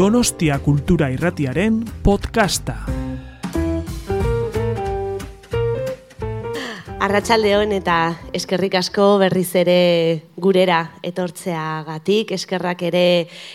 Donostia 0.00 0.56
Kultura 0.64 1.10
Irratiaren 1.12 1.82
podcasta. 2.00 2.78
Arratsaldeon 7.04 7.74
eta 7.76 7.96
eskerrik 8.32 8.78
asko 8.80 9.18
berriz 9.20 9.50
ere 9.60 9.76
gurera 10.40 10.78
etortzeagatik, 11.04 12.32
eskerrak 12.32 12.86
ere 12.88 13.04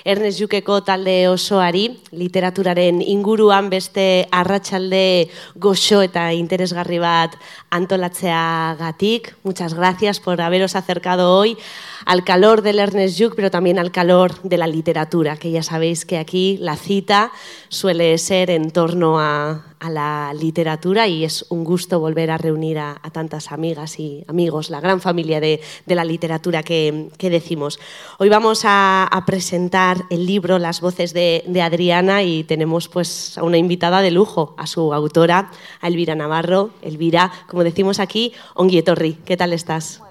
Ernest 0.05 0.43
Jukeko 0.43 0.83
talde 0.85 1.15
osoari, 1.31 1.87
literaturaren 2.13 3.01
inguruan 3.01 3.71
beste 3.73 4.27
arratsalde 4.29 5.31
goxo 5.57 6.03
eta 6.05 6.27
interesgarri 6.37 7.01
bat 7.01 7.33
antolatzeagatik. 7.73 9.33
Muchas 9.41 9.73
gracias 9.73 10.19
por 10.19 10.41
haberos 10.41 10.75
acercado 10.75 11.33
hoy 11.39 11.57
al 12.05 12.23
calor 12.23 12.61
del 12.61 12.79
Ernest 12.79 13.19
Juk, 13.19 13.33
pero 13.35 13.51
también 13.51 13.79
al 13.79 13.91
calor 13.91 14.41
de 14.43 14.57
la 14.57 14.67
literatura, 14.67 15.37
que 15.37 15.51
ya 15.51 15.63
sabéis 15.63 16.05
que 16.05 16.19
aquí 16.19 16.57
la 16.61 16.77
cita 16.77 17.31
suele 17.67 18.17
ser 18.19 18.51
en 18.51 18.71
torno 18.71 19.19
a, 19.19 19.65
la 19.85 20.33
literatura 20.33 21.07
y 21.07 21.25
es 21.25 21.45
un 21.49 21.63
gusto 21.63 21.99
volver 21.99 22.31
a 22.31 22.39
reunir 22.39 22.79
a, 22.79 22.99
tantas 23.11 23.51
amigas 23.51 23.99
y 23.99 24.25
amigos, 24.27 24.71
la 24.71 24.79
gran 24.79 24.99
familia 24.99 25.39
de, 25.39 25.61
la 25.85 26.03
literatura 26.03 26.63
que, 26.63 27.11
decimos. 27.19 27.79
Hoy 28.17 28.29
vamos 28.29 28.63
a, 28.65 29.23
presentar 29.27 30.05
el 30.09 30.25
libro 30.25 30.57
Las 30.57 30.81
voces 30.81 31.13
de, 31.13 31.43
Adriana 31.61 32.23
y 32.23 32.43
tenemos 32.43 32.87
pues 32.87 33.37
a 33.37 33.43
una 33.43 33.59
invitada 33.59 34.01
de 34.01 34.09
lujo, 34.09 34.55
a 34.57 34.65
su 34.65 34.91
autora, 34.91 35.51
a 35.81 35.87
Elvira 35.87 36.15
Navarro. 36.15 36.71
Elvira, 36.81 37.31
como 37.47 37.63
decimos 37.63 37.99
aquí, 37.99 38.33
Onguietorri, 38.55 39.19
¿qué 39.23 39.37
tal 39.37 39.53
estás? 39.53 40.01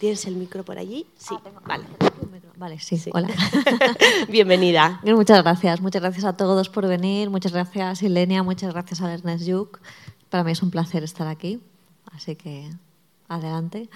¿Tienes 0.00 0.24
el 0.24 0.36
micro 0.36 0.64
por 0.64 0.78
allí? 0.78 1.06
Sí, 1.18 1.34
ah, 1.44 1.60
vale. 1.66 1.84
Vale, 2.56 2.80
sí, 2.80 2.98
hola. 3.12 3.28
Bienvenida. 4.30 4.98
Muchas 5.04 5.42
gracias, 5.42 5.82
muchas 5.82 6.00
gracias 6.00 6.24
a 6.24 6.38
todos 6.38 6.70
por 6.70 6.88
venir, 6.88 7.28
muchas 7.28 7.52
gracias 7.52 8.02
Ilenia, 8.02 8.42
muchas 8.42 8.72
gracias 8.72 9.02
a 9.02 9.12
Ernest 9.12 9.44
Yuk. 9.44 9.78
Para 10.30 10.42
mí 10.42 10.52
es 10.52 10.62
un 10.62 10.70
placer 10.70 11.04
estar 11.04 11.28
aquí, 11.28 11.60
así 12.14 12.34
que 12.34 12.70
Adelante. 13.30 13.88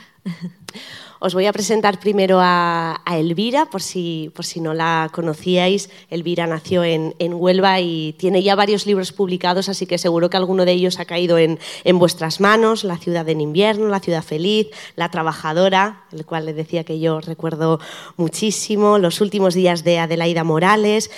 Os 1.27 1.33
voy 1.33 1.47
a 1.47 1.55
presentar 1.55 2.01
primero 2.01 2.39
a, 2.39 3.01
Elvira, 3.07 3.65
por 3.65 3.81
si, 3.81 4.31
por 4.35 4.45
si 4.45 4.61
no 4.61 4.75
la 4.75 5.09
conocíais. 5.11 5.89
Elvira 6.11 6.47
nació 6.47 6.85
en, 6.85 7.15
Huelva 7.19 7.81
y 7.81 8.15
tiene 8.19 8.43
ya 8.43 8.55
varios 8.55 8.85
libros 8.85 9.13
publicados, 9.13 9.71
así 9.71 9.87
que 9.87 9.97
seguro 9.97 10.29
que 10.29 10.37
alguno 10.37 10.67
de 10.67 10.73
ellos 10.73 10.99
ha 10.99 11.07
caído 11.07 11.39
en, 11.39 11.59
vuestras 11.95 12.41
manos. 12.41 12.85
La 12.85 12.99
ciudad 12.99 13.27
en 13.31 13.41
invierno, 13.41 13.89
La 13.89 14.01
ciudad 14.01 14.23
feliz, 14.23 14.69
La 14.97 15.11
trabajadora, 15.11 16.03
el 16.13 16.27
cual 16.27 16.45
le 16.45 16.53
decía 16.53 16.85
que 16.85 17.01
yo 17.01 17.21
recuerdo 17.21 17.81
muchísimo, 18.19 18.99
Los 18.99 19.23
últimos 19.23 19.55
días 19.55 19.83
de 19.83 20.01
Adelaida 20.01 20.45
Morales 20.45 21.11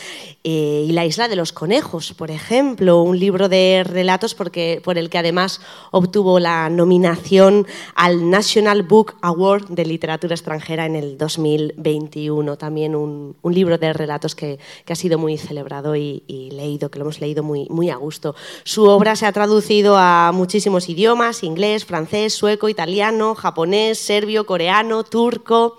eh, 0.44 0.84
y 0.88 0.92
La 0.92 1.04
isla 1.04 1.26
de 1.26 1.34
los 1.34 1.52
conejos, 1.52 2.12
por 2.12 2.30
ejemplo, 2.30 3.02
un 3.02 3.18
libro 3.18 3.48
de 3.48 3.82
relatos 3.84 4.36
porque, 4.36 4.80
por 4.84 4.98
el 4.98 5.10
que 5.10 5.18
además 5.18 5.60
obtuvo 5.90 6.38
la 6.38 6.70
nominación 6.70 7.66
al 7.96 8.30
National 8.30 8.84
Book 8.84 8.95
Award 9.22 9.68
de 9.68 9.84
Literatura 9.84 10.34
Extranjera 10.34 10.86
en 10.86 10.96
el 10.96 11.18
2021. 11.18 12.56
También 12.56 12.94
un, 12.94 13.36
libro 13.44 13.78
de 13.78 13.92
relatos 13.92 14.34
que, 14.34 14.58
ha 14.88 14.94
sido 14.94 15.18
muy 15.18 15.36
celebrado 15.36 15.96
y, 15.96 16.22
leído, 16.52 16.90
que 16.90 16.98
lo 16.98 17.04
hemos 17.04 17.20
leído 17.20 17.42
muy, 17.42 17.90
a 17.90 17.96
gusto. 17.96 18.34
Su 18.64 18.84
obra 18.84 19.16
se 19.16 19.26
ha 19.26 19.32
traducido 19.32 19.96
a 19.96 20.32
muchísimos 20.32 20.88
idiomas, 20.88 21.42
inglés, 21.42 21.84
francés, 21.84 22.32
sueco, 22.32 22.68
italiano, 22.68 23.34
japonés, 23.34 23.98
serbio, 23.98 24.46
coreano, 24.46 25.04
turco. 25.04 25.78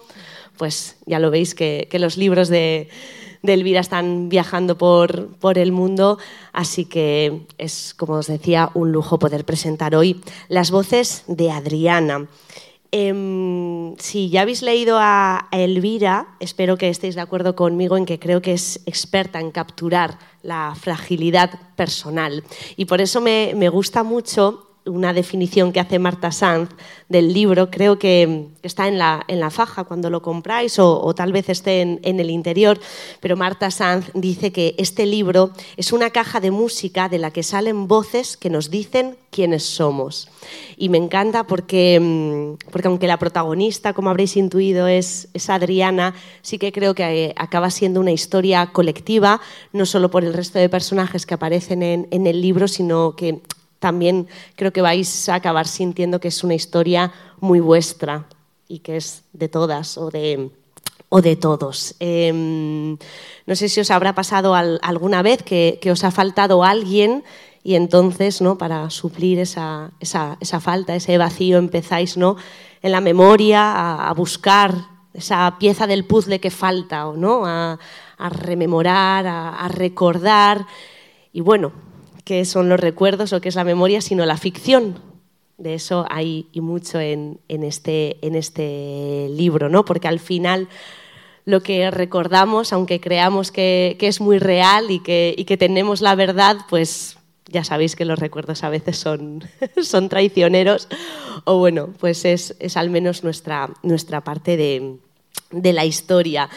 Pues 0.58 0.98
ya 1.06 1.20
lo 1.20 1.32
veis 1.32 1.56
que 1.56 1.88
los 2.00 2.18
libros 2.18 2.50
de 2.50 2.90
Elvira 3.54 3.80
están 3.80 4.30
viajando 4.30 4.78
por 4.78 5.58
el 5.58 5.72
mundo, 5.72 6.18
así 6.54 6.86
que 6.86 7.42
es, 7.58 7.94
como 7.96 8.14
os 8.14 8.28
decía, 8.28 8.70
un 8.74 8.92
lujo 8.92 9.20
poder 9.20 9.46
presentar 9.46 9.96
hoy 9.96 10.22
las 10.48 10.72
voces 10.72 11.24
de 11.28 11.52
Adriana. 11.52 12.28
Em, 12.92 13.96
si 13.98 14.30
ya 14.30 14.42
habéis 14.42 14.62
leído 14.62 14.98
a, 15.00 15.48
Elvira, 15.52 16.28
espero 16.40 16.78
que 16.78 16.90
estéis 16.90 17.16
de 17.16 17.22
acuerdo 17.22 17.56
conmigo 17.56 17.98
en 17.98 18.06
que 18.06 18.20
creo 18.20 18.42
que 18.42 18.54
es 18.54 18.82
experta 18.86 19.40
en 19.40 19.52
capturar 19.52 20.20
la 20.42 20.74
fragilidad 20.80 21.52
personal. 21.76 22.44
Y 22.76 22.86
por 22.86 23.02
eso 23.02 23.20
me, 23.22 23.54
me 23.56 23.70
gusta 23.70 24.04
mucho 24.04 24.67
una 24.88 25.14
definición 25.14 25.72
que 25.72 25.80
hace 25.80 26.00
Marta 26.00 26.32
Sanz 26.32 26.70
del 27.10 27.34
libro, 27.34 27.70
creo 27.70 28.00
que 28.00 28.48
está 28.64 28.88
en 28.88 28.98
la, 28.98 29.24
en 29.28 29.40
la 29.40 29.50
faja 29.50 29.84
cuando 29.84 30.10
lo 30.10 30.22
compráis 30.22 30.80
o, 30.80 31.14
tal 31.16 31.32
vez 31.32 31.50
esté 31.50 31.82
en, 31.82 32.20
el 32.20 32.30
interior, 32.30 32.80
pero 33.20 33.38
Marta 33.38 33.72
Sanz 33.72 34.12
dice 34.14 34.52
que 34.52 34.76
este 34.78 35.06
libro 35.06 35.52
es 35.78 35.94
una 35.94 36.10
caja 36.10 36.40
de 36.40 36.52
música 36.52 37.10
de 37.10 37.20
la 37.20 37.32
que 37.32 37.44
salen 37.44 37.88
voces 37.88 38.38
que 38.38 38.50
nos 38.50 38.70
dicen 38.70 39.18
quiénes 39.30 39.64
somos. 39.64 40.30
Y 40.78 40.90
me 40.90 40.98
encanta 40.98 41.46
porque, 41.46 42.00
mm, 42.00 42.70
porque 42.72 42.88
aunque 42.88 43.08
la 43.08 43.20
protagonista, 43.20 43.94
como 43.94 44.10
habréis 44.10 44.36
intuido, 44.36 44.88
es, 44.88 45.30
es 45.34 45.50
Adriana, 45.50 46.14
sí 46.42 46.58
que 46.58 46.72
creo 46.72 46.96
que 46.96 47.04
eh, 47.04 47.34
acaba 47.38 47.70
siendo 47.70 48.00
una 48.00 48.12
historia 48.12 48.68
colectiva, 48.74 49.40
no 49.74 49.86
solo 49.86 50.10
por 50.10 50.24
el 50.24 50.34
resto 50.34 50.60
de 50.60 50.70
personajes 50.70 51.26
que 51.26 51.34
aparecen 51.34 51.84
en, 51.84 52.08
en 52.12 52.28
el 52.28 52.42
libro, 52.42 52.68
sino 52.68 53.16
que 53.16 53.42
también 53.80 54.28
creo 54.56 54.74
que 54.74 54.82
vais 54.82 55.30
a 55.30 55.36
acabar 55.36 55.68
sintiendo 55.68 56.20
que 56.20 56.30
es 56.30 56.44
una 56.44 56.56
historia 56.56 57.12
muy 57.40 57.60
vuestra 57.60 58.28
y 58.68 58.80
que 58.80 58.98
es 58.98 59.24
de 59.34 59.48
todas 59.50 59.98
o 59.98 60.10
de, 60.10 60.52
o 61.10 61.22
de 61.22 61.36
todos. 61.36 61.96
Em, 62.00 62.98
no 63.46 63.56
sé 63.56 63.70
si 63.70 63.80
os 63.80 63.92
habrá 63.92 64.14
pasado 64.14 64.56
alguna 64.56 65.22
vez 65.22 65.44
que, 65.44 65.80
os 65.92 66.04
ha 66.04 66.12
faltado 66.12 66.64
alguien 66.64 67.24
y 67.64 67.76
entonces, 67.76 68.42
¿no? 68.42 68.58
para 68.58 68.90
suplir 68.90 69.40
esa, 69.40 69.92
falta, 70.60 70.96
ese 70.96 71.18
vacío, 71.18 71.58
empezáis 71.58 72.18
¿no? 72.18 72.36
en 72.82 72.92
la 72.92 73.02
memoria 73.02 74.10
a, 74.10 74.14
buscar 74.14 74.74
esa 75.14 75.58
pieza 75.60 75.88
del 75.88 76.06
puzzle 76.06 76.40
que 76.40 76.52
falta, 76.52 77.06
¿no? 77.16 77.46
a, 77.46 77.78
rememorar, 78.30 79.28
a 79.28 79.68
recordar. 79.68 80.66
Y 81.32 81.42
bueno, 81.42 81.72
qué 82.28 82.44
son 82.44 82.68
los 82.68 82.78
recuerdos 82.78 83.32
o 83.32 83.40
qué 83.40 83.48
es 83.48 83.56
la 83.56 83.64
memoria, 83.64 84.02
sino 84.02 84.26
la 84.26 84.36
ficción. 84.36 85.00
De 85.58 85.76
eso 85.76 86.06
hay 86.10 86.50
y 86.52 86.60
mucho 86.60 87.00
en, 87.00 87.40
este, 87.48 88.18
en 88.22 88.36
este 88.36 89.30
libro, 89.32 89.70
¿no? 89.70 89.86
porque 89.86 90.10
al 90.10 90.20
final 90.20 90.68
lo 91.46 91.64
que 91.64 91.90
recordamos, 91.90 92.74
aunque 92.74 93.00
creamos 93.00 93.54
que, 93.54 93.96
es 94.02 94.20
muy 94.20 94.40
real 94.40 94.92
y 94.92 95.00
que, 95.00 95.42
que, 95.48 95.56
tenemos 95.56 96.02
la 96.02 96.16
verdad, 96.16 96.58
pues 96.70 97.18
ya 97.46 97.64
sabéis 97.64 97.96
que 97.96 98.04
los 98.04 98.20
recuerdos 98.20 98.66
a 98.66 98.70
veces 98.70 98.98
son, 98.98 99.46
son 99.82 100.10
traicioneros, 100.10 100.90
o 101.46 101.58
bueno, 101.60 101.94
pues 101.98 102.26
es, 102.26 102.58
al 102.76 102.90
menos 102.90 103.24
nuestra, 103.24 103.70
nuestra 103.84 104.22
parte 104.26 104.58
de, 104.58 104.98
de 105.52 105.72
la 105.72 105.86
historia. 105.86 106.50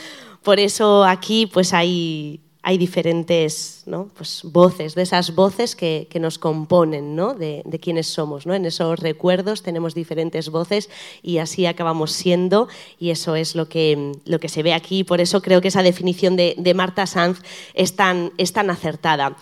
Por 0.42 0.58
eso 0.58 1.04
aquí 1.04 1.46
pues 1.46 1.72
hay, 1.72 2.40
hay 2.62 2.76
diferentes 2.76 3.84
pues, 4.16 4.42
voces, 4.44 4.94
de 4.94 5.02
esas 5.02 5.34
voces 5.34 5.74
que, 5.74 6.08
nos 6.20 6.38
componen 6.38 7.16
¿no? 7.16 7.34
de, 7.34 7.62
de 7.64 7.78
quiénes 7.78 8.06
somos. 8.06 8.46
¿no? 8.46 8.54
En 8.54 8.66
esos 8.66 8.98
recuerdos 8.98 9.62
tenemos 9.62 9.94
diferentes 9.94 10.50
voces 10.50 10.90
y 11.22 11.38
así 11.38 11.64
acabamos 11.64 12.12
siendo 12.12 12.68
y 12.98 13.10
eso 13.10 13.36
es 13.36 13.54
lo 13.54 13.68
que, 13.68 14.12
lo 14.26 14.38
que 14.38 14.48
se 14.48 14.62
ve 14.62 14.74
aquí. 14.74 15.04
Por 15.04 15.20
eso 15.20 15.40
creo 15.40 15.62
que 15.62 15.68
esa 15.68 15.82
definición 15.82 16.36
de, 16.36 16.54
de 16.58 16.74
Marta 16.74 17.06
Sanz 17.06 17.40
es 17.74 17.96
tan, 17.96 18.32
es 18.36 18.52
tan 18.52 18.68
acertada 18.68 19.36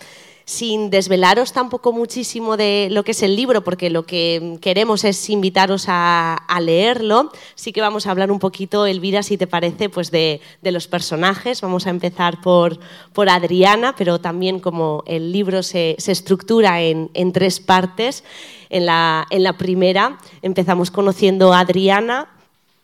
sin 0.49 0.89
desvelaros 0.89 1.53
tampoco 1.53 1.91
muchísimo 1.91 2.57
de 2.57 2.87
lo 2.89 3.03
que 3.03 3.11
es 3.11 3.21
el 3.21 3.35
libro, 3.35 3.63
porque 3.63 3.91
lo 3.91 4.07
que 4.07 4.57
queremos 4.61 5.03
es 5.03 5.29
invitaros 5.29 5.85
a, 5.87 6.39
leerlo. 6.59 7.31
Sí 7.53 7.71
que 7.71 7.81
vamos 7.81 8.07
a 8.07 8.11
hablar 8.11 8.31
un 8.31 8.39
poquito, 8.39 8.87
Elvira, 8.87 9.21
si 9.21 9.37
te 9.37 9.45
parece, 9.45 9.89
pues 9.89 10.09
de, 10.09 10.41
los 10.63 10.87
personajes. 10.87 11.61
Vamos 11.61 11.85
a 11.85 11.91
empezar 11.91 12.41
por, 12.41 12.79
Adriana, 13.29 13.93
pero 13.95 14.19
también 14.19 14.59
como 14.59 15.03
el 15.05 15.31
libro 15.31 15.61
se, 15.61 15.95
estructura 15.99 16.81
en, 16.81 17.31
tres 17.31 17.59
partes. 17.59 18.23
En 18.71 18.87
la, 18.87 19.55
primera 19.59 20.17
empezamos 20.41 20.89
conociendo 20.89 21.53
a 21.53 21.59
Adriana, 21.59 22.27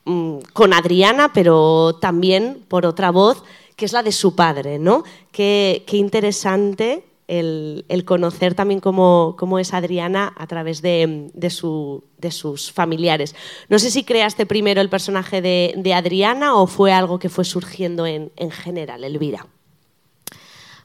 mm, 0.03 0.37
con 0.53 0.71
Adriana, 0.71 1.31
pero 1.33 1.97
también 1.99 2.63
por 2.67 2.85
otra 2.85 3.09
voz, 3.09 3.43
que 3.75 3.85
es 3.85 3.91
la 3.91 4.03
de 4.03 4.11
su 4.11 4.35
padre, 4.35 4.77
¿no? 4.77 5.03
Qué 5.31 5.83
interesante 5.93 7.03
el, 7.27 8.03
conocer 8.05 8.53
también 8.53 8.79
cómo, 8.79 9.59
es 9.59 9.73
Adriana 9.73 10.33
a 10.37 10.47
través 10.47 10.81
de, 10.81 11.29
sus 11.49 12.71
familiares. 12.71 13.35
No 13.69 13.79
sé 13.79 13.91
si 13.91 14.03
creaste 14.03 14.45
primero 14.45 14.81
el 14.81 14.89
personaje 14.89 15.41
de, 15.41 15.93
Adriana 15.93 16.55
o 16.55 16.67
fue 16.67 16.91
algo 16.91 17.19
que 17.19 17.29
fue 17.29 17.45
surgiendo 17.45 18.05
en, 18.05 18.31
general, 18.51 19.03
Elvira. 19.03 19.47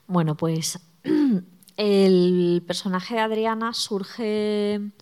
Bueno, 0.06 0.36
pues 0.36 0.78
el 1.76 2.62
personaje 2.66 3.14
de 3.14 3.20
Adriana 3.20 3.74
surge, 3.74 4.74
en 4.74 4.92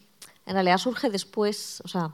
realidad 0.46 0.78
surge 0.78 1.10
después, 1.10 1.82
o 1.84 1.88
sea, 1.88 2.12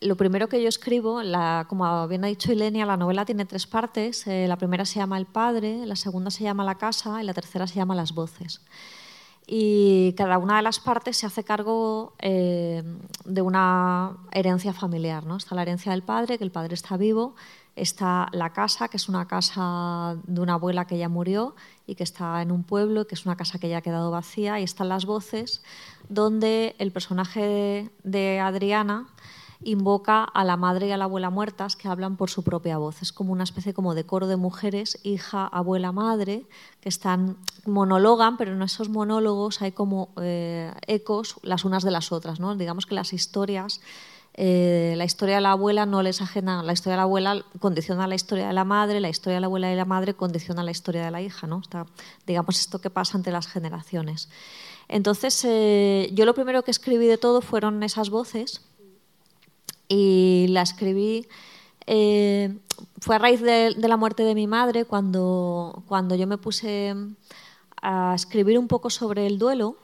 lo 0.00 0.16
primero 0.16 0.48
que 0.48 0.62
yo 0.62 0.68
escribo, 0.68 1.20
como 1.68 2.08
bien 2.08 2.24
ha 2.24 2.28
dicho 2.28 2.52
Ilenia, 2.52 2.86
la 2.86 2.96
novela 2.96 3.24
tiene 3.24 3.46
tres 3.46 3.66
partes. 3.66 4.26
Eh, 4.26 4.46
la 4.48 4.56
primera 4.56 4.84
se 4.84 4.98
llama 4.98 5.18
El 5.18 5.26
padre, 5.26 5.86
la 5.86 5.96
segunda 5.96 6.30
se 6.30 6.44
llama 6.44 6.64
La 6.64 6.76
casa 6.76 7.22
y 7.22 7.26
la 7.26 7.34
tercera 7.34 7.66
se 7.66 7.76
llama 7.76 7.94
Las 7.94 8.12
voces. 8.12 8.60
Y 9.46 10.12
cada 10.14 10.38
una 10.38 10.56
de 10.56 10.62
las 10.62 10.80
partes 10.80 11.16
se 11.16 11.26
hace 11.26 11.44
cargo 11.44 12.14
eh, 12.18 12.82
de 13.24 13.42
una 13.42 14.16
herencia 14.32 14.72
familiar. 14.72 15.24
¿no? 15.24 15.36
Está 15.36 15.54
la 15.54 15.62
herencia 15.62 15.92
del 15.92 16.02
padre, 16.02 16.36
que 16.36 16.44
el 16.44 16.50
padre 16.50 16.74
está 16.74 16.96
vivo. 16.96 17.34
Está 17.76 18.28
la 18.32 18.52
casa, 18.52 18.88
que 18.88 18.96
es 18.96 19.08
una 19.08 19.28
casa 19.28 20.16
de 20.26 20.40
una 20.40 20.54
abuela 20.54 20.86
que 20.86 20.98
ya 20.98 21.08
murió 21.08 21.54
y 21.86 21.94
que 21.94 22.02
está 22.02 22.40
en 22.42 22.50
un 22.50 22.64
pueblo, 22.64 23.06
que 23.06 23.14
es 23.14 23.26
una 23.26 23.36
casa 23.36 23.58
que 23.58 23.68
ya 23.68 23.78
ha 23.78 23.82
quedado 23.82 24.10
vacía. 24.10 24.58
Y 24.58 24.64
están 24.64 24.88
las 24.88 25.04
voces, 25.04 25.62
donde 26.08 26.74
el 26.78 26.90
personaje 26.90 27.90
de 28.02 28.40
Adriana 28.40 29.06
invoca 29.62 30.24
a 30.24 30.44
la 30.44 30.56
madre 30.56 30.88
y 30.88 30.92
a 30.92 30.96
la 30.96 31.04
abuela 31.04 31.30
muertas 31.30 31.76
que 31.76 31.88
hablan 31.88 32.16
por 32.16 32.30
su 32.30 32.42
propia 32.42 32.78
voz. 32.78 33.02
Es 33.02 33.12
como 33.12 33.32
una 33.32 33.44
especie 33.44 33.74
como 33.74 33.94
de 33.94 34.04
coro 34.04 34.26
de 34.26 34.36
mujeres, 34.36 34.98
hija, 35.02 35.46
abuela, 35.46 35.92
madre, 35.92 36.46
que 36.80 36.88
están 36.88 37.36
monologan, 37.64 38.36
pero 38.36 38.52
en 38.52 38.62
esos 38.62 38.88
monólogos 38.88 39.62
hay 39.62 39.72
como 39.72 40.10
eh, 40.20 40.72
ecos 40.86 41.36
las 41.42 41.64
unas 41.64 41.82
de 41.82 41.90
las 41.90 42.12
otras. 42.12 42.40
¿no? 42.40 42.54
Digamos 42.54 42.86
que 42.86 42.94
las 42.94 43.12
historias, 43.12 43.80
eh, 44.34 44.94
la 44.96 45.04
historia 45.04 45.36
de 45.36 45.40
la 45.40 45.52
abuela 45.52 45.86
no 45.86 46.02
les 46.02 46.20
ajena, 46.20 46.62
la 46.62 46.72
historia 46.72 46.92
de 46.92 46.98
la 46.98 47.02
abuela 47.04 47.44
condiciona 47.58 48.06
la 48.06 48.14
historia 48.14 48.48
de 48.48 48.52
la 48.52 48.64
madre, 48.64 49.00
la 49.00 49.08
historia 49.08 49.36
de 49.36 49.40
la 49.40 49.46
abuela 49.46 49.72
y 49.72 49.76
la 49.76 49.84
madre 49.84 50.14
condiciona 50.14 50.62
la 50.62 50.70
historia 50.70 51.04
de 51.04 51.10
la 51.10 51.22
hija. 51.22 51.46
¿no? 51.46 51.60
Está, 51.60 51.86
digamos 52.26 52.58
esto 52.60 52.80
que 52.80 52.90
pasa 52.90 53.16
entre 53.16 53.32
las 53.32 53.46
generaciones. 53.46 54.28
Entonces, 54.88 55.44
eh, 55.44 56.10
yo 56.12 56.24
lo 56.24 56.34
primero 56.34 56.62
que 56.62 56.70
escribí 56.70 57.06
de 57.06 57.18
todo 57.18 57.40
fueron 57.40 57.82
esas 57.82 58.10
voces 58.10 58.62
y 59.88 60.46
la 60.48 60.62
escribí. 60.62 61.26
Eh, 61.86 62.58
fue 63.00 63.16
a 63.16 63.18
raíz 63.18 63.40
de, 63.40 63.74
la 63.76 63.96
muerte 63.96 64.22
de 64.24 64.34
mi 64.34 64.46
madre 64.46 64.84
cuando, 64.84 65.82
cuando 65.86 66.14
yo 66.14 66.26
me 66.26 66.38
puse 66.38 66.94
a 67.80 68.12
escribir 68.14 68.58
un 68.58 68.68
poco 68.68 68.90
sobre 68.90 69.26
el 69.26 69.38
duelo 69.38 69.76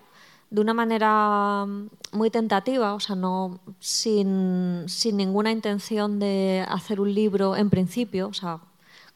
de 0.50 0.60
una 0.60 0.74
manera 0.74 1.66
muy 2.12 2.30
tentativa, 2.30 2.94
o 2.94 3.00
sea, 3.00 3.16
no 3.16 3.60
sin, 3.80 4.84
sin 4.86 5.16
ninguna 5.16 5.50
intención 5.50 6.18
de 6.18 6.64
hacer 6.68 7.00
un 7.00 7.14
libro 7.14 7.56
en 7.56 7.70
principio, 7.70 8.28
o 8.28 8.34
sea, 8.34 8.60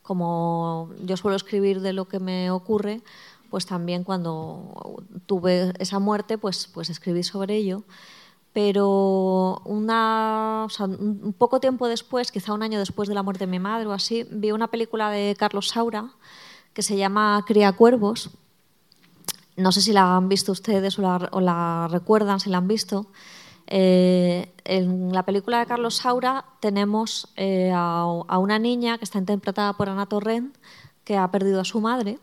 como 0.03 0.91
yo 1.03 1.17
suelo 1.17 1.37
escribir 1.37 1.81
de 1.81 1.93
lo 1.93 2.07
que 2.07 2.21
me 2.21 2.51
ocurre, 2.51 3.03
pues 3.51 3.67
también 3.67 4.05
cuando 4.05 5.03
tuve 5.27 5.73
esa 5.79 5.99
muerte, 5.99 6.39
pues, 6.39 6.69
pues 6.73 6.89
escribí 6.89 7.23
sobre 7.23 7.57
ello 7.57 7.83
pero 8.57 9.61
una, 9.67 10.67
un 10.81 11.35
poco 11.37 11.61
tiempo 11.61 11.89
después, 11.89 12.33
quizá 12.33 12.55
un 12.55 12.63
año 12.63 12.79
después 12.79 13.07
de 13.07 13.15
la 13.15 13.23
muerte 13.23 13.45
de 13.45 13.51
mi 13.51 13.59
madre 13.59 13.85
o 13.87 13.93
así, 13.93 14.27
vi 14.31 14.51
una 14.51 14.69
película 14.69 15.11
de 15.11 15.37
Carlos 15.39 15.69
Saura 15.69 16.09
que 16.73 16.81
se 16.81 16.97
llama 16.97 17.45
Cría 17.47 17.73
Cuervos. 17.73 18.31
No 19.59 19.73
sé 19.73 19.83
si 19.83 19.93
la 19.93 20.17
han 20.17 20.31
visto 20.31 20.53
ustedes 20.53 20.99
o 20.99 21.03
la, 21.03 21.87
recuerdan, 21.91 22.41
si 22.41 22.49
la 22.49 22.57
han 22.57 22.67
visto. 22.67 23.09
Eh, 23.67 24.51
en 24.65 25.13
la 25.13 25.25
película 25.25 25.59
de 25.59 25.67
Carlos 25.67 25.97
Saura 25.97 26.47
tenemos 26.61 27.29
eh, 27.37 27.73
a, 27.75 28.39
una 28.39 28.59
niña 28.59 28.97
que 28.97 29.05
está 29.05 29.19
interpretada 29.19 29.75
por 29.75 29.91
Ana 29.91 30.07
Torrent, 30.07 30.57
que 31.05 31.19
ha 31.19 31.31
perdido 31.31 31.61
a 31.61 31.67
su 31.67 31.83
madre. 31.83 32.19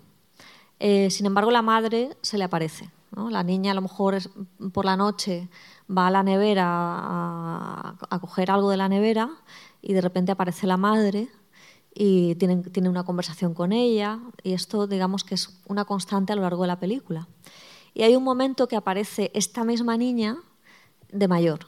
Eh, 0.80 1.12
sin 1.12 1.28
embargo, 1.28 1.52
la 1.52 1.62
madre 1.62 2.18
se 2.24 2.40
le 2.40 2.46
aparece. 2.46 2.90
La 3.30 3.44
niña 3.44 3.74
a 3.74 3.76
lo 3.76 3.82
mejor 3.82 4.16
es, 4.16 4.32
por 4.74 4.86
la 4.86 4.98
noche 4.98 5.48
va 5.96 6.08
a 6.08 6.12
la 6.12 6.24
nevera 6.24 6.66
a, 6.68 8.20
coger 8.20 8.52
algo 8.52 8.70
de 8.70 8.78
la 8.78 8.90
nevera 8.90 9.30
y 9.82 9.94
de 9.94 10.02
repente 10.02 10.32
aparece 10.32 10.68
la 10.68 10.78
madre 10.78 11.30
y 11.94 12.36
tiene, 12.36 12.58
tiene 12.58 12.90
una 12.90 13.04
conversación 13.04 13.54
con 13.54 13.72
ella 13.72 14.20
y 14.44 14.54
esto 14.54 14.88
digamos 14.88 15.24
que 15.24 15.36
es 15.36 15.62
una 15.68 15.86
constante 15.86 16.34
a 16.34 16.36
lo 16.36 16.42
largo 16.42 16.64
de 16.64 16.68
la 16.68 16.80
película. 16.80 17.28
Y 17.94 18.04
hay 18.04 18.16
un 18.16 18.24
momento 18.24 18.68
que 18.68 18.76
aparece 18.76 19.32
esta 19.34 19.64
misma 19.64 19.98
niña 19.98 20.38
de 21.12 21.28
mayor. 21.28 21.68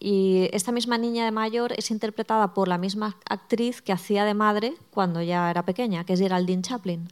Y 0.00 0.48
esta 0.52 0.72
misma 0.72 0.96
niña 0.96 1.24
de 1.24 1.32
mayor 1.32 1.72
es 1.76 1.90
interpretada 1.90 2.54
por 2.54 2.68
la 2.68 2.78
misma 2.78 3.16
actriz 3.28 3.82
que 3.82 3.92
hacía 3.92 4.24
de 4.24 4.34
madre 4.34 4.74
cuando 4.90 5.20
ya 5.22 5.50
era 5.50 5.64
pequeña, 5.64 6.04
que 6.04 6.12
es 6.12 6.20
Geraldine 6.20 6.62
Chaplin. 6.62 7.08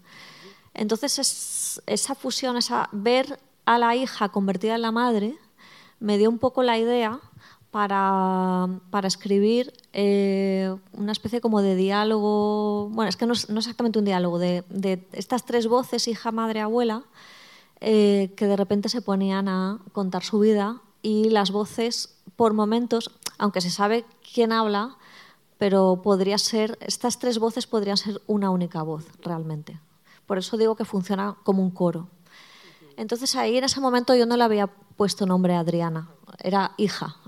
Entonces 0.73 1.19
es, 1.19 1.83
esa 1.87 2.15
fusión, 2.15 2.57
esa 2.57 2.89
ver 2.93 3.41
a 3.65 3.79
la 3.79 3.97
hija 3.97 4.29
convertida 4.29 4.77
en 4.77 4.83
la 4.83 4.93
madre, 4.93 5.37
me 6.01 6.19
dio 6.19 6.29
un 6.29 6.39
poco 6.39 6.63
la 6.63 6.79
idea 6.79 7.21
para, 7.71 8.81
escribir 9.05 9.73
eh, 9.93 10.75
una 10.93 11.13
especie 11.13 11.43
como 11.43 11.61
de 11.61 11.75
diálogo, 11.75 12.89
bueno, 12.91 13.11
es 13.11 13.17
que 13.17 13.27
no 13.27 13.35
es, 13.35 13.51
exactamente 13.51 13.99
un 13.99 14.07
diálogo, 14.07 14.39
de, 14.39 14.65
estas 15.13 15.45
tres 15.45 15.67
voces, 15.67 16.09
hija, 16.09 16.33
madre, 16.33 16.61
abuela, 16.61 17.03
eh, 17.81 18.33
que 18.35 18.47
de 18.47 18.57
repente 18.57 18.89
se 18.89 19.03
ponían 19.03 19.49
a 19.49 19.81
contar 19.93 20.25
su 20.25 20.39
vida 20.39 20.81
y 21.03 21.29
las 21.29 21.51
voces, 21.51 22.17
por 22.35 22.55
momentos, 22.55 23.11
aunque 23.37 23.61
se 23.61 23.71
sabe 23.71 24.07
quién 24.33 24.53
habla, 24.53 24.97
pero 25.59 26.01
podría 26.03 26.39
ser, 26.39 26.79
estas 26.81 27.19
tres 27.19 27.39
voces 27.39 27.67
podrían 27.67 27.99
ser 27.99 28.23
una 28.27 28.51
única 28.51 28.83
voz 28.83 29.05
realmente. 29.21 29.79
Por 30.25 30.39
eso 30.39 30.57
digo 30.57 30.77
que 30.77 30.85
funciona 30.85 31.37
como 31.45 31.63
un 31.63 31.71
coro. 31.71 32.09
Entonces 32.97 33.37
ahí 33.37 33.59
en 33.59 33.65
ese 33.65 33.81
momento 33.81 34.15
yo 34.15 34.27
no 34.27 34.37
le 34.37 34.45
había 34.45 34.67
puesto 34.67 35.27
nombre 35.27 35.55
Adriana, 35.55 36.09
era 36.43 36.73
hija. 36.77 37.17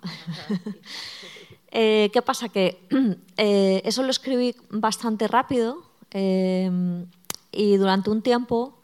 Eh, 1.71 2.09
¿Qué 2.15 2.23
pasa? 2.23 2.49
Que 2.49 2.87
eh, 3.37 3.83
eso 3.85 4.03
lo 4.03 4.11
escribí 4.11 4.57
bastante 4.71 5.29
rápido 5.29 5.83
eh, 6.13 7.05
y 7.53 7.77
durante 7.77 8.09
un 8.09 8.23
tiempo 8.23 8.79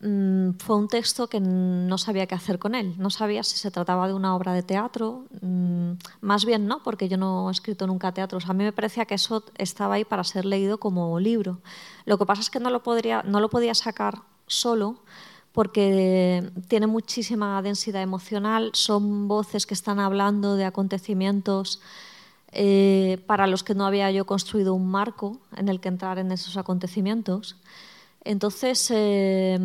mm, 0.00 0.50
fue 0.58 0.76
un 0.76 0.88
texto 0.88 1.28
que 1.28 1.38
no 1.38 1.96
sabía 1.96 2.26
qué 2.26 2.34
hacer 2.34 2.58
con 2.58 2.74
él. 2.74 2.94
No 2.98 3.10
sabía 3.10 3.44
si 3.44 3.56
se 3.56 3.70
trataba 3.70 4.08
de 4.08 4.14
una 4.14 4.34
obra 4.34 4.52
de 4.52 4.64
teatro, 4.64 5.26
mm, 5.42 5.92
más 6.22 6.44
bien 6.44 6.66
no, 6.66 6.82
porque 6.82 7.08
yo 7.08 7.16
no 7.16 7.48
he 7.48 7.52
escrito 7.52 7.86
nunca 7.86 8.12
teatro. 8.12 8.40
a 8.44 8.52
mí 8.52 8.64
me 8.64 8.72
parecía 8.72 9.04
que 9.04 9.14
eso 9.14 9.44
estaba 9.56 9.94
ahí 9.94 10.04
para 10.04 10.24
ser 10.24 10.44
leído 10.44 10.78
como 10.78 11.20
libro. 11.20 11.60
Lo 12.04 12.18
que 12.18 12.26
pasa 12.26 12.40
es 12.40 12.50
que 12.50 12.58
no 12.58 12.70
lo, 12.70 12.82
podría, 12.82 13.22
no 13.22 13.38
lo 13.38 13.48
podía 13.48 13.74
sacar 13.74 14.22
solo 14.48 14.98
porque 15.54 16.50
tiene 16.66 16.88
muchísima 16.88 17.62
densidad 17.62 18.02
emocional, 18.02 18.72
son 18.74 19.28
voces 19.28 19.66
que 19.66 19.74
están 19.74 20.00
hablando 20.00 20.56
de 20.56 20.64
acontecimientos 20.64 21.80
eh, 22.50 23.22
para 23.28 23.46
los 23.46 23.62
que 23.62 23.76
no 23.76 23.86
había 23.86 24.10
yo 24.10 24.26
construido 24.26 24.74
un 24.74 24.88
marco 24.90 25.38
en 25.56 25.68
el 25.68 25.78
que 25.78 25.88
entrar 25.88 26.18
en 26.18 26.32
esos 26.32 26.56
acontecimientos. 26.56 27.56
Entonces, 28.24 28.90
eh, 28.92 29.56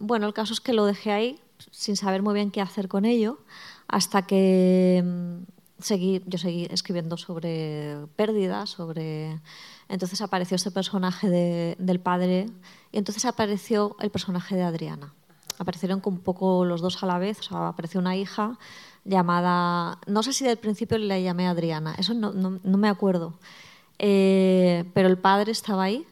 bueno, 0.00 0.26
el 0.26 0.34
caso 0.34 0.52
es 0.52 0.60
que 0.60 0.72
lo 0.72 0.84
dejé 0.84 1.12
ahí 1.12 1.40
sin 1.70 1.96
saber 1.96 2.22
muy 2.22 2.34
bien 2.34 2.50
qué 2.50 2.60
hacer 2.60 2.88
con 2.88 3.04
ello, 3.04 3.38
hasta 3.86 4.26
que 4.26 5.00
mm, 5.04 5.80
seguí, 5.80 6.22
yo 6.26 6.38
seguí 6.38 6.66
escribiendo 6.72 7.16
sobre 7.16 7.98
pérdidas, 8.16 8.70
sobre... 8.70 9.40
Entonces 9.88 10.20
apareció 10.22 10.56
este 10.56 10.72
personaje 10.72 11.76
del 11.78 12.00
padre 12.00 12.46
y 12.90 12.98
entonces 12.98 13.24
apareció 13.24 13.94
el 14.00 14.10
personaje 14.10 14.56
de 14.56 14.64
Adriana 14.64 15.14
aparecieron 15.58 16.02
un 16.04 16.18
poco 16.18 16.64
los 16.64 16.80
dos 16.80 17.02
a 17.02 17.06
la 17.06 17.18
vez. 17.18 17.40
Apareció 17.50 18.00
una 18.00 18.16
hija 18.16 18.58
llamada, 19.04 19.98
no 20.06 20.22
sé 20.22 20.32
si 20.32 20.44
del 20.44 20.58
principio 20.58 20.98
le 20.98 21.22
llamé 21.22 21.46
Adriana, 21.46 21.94
eso 21.96 22.12
no, 22.12 22.32
no, 22.32 22.78
me 22.78 22.88
acuerdo, 22.88 23.34
eh, 23.98 24.84
pero 24.94 25.08
el 25.08 25.18
padre 25.18 25.52
estaba 25.52 25.84
ahí. 25.84 26.06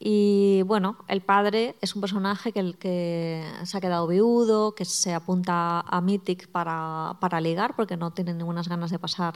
Y 0.00 0.62
bueno, 0.62 0.96
el 1.08 1.22
padre 1.22 1.74
es 1.80 1.96
un 1.96 2.00
personaje 2.00 2.52
que, 2.52 2.74
que 2.74 3.44
se 3.64 3.76
ha 3.76 3.80
quedado 3.80 4.06
viudo, 4.06 4.76
que 4.76 4.84
se 4.84 5.12
apunta 5.12 5.80
a 5.80 6.00
Mythic 6.00 6.48
para, 6.48 7.16
para 7.20 7.40
ligar, 7.40 7.74
porque 7.74 7.96
no 7.96 8.12
tiene 8.12 8.32
ninguna 8.32 8.62
ganas 8.62 8.92
de 8.92 9.00
pasar 9.00 9.34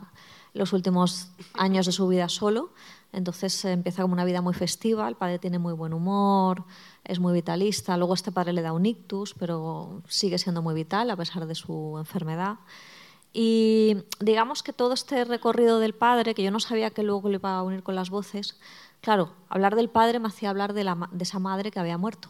los 0.54 0.72
últimos 0.72 1.32
años 1.54 1.86
de 1.86 1.92
su 1.92 2.06
vida 2.06 2.28
solo. 2.28 2.70
Entonces 3.12 3.64
empieza 3.64 4.02
como 4.02 4.14
una 4.14 4.24
vida 4.24 4.40
muy 4.40 4.54
festiva, 4.54 5.08
el 5.08 5.16
padre 5.16 5.38
tiene 5.38 5.58
muy 5.58 5.72
buen 5.72 5.92
humor, 5.92 6.64
es 7.04 7.18
muy 7.18 7.32
vitalista. 7.32 7.96
Luego 7.96 8.14
este 8.14 8.32
padre 8.32 8.52
le 8.52 8.62
da 8.62 8.72
un 8.72 8.86
ictus, 8.86 9.34
pero 9.34 10.02
sigue 10.08 10.38
siendo 10.38 10.62
muy 10.62 10.74
vital 10.74 11.10
a 11.10 11.16
pesar 11.16 11.46
de 11.46 11.54
su 11.54 11.96
enfermedad. 11.98 12.56
Y 13.32 13.96
digamos 14.20 14.62
que 14.62 14.72
todo 14.72 14.92
este 14.92 15.24
recorrido 15.24 15.78
del 15.78 15.94
padre, 15.94 16.34
que 16.34 16.42
yo 16.42 16.50
no 16.50 16.60
sabía 16.60 16.90
que 16.90 17.02
luego 17.02 17.28
le 17.28 17.36
iba 17.36 17.56
a 17.56 17.62
unir 17.62 17.82
con 17.82 17.94
las 17.94 18.10
voces, 18.10 18.58
claro, 19.00 19.32
hablar 19.48 19.74
del 19.74 19.88
padre 19.88 20.18
me 20.18 20.28
hacía 20.28 20.50
hablar 20.50 20.74
de, 20.74 20.84
la, 20.84 21.08
de 21.10 21.22
esa 21.22 21.38
madre 21.38 21.70
que 21.70 21.80
había 21.80 21.96
muerto. 21.96 22.28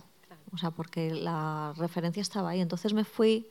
O 0.52 0.58
sea, 0.58 0.70
porque 0.70 1.12
la 1.14 1.72
referencia 1.76 2.20
estaba 2.20 2.50
ahí. 2.50 2.60
Entonces 2.60 2.92
me 2.92 3.04
fui, 3.04 3.48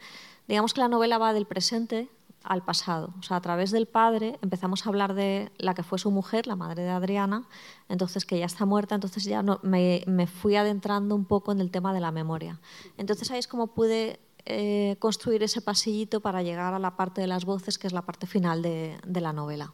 digamos 0.48 0.74
que 0.74 0.82
la 0.82 0.88
novela 0.88 1.18
va 1.18 1.34
del 1.34 1.46
presente 1.46 2.10
al 2.44 2.64
pasado. 2.64 3.14
O 3.20 3.24
sea, 3.24 3.38
a 3.38 3.42
través 3.42 3.72
del 3.72 3.88
padre 3.88 4.38
empezamos 4.42 4.86
a 4.86 4.90
hablar 4.90 5.14
de 5.14 5.52
la 5.58 5.74
que 5.74 5.84
fue 5.84 6.00
su 6.00 6.12
mujer, 6.12 6.48
la 6.48 6.56
madre 6.56 6.84
de 6.84 6.90
Adriana, 6.90 7.48
entonces 7.90 8.26
que 8.26 8.40
ya 8.40 8.46
está 8.46 8.66
muerta, 8.66 8.96
entonces 8.96 9.24
ya 9.24 9.44
no, 9.44 9.60
me, 9.64 10.04
fui 10.28 10.56
adentrando 10.56 11.16
un 11.16 11.26
poco 11.26 11.52
en 11.52 11.62
el 11.62 11.72
tema 11.72 11.94
de 11.94 12.00
la 12.00 12.12
memoria. 12.12 12.60
Entonces 12.98 13.30
ahí 13.32 13.40
es 13.40 13.48
como 13.48 13.68
pude 13.68 14.20
eh, 14.46 14.96
construir 15.00 15.44
ese 15.44 15.62
pasillito 15.62 16.20
para 16.20 16.42
llegar 16.42 16.74
a 16.74 16.80
la 16.80 16.96
parte 16.96 17.22
de 17.22 17.28
las 17.28 17.46
voces, 17.46 17.78
que 17.78 17.88
es 17.88 17.94
la 17.94 18.02
parte 18.02 18.26
final 18.26 18.62
de, 18.62 18.98
la 19.06 19.34
novela. 19.34 19.72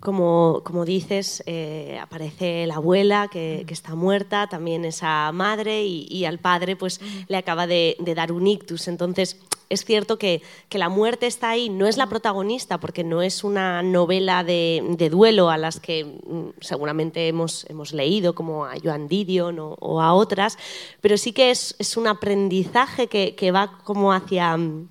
como, 0.00 0.60
como 0.64 0.84
dices, 0.84 1.42
eh, 1.46 1.98
aparece 1.98 2.66
la 2.66 2.74
abuela 2.74 3.28
que, 3.32 3.64
está 3.68 3.94
muerta, 3.94 4.48
también 4.48 4.84
esa 4.84 5.32
madre 5.32 5.82
y, 5.84 6.26
al 6.26 6.38
padre 6.38 6.76
pues 6.76 7.00
le 7.26 7.38
acaba 7.38 7.66
de, 7.66 7.96
dar 8.14 8.32
un 8.32 8.46
ictus. 8.46 8.86
Entonces 8.86 9.40
es 9.68 9.84
cierto 9.84 10.18
que, 10.18 10.42
que, 10.68 10.78
la 10.78 10.88
muerte 10.88 11.26
está 11.26 11.50
ahí, 11.50 11.68
no 11.68 11.86
es 11.86 11.96
la 11.96 12.08
protagonista 12.08 12.78
porque 12.78 13.04
no 13.04 13.22
es 13.22 13.44
una 13.44 13.82
novela 13.82 14.44
de, 14.44 14.82
de 14.96 15.10
duelo 15.10 15.50
a 15.50 15.58
las 15.58 15.80
que 15.80 16.04
mm, 16.04 16.60
seguramente 16.60 17.28
hemos, 17.28 17.64
hemos, 17.68 17.92
leído, 17.92 18.34
como 18.34 18.64
a 18.64 18.74
Joan 18.82 19.08
Didion 19.08 19.58
o, 19.58 19.76
o, 19.80 20.00
a 20.00 20.14
otras, 20.14 20.58
pero 21.00 21.16
sí 21.16 21.32
que 21.32 21.50
es, 21.50 21.76
es 21.78 21.96
un 21.96 22.06
aprendizaje 22.06 23.06
que, 23.06 23.34
que 23.34 23.50
va 23.50 23.78
como 23.84 24.12
hacia 24.12 24.56
mm, 24.56 24.88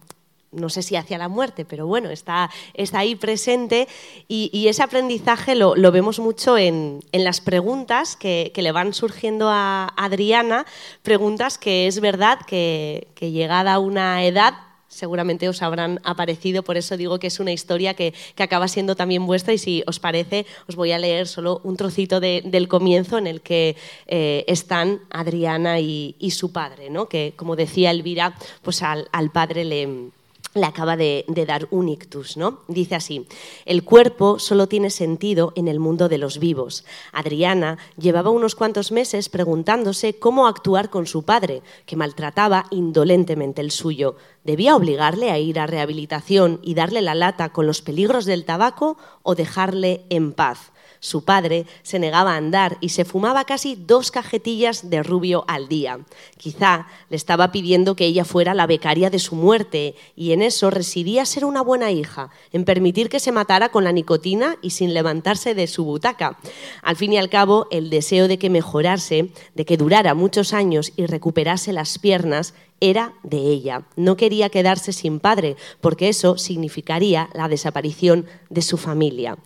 no 0.53 0.69
sé 0.69 0.81
si 0.81 0.95
hacia 0.95 1.17
la 1.17 1.27
muerte, 1.27 1.65
pero 1.65 1.87
bueno, 1.87 2.09
está, 2.09 2.49
está 2.73 2.99
ahí 2.99 3.15
presente 3.15 3.87
y, 4.27 4.67
ese 4.67 4.83
aprendizaje 4.83 5.55
lo, 5.55 5.75
vemos 5.91 6.19
mucho 6.19 6.57
en, 6.57 7.01
las 7.11 7.41
preguntas 7.41 8.15
que, 8.15 8.51
le 8.55 8.71
van 8.71 8.93
surgiendo 8.93 9.49
a 9.49 9.93
Adriana, 9.97 10.65
preguntas 11.01 11.57
que 11.57 11.87
es 11.87 11.99
verdad 11.99 12.39
que, 12.47 13.07
llegada 13.19 13.73
a 13.73 13.79
una 13.79 14.25
edad 14.25 14.53
seguramente 14.89 15.49
os 15.49 15.63
habrán 15.63 15.99
aparecido, 16.03 16.61
por 16.61 16.77
eso 16.77 16.97
digo 16.97 17.17
que 17.17 17.27
es 17.27 17.39
una 17.39 17.51
historia 17.51 17.95
que, 17.95 18.13
acaba 18.37 18.67
siendo 18.67 18.95
también 18.95 19.25
vuestra 19.25 19.53
y 19.53 19.57
si 19.57 19.83
os 19.87 19.99
parece 19.99 20.45
os 20.67 20.75
voy 20.75 20.91
a 20.91 20.99
leer 20.99 21.27
solo 21.27 21.61
un 21.63 21.77
trocito 21.77 22.19
del 22.19 22.67
comienzo 22.67 23.17
en 23.17 23.25
el 23.25 23.41
que 23.41 23.75
eh, 24.05 24.45
están 24.47 24.99
Adriana 25.09 25.79
y, 25.79 26.15
su 26.31 26.51
padre, 26.51 26.89
¿no? 26.89 27.07
que 27.07 27.33
como 27.35 27.55
decía 27.55 27.89
Elvira, 27.91 28.35
pues 28.61 28.83
al 28.83 29.31
padre 29.31 29.63
le 29.65 30.11
le 30.55 30.65
acaba 30.65 30.95
de, 30.95 31.25
dar 31.47 31.67
un 31.71 31.89
ictus, 31.89 32.37
¿no? 32.37 32.59
Dice 32.67 32.95
así, 32.95 33.27
el 33.65 33.83
cuerpo 33.83 34.39
solo 34.39 34.67
tiene 34.67 34.89
sentido 34.89 35.53
en 35.55 35.67
el 35.67 35.79
mundo 35.79 36.09
de 36.09 36.17
los 36.17 36.39
vivos. 36.39 36.85
Adriana 37.11 37.77
llevaba 37.97 38.29
unos 38.29 38.55
cuantos 38.55 38.91
meses 38.91 39.29
preguntándose 39.29 40.13
cómo 40.13 40.47
actuar 40.47 40.89
con 40.89 41.07
su 41.07 41.23
padre, 41.23 41.61
que 41.85 41.95
maltrataba 41.95 42.65
indolentemente 42.69 43.61
el 43.61 43.71
suyo. 43.71 44.15
¿Debía 44.43 44.75
obligarle 44.75 45.31
a 45.31 45.39
ir 45.39 45.59
a 45.59 45.67
rehabilitación 45.67 46.59
y 46.61 46.75
darle 46.75 47.01
la 47.01 47.15
lata 47.15 47.49
con 47.49 47.65
los 47.65 47.81
peligros 47.81 48.25
del 48.25 48.45
tabaco 48.45 48.97
o 49.23 49.35
dejarle 49.35 50.05
en 50.09 50.33
paz? 50.33 50.71
Su 51.03 51.25
padre 51.25 51.65
se 51.81 51.99
negaba 51.99 52.31
a 52.31 52.37
andar 52.37 52.77
y 52.79 52.87
se 52.87 53.03
fumaba 53.03 53.43
casi 53.43 53.75
dos 53.75 54.09
cajetillas 54.09 54.89
de 54.89 55.03
rubio 55.03 55.43
al 55.49 55.67
día. 55.67 55.99
Quizá 56.37 56.87
le 57.09 57.17
estaba 57.17 57.51
pidiendo 57.51 57.97
que 57.97 58.05
ella 58.05 58.23
fuera 58.23 58.53
la 58.53 58.67
becaria 58.67 59.09
de 59.09 59.19
su 59.19 59.35
muerte 59.35 59.95
y 60.15 60.31
en 60.31 60.41
eso 60.41 60.69
residía 60.69 61.25
ser 61.25 61.43
una 61.43 61.61
buena 61.61 61.91
hija, 61.91 62.29
en 62.53 62.63
permitir 62.63 63.09
que 63.09 63.19
se 63.19 63.33
matara 63.33 63.67
con 63.67 63.83
la 63.83 63.91
nicotina 63.91 64.55
y 64.61 64.69
sin 64.69 64.93
levantarse 64.93 65.53
de 65.53 65.67
su 65.67 65.83
butaca. 65.83 66.39
Al 66.81 66.95
fin 66.95 67.11
y 67.11 67.17
al 67.17 67.29
cabo, 67.29 67.67
el 67.69 67.89
deseo 67.89 68.29
de 68.29 68.39
que 68.39 68.49
mejorase, 68.49 69.27
de 69.55 69.65
que 69.65 69.75
durara 69.75 70.13
muchos 70.13 70.53
años 70.53 70.93
y 70.95 71.05
recuperase 71.05 71.73
las 71.73 71.99
piernas, 71.99 72.53
era 72.79 73.13
de 73.23 73.39
ella. 73.39 73.83
No 73.97 74.15
quería 74.15 74.47
quedarse 74.47 74.93
sin 74.93 75.19
padre, 75.19 75.57
porque 75.81 76.07
eso 76.07 76.37
significaría 76.37 77.29
la 77.33 77.49
desaparición 77.49 78.25
de 78.49 78.61
su 78.61 78.77
familia 78.77 79.37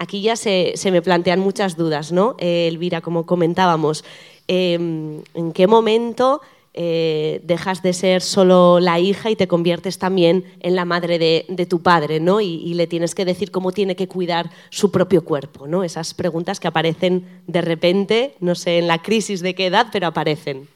aquí 0.00 0.22
ya 0.22 0.34
se, 0.34 0.74
me 0.90 1.02
plantean 1.02 1.40
muchas 1.40 1.76
dudas, 1.76 2.10
¿no? 2.10 2.34
Eh, 2.38 2.68
Elvira, 2.68 3.02
como 3.02 3.26
comentábamos, 3.26 4.02
em, 4.48 5.22
¿en 5.34 5.52
qué 5.52 5.66
momento 5.66 6.40
eh, 6.72 7.42
dejas 7.44 7.82
de 7.82 7.92
ser 7.92 8.22
solo 8.22 8.80
la 8.80 8.98
hija 8.98 9.30
y 9.30 9.36
te 9.36 9.46
conviertes 9.46 9.98
también 9.98 10.44
en 10.60 10.74
la 10.74 10.86
madre 10.86 11.18
de, 11.18 11.66
tu 11.66 11.82
padre, 11.82 12.18
¿no? 12.18 12.40
Y, 12.40 12.72
le 12.72 12.86
tienes 12.86 13.14
que 13.14 13.26
decir 13.26 13.50
cómo 13.50 13.72
tiene 13.72 13.94
que 13.94 14.08
cuidar 14.08 14.50
su 14.70 14.90
propio 14.90 15.22
cuerpo, 15.22 15.66
¿no? 15.66 15.84
Esas 15.84 16.14
preguntas 16.14 16.60
que 16.60 16.68
aparecen 16.68 17.42
de 17.46 17.60
repente, 17.60 18.36
no 18.40 18.54
sé 18.54 18.78
en 18.78 18.86
la 18.86 19.02
crisis 19.02 19.42
de 19.42 19.54
qué 19.54 19.66
edad, 19.66 19.88
pero 19.92 20.06
aparecen. 20.06 20.66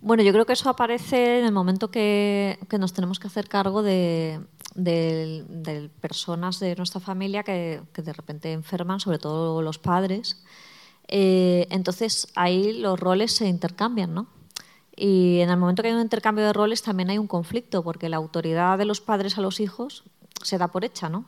Bueno, 0.00 0.24
yo 0.24 0.32
creo 0.32 0.44
que 0.44 0.54
eso 0.54 0.68
aparece 0.68 1.38
en 1.38 1.44
el 1.44 1.52
momento 1.52 1.88
que 1.88 2.58
nos 2.78 2.92
tenemos 2.92 3.20
que 3.20 3.28
hacer 3.28 3.46
cargo 3.46 3.82
de, 3.82 4.40
de, 4.74 5.90
personas 6.00 6.60
de 6.60 6.76
nuestra 6.76 7.00
familia 7.00 7.42
que, 7.42 7.82
de 7.94 8.12
repente 8.12 8.52
enferman, 8.52 9.00
sobre 9.00 9.18
todo 9.18 9.62
los 9.62 9.78
padres. 9.78 10.42
Eh, 11.08 11.66
entonces 11.70 12.28
ahí 12.34 12.72
los 12.72 12.98
roles 12.98 13.32
se 13.32 13.46
intercambian, 13.46 14.14
¿no? 14.14 14.26
Y 14.96 15.40
en 15.40 15.50
el 15.50 15.56
momento 15.56 15.82
que 15.82 15.88
hay 15.88 15.94
un 15.94 16.00
intercambio 16.00 16.44
de 16.44 16.52
roles 16.52 16.82
también 16.82 17.10
hay 17.10 17.18
un 17.18 17.26
conflicto, 17.26 17.82
porque 17.82 18.08
la 18.08 18.16
autoridad 18.16 18.78
de 18.78 18.84
los 18.84 19.00
padres 19.00 19.38
a 19.38 19.40
los 19.40 19.60
hijos 19.60 20.04
se 20.42 20.58
da 20.58 20.68
por 20.68 20.84
hecha, 20.84 21.08
¿no? 21.08 21.24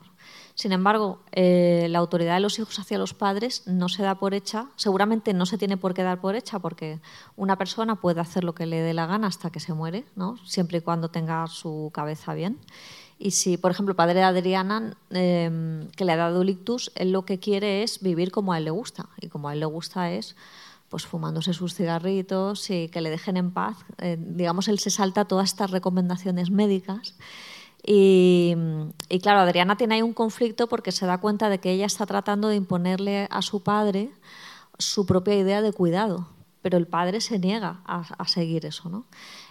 Sin 0.55 0.71
embargo, 0.71 1.19
eh, 1.33 1.87
la 1.89 1.99
autoridad 1.99 2.33
de 2.33 2.39
los 2.39 2.57
hijos 2.57 2.79
hacia 2.79 2.97
los 2.97 3.13
padres 3.13 3.67
no 3.67 3.89
se 3.89 4.01
da 4.01 4.15
por 4.15 4.33
hecha, 4.33 4.69
seguramente 4.75 5.33
no 5.33 5.45
se 5.45 5.57
tiene 5.57 5.77
por 5.77 5.93
qué 5.93 6.01
dar 6.01 6.19
por 6.19 6.35
hecha, 6.35 6.57
porque 6.57 6.99
una 7.35 7.57
persona 7.57 7.97
puede 7.97 8.21
hacer 8.21 8.43
lo 8.43 8.55
que 8.55 8.65
le 8.65 8.81
dé 8.81 8.93
la 8.95 9.05
gana 9.05 9.27
hasta 9.27 9.51
que 9.51 9.59
se 9.59 9.73
muere, 9.73 10.05
¿no? 10.15 10.37
siempre 10.45 10.79
y 10.79 10.81
cuando 10.81 11.09
tenga 11.09 11.45
su 11.45 11.91
cabeza 11.93 12.33
bien. 12.33 12.57
Y 13.19 13.31
si, 13.31 13.57
por 13.57 13.71
ejemplo, 13.71 13.95
padre 13.95 14.23
Adriana, 14.23 14.95
em, 15.09 15.87
que 15.89 16.05
le 16.05 16.11
ha 16.11 16.17
dado 16.17 16.43
lictus, 16.43 16.91
él 16.95 17.11
lo 17.11 17.25
que 17.25 17.39
quiere 17.39 17.83
es 17.83 17.99
vivir 18.01 18.31
como 18.31 18.53
a 18.53 18.59
él 18.59 18.65
le 18.65 18.71
gusta. 18.71 19.09
Y 19.19 19.27
como 19.27 19.49
a 19.49 19.53
él 19.53 19.59
le 19.59 19.65
gusta 19.65 20.11
es 20.11 20.35
pues 20.89 21.05
fumándose 21.05 21.53
sus 21.53 21.73
cigarritos 21.73 22.69
y 22.69 22.87
que 22.87 23.01
le 23.01 23.09
dejen 23.09 23.37
en 23.37 23.51
paz. 23.51 23.77
Eh, 23.97 24.17
digamos, 24.19 24.67
él 24.67 24.79
se 24.79 24.89
salta 24.89 25.25
todas 25.25 25.49
estas 25.49 25.71
recomendaciones 25.71 26.49
médicas. 26.49 27.15
Y, 27.83 28.55
y, 29.09 29.19
claro, 29.19 29.39
Adriana 29.39 29.77
tiene 29.77 29.95
ahí 29.95 30.01
un 30.01 30.13
conflicto 30.13 30.67
porque 30.67 30.91
se 30.91 31.05
da 31.05 31.19
cuenta 31.19 31.49
de 31.49 31.59
que 31.59 31.71
ella 31.71 31.85
está 31.85 32.05
tratando 32.05 32.47
de 32.47 32.55
imponerle 32.55 33.27
a 33.29 33.41
su 33.41 33.63
padre 33.63 34.11
su 34.77 35.05
propia 35.05 35.35
idea 35.35 35.61
de 35.61 35.73
cuidado, 35.73 36.27
pero 36.61 36.77
el 36.77 36.87
padre 36.87 37.19
se 37.21 37.39
niega 37.39 37.81
a, 37.85 38.01
a 38.17 38.27
seguir 38.27 38.65
eso. 38.65 38.89
¿no? 38.89 39.05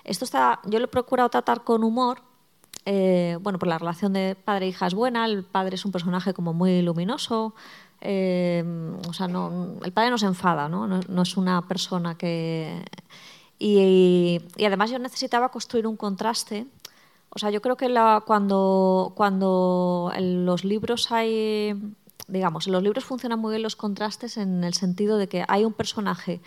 Esto 0.05 0.25
está, 0.25 0.61
yo 0.65 0.79
lo 0.79 0.87
he 0.87 0.89
procurado 0.89 1.29
tratar 1.29 1.65
con 1.65 1.85
humor 1.85 2.23
eh, 2.89 3.37
bueno, 3.41 3.59
pues 3.59 3.69
la 3.69 3.79
relación 3.79 4.13
de 4.13 4.37
padre 4.37 4.67
e 4.67 4.69
hija 4.69 4.87
es 4.87 4.95
buena, 4.95 5.27
el 5.27 5.43
padre 5.43 5.75
es 5.75 5.85
un 5.85 5.91
personaje 5.91 6.33
como 6.33 6.53
muy 6.55 6.83
luminoso, 6.83 7.53
eh, 8.01 8.63
o 9.09 9.13
sea, 9.13 9.27
no, 9.27 9.75
el 9.83 9.93
padre 9.93 10.11
no 10.11 10.19
se 10.19 10.27
enfada, 10.27 10.69
¿no? 10.69 10.87
No, 10.87 11.23
es 11.23 11.37
una 11.37 11.67
persona 11.67 12.17
que... 12.17 12.85
Y, 13.59 14.41
además 14.65 14.91
yo 14.91 15.01
necesitaba 15.01 15.49
construir 15.49 15.87
un 15.89 15.97
contraste. 15.97 16.67
O 17.31 17.39
sea, 17.41 17.51
yo 17.51 17.61
creo 17.61 17.77
que 17.77 17.93
cuando, 18.25 19.13
cuando 19.17 20.13
en 20.15 20.47
los 20.47 20.65
libros 20.65 21.11
hay, 21.11 21.75
digamos, 22.29 22.69
en 22.69 22.73
los 22.73 22.83
libros 22.85 23.05
funcionan 23.05 23.41
muy 23.41 23.51
bien 23.53 23.63
los 23.63 23.77
contrastes 23.77 24.37
en 24.37 24.63
el 24.63 24.75
sentido 24.75 25.19
de 25.19 25.29
que 25.29 25.45
hay 25.49 25.65
un 25.65 25.73
personaje 25.73 26.41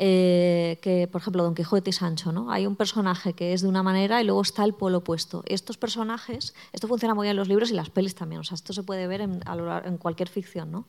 eh, 0.00 0.78
que, 0.80 1.08
por 1.08 1.20
ejemplo, 1.20 1.42
Don 1.42 1.56
Quijote 1.56 1.90
y 1.90 1.92
Sancho, 1.92 2.30
¿no? 2.30 2.52
Hay 2.52 2.68
un 2.68 2.76
personaje 2.76 3.32
que 3.32 3.52
es 3.52 3.62
de 3.62 3.68
una 3.68 3.82
manera 3.82 4.22
y 4.22 4.24
luego 4.24 4.42
está 4.42 4.64
el 4.64 4.72
polo 4.72 4.98
opuesto. 4.98 5.42
Estos 5.44 5.76
personajes, 5.76 6.54
esto 6.72 6.86
funciona 6.86 7.16
muy 7.16 7.24
bien 7.24 7.32
en 7.32 7.36
los 7.38 7.48
libros 7.48 7.72
y 7.72 7.74
las 7.74 7.90
pelis 7.90 8.14
también, 8.14 8.40
o 8.40 8.44
sea, 8.44 8.54
esto 8.54 8.72
se 8.72 8.84
puede 8.84 9.08
ver 9.08 9.22
en, 9.22 9.40
en 9.84 9.98
cualquier 9.98 10.28
ficción, 10.28 10.70
¿no? 10.70 10.86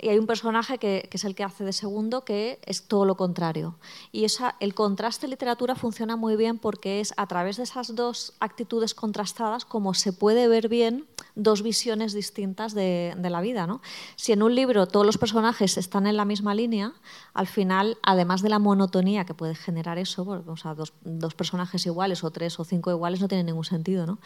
Y 0.00 0.08
hay 0.08 0.18
un 0.18 0.26
personaje 0.26 0.78
que, 0.78 1.08
es 1.10 1.24
el 1.24 1.34
que 1.34 1.44
hace 1.44 1.64
de 1.64 1.72
segundo, 1.72 2.24
que 2.24 2.58
es 2.66 2.86
todo 2.86 3.04
lo 3.04 3.16
contrario. 3.16 3.76
Y 4.12 4.24
esa, 4.24 4.56
el 4.60 4.74
contraste 4.74 5.28
literatura 5.28 5.74
funciona 5.74 6.16
muy 6.16 6.36
bien 6.36 6.58
porque 6.58 7.00
es 7.00 7.14
a 7.16 7.26
través 7.26 7.56
de 7.56 7.62
esas 7.62 7.94
dos 7.94 8.34
actitudes 8.40 8.94
contrastadas 8.94 9.64
como 9.64 9.94
se 9.94 10.12
puede 10.12 10.48
ver 10.48 10.68
bien 10.68 11.06
dos 11.34 11.62
visiones 11.62 12.12
distintas 12.12 12.74
de, 12.74 13.16
la 13.18 13.40
vida. 13.40 13.66
¿no? 13.66 13.80
Si 14.16 14.32
en 14.32 14.42
un 14.42 14.54
libro 14.54 14.86
todos 14.86 15.06
los 15.06 15.18
personajes 15.18 15.76
están 15.76 16.06
en 16.06 16.16
la 16.16 16.24
misma 16.24 16.54
línea, 16.54 16.92
al 17.32 17.46
final, 17.46 17.98
además 18.02 18.42
de 18.42 18.48
la 18.48 18.58
monotonía 18.58 19.24
que 19.24 19.34
puede 19.34 19.54
generar 19.54 19.98
eso, 19.98 20.22
o 20.22 20.74
dos, 20.74 20.92
dos 21.02 21.34
personajes 21.34 21.86
iguales 21.86 22.22
o 22.24 22.30
tres 22.30 22.58
o 22.60 22.64
cinco 22.64 22.90
iguales 22.90 23.20
no 23.20 23.28
tiene 23.28 23.44
ningún 23.44 23.64
sentido. 23.64 24.06
¿no? 24.06 24.18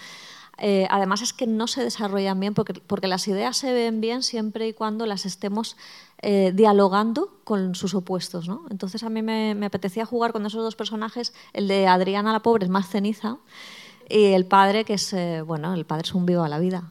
Eh, 0.60 0.88
además 0.90 1.22
es 1.22 1.32
que 1.32 1.46
no 1.46 1.68
se 1.68 1.84
desarrollan 1.84 2.40
bien 2.40 2.52
porque, 2.52 2.74
porque, 2.74 3.06
las 3.06 3.28
ideas 3.28 3.56
se 3.56 3.72
ven 3.72 4.00
bien 4.00 4.24
siempre 4.24 4.66
y 4.66 4.72
cuando 4.72 5.06
las 5.06 5.24
estemos 5.24 5.76
eh, 6.20 6.50
dialogando 6.52 7.40
con 7.44 7.76
sus 7.76 7.94
opuestos. 7.94 8.48
¿no? 8.48 8.66
Entonces 8.70 9.04
a 9.04 9.08
mí 9.08 9.22
me, 9.22 9.64
apetecía 9.64 10.04
jugar 10.04 10.32
con 10.32 10.44
esos 10.46 10.62
dos 10.62 10.74
personajes. 10.74 11.32
El 11.52 11.68
de 11.68 11.86
Adriana 11.86 12.32
la 12.32 12.40
pobre 12.40 12.64
es 12.64 12.70
más 12.70 12.88
ceniza 12.88 13.38
y 14.08 14.24
el 14.32 14.46
padre 14.46 14.84
que 14.84 14.94
es, 14.94 15.12
eh, 15.12 15.42
bueno, 15.42 15.74
el 15.74 15.86
padre 15.86 16.04
es 16.06 16.14
un 16.14 16.26
vivo 16.26 16.42
a 16.42 16.48
la 16.48 16.58
vida. 16.58 16.90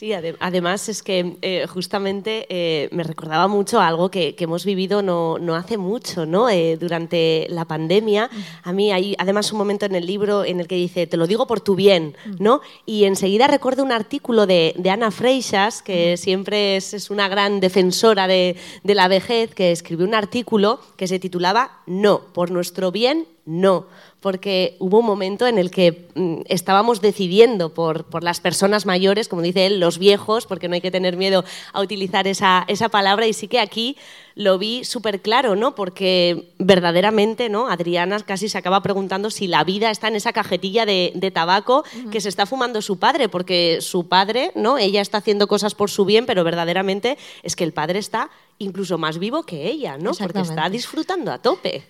Sí, 0.00 0.14
además 0.14 0.88
es 0.88 1.02
que 1.02 1.36
eh, 1.42 1.66
justamente 1.66 2.46
eh, 2.48 2.88
me 2.90 3.02
recordaba 3.02 3.48
mucho 3.48 3.82
algo 3.82 4.10
que, 4.10 4.34
hemos 4.38 4.64
vivido 4.64 5.02
no, 5.02 5.36
no, 5.38 5.54
hace 5.54 5.76
mucho, 5.76 6.24
¿no? 6.24 6.48
Eh, 6.48 6.78
durante 6.80 7.46
la 7.50 7.66
pandemia. 7.66 8.30
A 8.62 8.72
mí 8.72 8.92
hay 8.92 9.14
además 9.18 9.52
un 9.52 9.58
momento 9.58 9.84
en 9.84 9.94
el 9.94 10.06
libro 10.06 10.42
en 10.42 10.58
el 10.58 10.68
que 10.68 10.76
dice, 10.76 11.06
te 11.06 11.18
lo 11.18 11.26
digo 11.26 11.46
por 11.46 11.60
tu 11.60 11.74
bien, 11.74 12.16
¿no? 12.38 12.62
Y 12.86 13.04
enseguida 13.04 13.46
recuerdo 13.46 13.84
un 13.84 13.92
artículo 13.92 14.46
de, 14.46 14.72
de 14.78 14.88
Ana 14.88 15.10
Freixas, 15.10 15.82
que 15.82 16.16
siempre 16.16 16.78
es, 16.78 16.94
es, 16.94 17.10
una 17.10 17.28
gran 17.28 17.60
defensora 17.60 18.26
de, 18.26 18.56
de 18.82 18.94
la 18.94 19.06
vejez, 19.06 19.54
que 19.54 19.70
escribió 19.70 20.06
un 20.06 20.14
artículo 20.14 20.80
que 20.96 21.08
se 21.08 21.18
titulaba 21.18 21.82
No, 21.84 22.22
por 22.32 22.50
nuestro 22.50 22.90
bien 22.90 23.26
No, 23.52 23.86
porque 24.20 24.76
hubo 24.78 25.00
un 25.00 25.06
momento 25.06 25.48
en 25.48 25.58
el 25.58 25.72
que 25.72 26.06
mm, 26.14 26.42
estábamos 26.46 27.00
decidiendo 27.00 27.74
por, 27.74 28.04
por, 28.04 28.22
las 28.22 28.38
personas 28.38 28.86
mayores, 28.86 29.26
como 29.26 29.42
dice 29.42 29.66
él, 29.66 29.80
los 29.80 29.98
viejos, 29.98 30.46
porque 30.46 30.68
no 30.68 30.74
hay 30.74 30.80
que 30.80 30.92
tener 30.92 31.16
miedo 31.16 31.44
a 31.72 31.80
utilizar 31.80 32.28
esa, 32.28 32.64
esa 32.68 32.90
palabra, 32.90 33.26
y 33.26 33.32
sí 33.32 33.48
que 33.48 33.58
aquí 33.58 33.96
lo 34.36 34.56
vi 34.56 34.84
súper 34.84 35.20
claro, 35.20 35.56
¿no? 35.56 35.74
Porque 35.74 36.52
verdaderamente, 36.58 37.48
¿no? 37.48 37.68
Adriana 37.68 38.20
casi 38.20 38.48
se 38.48 38.56
acaba 38.56 38.84
preguntando 38.84 39.30
si 39.30 39.48
la 39.48 39.64
vida 39.64 39.90
está 39.90 40.06
en 40.06 40.14
esa 40.14 40.32
cajetilla 40.32 40.86
de, 40.86 41.10
de 41.16 41.30
tabaco 41.32 41.82
que 42.12 42.20
se 42.20 42.28
está 42.28 42.46
fumando 42.46 42.82
su 42.82 43.00
padre, 43.00 43.28
porque 43.28 43.78
su 43.80 44.06
padre, 44.06 44.52
¿no? 44.54 44.78
Ella 44.78 45.00
está 45.00 45.18
haciendo 45.18 45.48
cosas 45.48 45.74
por 45.74 45.90
su 45.90 46.04
bien, 46.04 46.24
pero 46.24 46.44
verdaderamente 46.44 47.18
es 47.42 47.56
que 47.56 47.64
el 47.64 47.72
padre 47.72 47.98
está 47.98 48.30
incluso 48.60 48.98
más 48.98 49.18
vivo 49.18 49.42
que 49.42 49.66
ella, 49.66 49.98
¿no? 49.98 50.12
Porque 50.12 50.40
está 50.40 50.68
disfrutando 50.70 51.32
a 51.32 51.38
tope. 51.38 51.84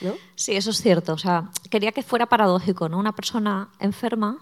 ¿no? 0.00 0.14
Sí, 0.36 0.54
eso 0.54 0.70
es 0.70 0.80
cierto. 0.80 1.12
O 1.14 1.18
sea, 1.18 1.50
quería 1.68 1.92
que 1.92 2.02
fuera 2.02 2.26
paradójico, 2.26 2.88
¿no? 2.88 2.98
Una 2.98 3.14
persona 3.14 3.68
enferma 3.80 4.38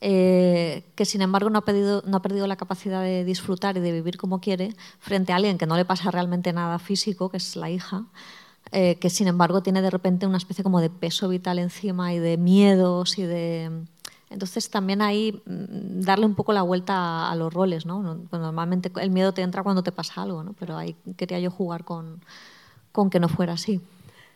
eh, 0.00 0.84
que 0.94 1.04
sin 1.04 1.20
embargo 1.20 1.50
no 1.50 1.58
ha, 1.58 1.64
perdido, 1.64 2.02
no 2.06 2.16
ha 2.16 2.22
perdido 2.22 2.46
la 2.46 2.56
capacidad 2.56 3.02
de 3.02 3.24
disfrutar 3.24 3.76
y 3.76 3.80
de 3.80 3.92
vivir 3.92 4.16
como 4.16 4.40
quiere 4.40 4.74
frente 4.98 5.32
a 5.32 5.36
alguien 5.36 5.58
que 5.58 5.66
no 5.66 5.76
le 5.76 5.84
pasa 5.84 6.10
realmente 6.10 6.52
nada 6.54 6.78
físico, 6.78 7.28
que 7.28 7.36
es 7.36 7.54
la 7.54 7.68
hija, 7.68 8.06
eh, 8.72 8.94
que 8.94 9.10
sin 9.10 9.28
embargo 9.28 9.62
tiene 9.62 9.82
de 9.82 9.90
repente 9.90 10.26
una 10.26 10.38
especie 10.38 10.64
como 10.64 10.80
de 10.80 10.88
peso 10.88 11.28
vital 11.28 11.58
encima 11.58 12.14
y 12.14 12.18
de 12.18 12.38
miedos 12.38 13.18
y 13.18 13.24
de... 13.24 13.84
Entonces 14.30 14.70
también 14.70 15.02
ahí 15.02 15.42
mm, 15.44 16.00
darle 16.00 16.26
un 16.26 16.34
poco 16.34 16.52
la 16.52 16.62
vuelta 16.62 17.30
a, 17.30 17.36
los 17.36 17.52
roles, 17.52 17.84
¿no? 17.84 18.18
Pues 18.30 18.40
normalmente 18.40 18.90
el 19.00 19.10
miedo 19.10 19.32
te 19.32 19.42
entra 19.42 19.62
cuando 19.62 19.82
te 19.82 19.92
pasa 19.92 20.22
algo, 20.22 20.42
¿no? 20.42 20.54
Pero 20.54 20.76
ahí 20.76 20.96
quería 21.16 21.40
yo 21.40 21.50
jugar 21.50 21.84
con, 21.84 22.22
con 22.92 23.10
que 23.10 23.20
no 23.20 23.28
fuera 23.28 23.54
así 23.54 23.80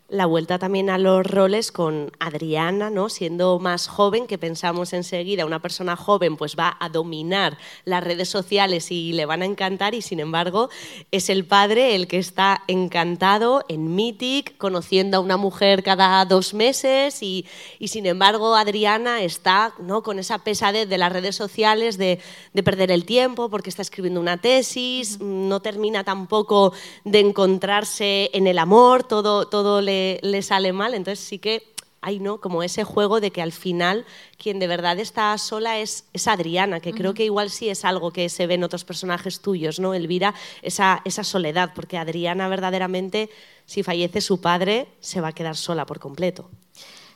la 0.09 0.27
vuelta 0.27 0.59
también 0.59 0.91
a 0.91 0.99
los 0.99 1.27
roles 1.27 1.73
con 1.73 2.13
Adriana, 2.21 2.91
¿no? 2.91 3.09
siendo 3.09 3.59
más 3.59 3.89
joven, 3.89 4.27
que 4.27 4.37
pensamos 4.37 4.93
enseguida, 4.93 5.47
una 5.47 5.63
persona 5.63 5.97
joven 5.97 6.37
pues 6.37 6.57
va 6.59 6.77
a 6.79 6.91
dominar 6.91 7.57
las 7.87 8.05
redes 8.05 8.29
sociales 8.29 8.91
y 8.91 9.15
le 9.15 9.25
van 9.25 9.41
a 9.41 9.47
encantar 9.47 9.95
y 9.95 10.03
sin 10.03 10.21
embargo 10.21 10.69
es 11.11 11.31
el 11.31 11.47
padre 11.47 11.95
el 11.95 12.07
que 12.07 12.19
está 12.19 12.65
encantado 12.69 13.65
en 13.69 13.95
Mythic, 13.95 14.59
conociendo 14.59 15.17
a 15.17 15.21
una 15.21 15.39
mujer 15.39 15.83
cada 15.83 16.23
dos 16.27 16.53
meses 16.53 17.23
y, 17.23 17.47
y 17.79 17.89
sin 17.89 18.05
embargo 18.05 18.57
Adriana 18.57 19.23
está 19.23 19.73
¿no? 19.79 20.03
con 20.03 20.19
esa 20.19 20.39
pesadez 20.39 20.87
de 20.87 20.99
las 20.99 21.13
redes 21.13 21.35
sociales 21.35 21.97
de, 21.97 22.21
de 22.53 22.63
perder 22.63 22.91
el 22.91 23.07
tiempo 23.07 23.49
porque 23.49 23.71
está 23.71 23.81
escribiendo 23.81 24.21
una 24.21 24.37
tesis, 24.37 25.19
no 25.19 25.61
termina 25.61 26.05
tampoco 26.05 26.75
de 27.05 27.21
encontrarse 27.21 28.29
en 28.35 28.47
el 28.47 28.59
amor, 28.59 29.05
todo, 29.05 29.47
todo 29.47 29.81
le 29.81 29.94
le, 30.23 30.43
sale 30.43 30.73
mal. 30.73 30.95
Entonces 30.95 31.25
sí 31.25 31.39
que 31.39 31.75
hay 32.01 32.21
¿no? 32.21 32.41
como 32.41 32.63
ese 32.63 32.85
juego 32.85 33.21
de 33.21 33.31
que 33.31 33.41
al 33.41 33.53
final 33.53 34.05
quien 34.37 34.59
de 34.59 34.67
verdad 34.67 34.99
está 34.99 35.37
sola 35.39 35.79
es, 35.79 36.05
es 36.13 36.29
Adriana, 36.29 36.81
que 36.81 36.93
creo 36.93 37.15
que 37.15 37.25
igual 37.25 37.49
sí 37.51 37.71
es 37.71 37.85
algo 37.85 38.11
que 38.11 38.29
se 38.29 38.47
ve 38.47 38.55
en 38.55 38.65
otros 38.65 38.85
personajes 38.85 39.41
tuyos, 39.41 39.81
¿no? 39.81 39.95
Elvira, 39.95 40.35
esa, 40.61 41.01
esa 41.07 41.25
soledad, 41.25 41.73
porque 41.75 41.97
Adriana 41.97 42.49
verdaderamente, 42.49 43.31
si 43.65 43.83
fallece 43.83 44.21
su 44.21 44.41
padre, 44.41 44.89
se 45.01 45.23
va 45.23 45.29
a 45.29 45.33
quedar 45.33 45.57
sola 45.57 45.87
por 45.87 45.99
completo. 45.99 46.51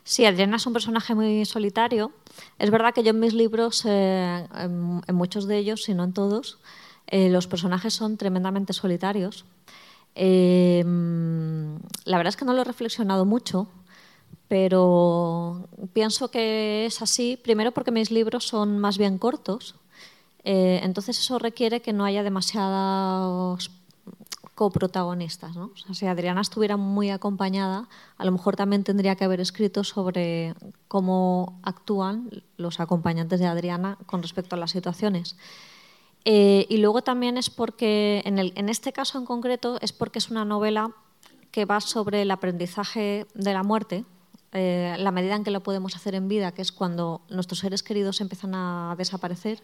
Sí, 0.08 0.25
Adriana 0.25 0.56
es 0.56 0.66
un 0.66 0.73
personaje 0.73 1.14
muy 1.14 1.44
solitario. 1.44 2.12
Es 2.58 2.70
verdad 2.70 2.94
que 2.94 3.02
yo 3.02 3.11
en 3.11 3.20
mis 3.20 3.35
libros, 3.35 3.85
eh, 3.85 4.49
en, 4.54 5.14
muchos 5.14 5.47
de 5.47 5.58
ellos, 5.58 5.82
si 5.85 5.92
no 5.92 6.04
en 6.04 6.14
todos, 6.14 6.61
eh, 7.08 7.28
los 7.28 7.47
personajes 7.47 7.92
son 7.92 8.16
tremendamente 8.16 8.73
solitarios. 8.73 9.44
Em, 10.20 11.78
la 12.04 12.16
verdad 12.16 12.30
es 12.30 12.37
que 12.37 12.44
no 12.44 12.52
lo 12.52 12.62
he 12.62 12.64
reflexionado 12.64 13.25
mucho, 13.25 13.68
pero 14.48 15.68
pienso 15.92 16.32
que 16.32 16.87
es 16.87 17.00
así, 17.02 17.38
primero 17.40 17.70
porque 17.70 17.92
mis 17.92 18.10
libros 18.10 18.44
son 18.48 18.80
más 18.80 18.98
bien 18.98 19.18
cortos, 19.18 19.76
eh, 20.42 20.80
entonces 20.82 21.20
eso 21.20 21.38
requiere 21.38 21.82
que 21.82 21.92
no 21.92 22.04
haya 22.04 22.25
demasiados 22.25 23.70
coprotagonistas. 24.56 25.54
¿no? 25.54 25.70
si 25.92 26.06
Adriana 26.06 26.40
estuviera 26.40 26.76
muy 26.76 27.11
acompañada, 27.11 27.88
a 28.16 28.24
lo 28.24 28.33
mejor 28.33 28.57
también 28.57 28.83
tendría 28.83 29.14
que 29.14 29.22
haber 29.22 29.40
escrito 29.40 29.85
sobre 29.85 30.57
cómo 30.88 31.61
actúan 31.62 32.42
los 32.57 32.81
acompañantes 32.81 33.38
de 33.38 33.46
Adriana 33.46 33.98
con 34.07 34.20
respecto 34.20 34.57
a 34.57 34.59
las 34.59 34.72
situaciones. 34.72 35.37
Eh, 36.31 36.67
y 36.69 36.77
luego 36.77 37.01
también 37.01 37.38
es 37.38 37.49
porque, 37.49 38.21
en, 38.27 38.69
este 38.69 38.93
caso 38.93 39.17
en 39.17 39.25
concreto, 39.25 39.79
es 39.81 39.95
porque 39.95 40.19
es 40.19 40.29
una 40.29 40.45
novela 40.45 40.91
que 41.51 41.64
va 41.64 41.81
sobre 41.81 42.21
el 42.21 42.31
aprendizaje 42.31 43.27
de 43.33 43.55
la 43.55 43.62
muerte, 43.62 44.05
eh, 44.53 44.95
la 44.99 45.11
medida 45.11 45.37
en 45.37 45.43
que 45.43 45.51
lo 45.51 45.62
podemos 45.62 45.97
hacer 45.97 46.14
en 46.14 46.29
vida, 46.29 46.53
que 46.53 46.61
es 46.61 46.71
cuando 46.71 47.23
nuestros 47.31 47.61
seres 47.61 47.83
queridos 47.83 48.21
empiezan 48.21 48.55
a 48.55 48.95
desaparecer. 48.99 49.62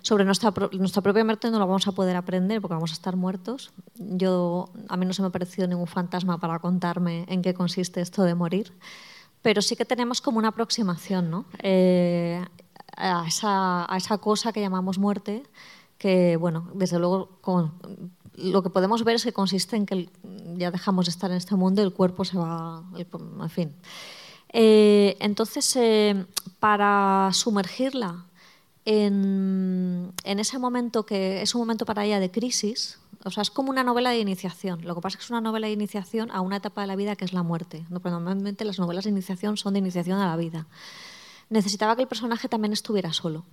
Sobre 0.00 0.24
nuestra, 0.24 0.54
nuestra 0.78 1.02
propia 1.02 1.24
muerte 1.24 1.50
no 1.50 1.58
lo 1.58 1.66
vamos 1.66 1.88
a 1.88 1.92
poder 1.92 2.14
aprender 2.14 2.60
porque 2.60 2.74
vamos 2.74 2.92
a 2.92 2.94
estar 2.94 3.16
muertos. 3.16 3.72
Yo, 3.96 4.68
a 4.88 4.96
mí 4.96 5.06
no 5.06 5.12
se 5.12 5.22
me 5.22 5.28
ha 5.28 5.32
parecido 5.32 5.66
ningún 5.66 5.88
fantasma 5.88 6.38
para 6.38 6.60
contarme 6.60 7.24
en 7.26 7.42
qué 7.42 7.52
consiste 7.52 8.00
esto 8.00 8.22
de 8.22 8.36
morir, 8.36 8.72
pero 9.42 9.60
sí 9.60 9.74
que 9.74 9.84
tenemos 9.84 10.20
como 10.20 10.38
una 10.38 10.48
aproximación 10.50 11.32
¿no? 11.32 11.46
Eh, 11.58 12.40
a, 12.96 13.24
esa, 13.26 13.92
a 13.92 13.96
esa 13.96 14.18
cosa 14.18 14.52
que 14.52 14.60
llamamos 14.60 14.98
muerte 14.98 15.42
que, 15.98 16.36
bueno, 16.36 16.68
desde 16.74 16.98
luego 16.98 17.30
lo 18.36 18.62
que 18.62 18.70
podemos 18.70 19.02
ver 19.04 19.16
es 19.16 19.24
que 19.24 19.32
consiste 19.32 19.76
en 19.76 19.86
que 19.86 20.08
ya 20.56 20.70
dejamos 20.70 21.06
de 21.06 21.10
estar 21.10 21.30
en 21.30 21.36
este 21.36 21.56
mundo 21.56 21.82
y 21.82 21.84
el 21.84 21.92
cuerpo 21.92 22.24
se 22.24 22.36
va, 22.36 22.82
en 22.96 23.50
fin. 23.50 23.72
Eh, 24.52 25.16
entonces, 25.20 25.74
eh, 25.76 26.24
para 26.60 27.30
sumergirla 27.32 28.24
en, 28.84 30.12
ese 30.24 30.58
momento 30.58 31.04
que 31.04 31.42
es 31.42 31.54
un 31.54 31.60
momento 31.60 31.84
para 31.84 32.04
ella 32.04 32.20
de 32.20 32.30
crisis, 32.30 32.98
o 33.24 33.30
sea, 33.30 33.42
es 33.42 33.50
como 33.50 33.70
una 33.70 33.82
novela 33.82 34.10
de 34.10 34.20
iniciación. 34.20 34.84
Lo 34.84 34.94
que 34.94 35.00
pasa 35.00 35.14
es 35.14 35.18
que 35.18 35.24
es 35.24 35.30
una 35.30 35.40
novela 35.40 35.66
de 35.66 35.72
iniciación 35.72 36.30
a 36.30 36.40
una 36.40 36.56
etapa 36.56 36.82
de 36.82 36.86
la 36.86 36.96
vida 36.96 37.16
que 37.16 37.24
es 37.24 37.32
la 37.32 37.42
muerte. 37.42 37.84
Normalmente 37.90 38.64
las 38.64 38.78
novelas 38.78 39.04
de 39.04 39.10
iniciación 39.10 39.56
son 39.56 39.72
de 39.72 39.80
iniciación 39.80 40.20
a 40.20 40.26
la 40.26 40.36
vida. 40.36 40.66
Necesitaba 41.50 41.96
que 41.96 42.02
el 42.02 42.08
personaje 42.08 42.48
también 42.48 42.72
estuviera 42.72 43.12
solo. 43.12 43.44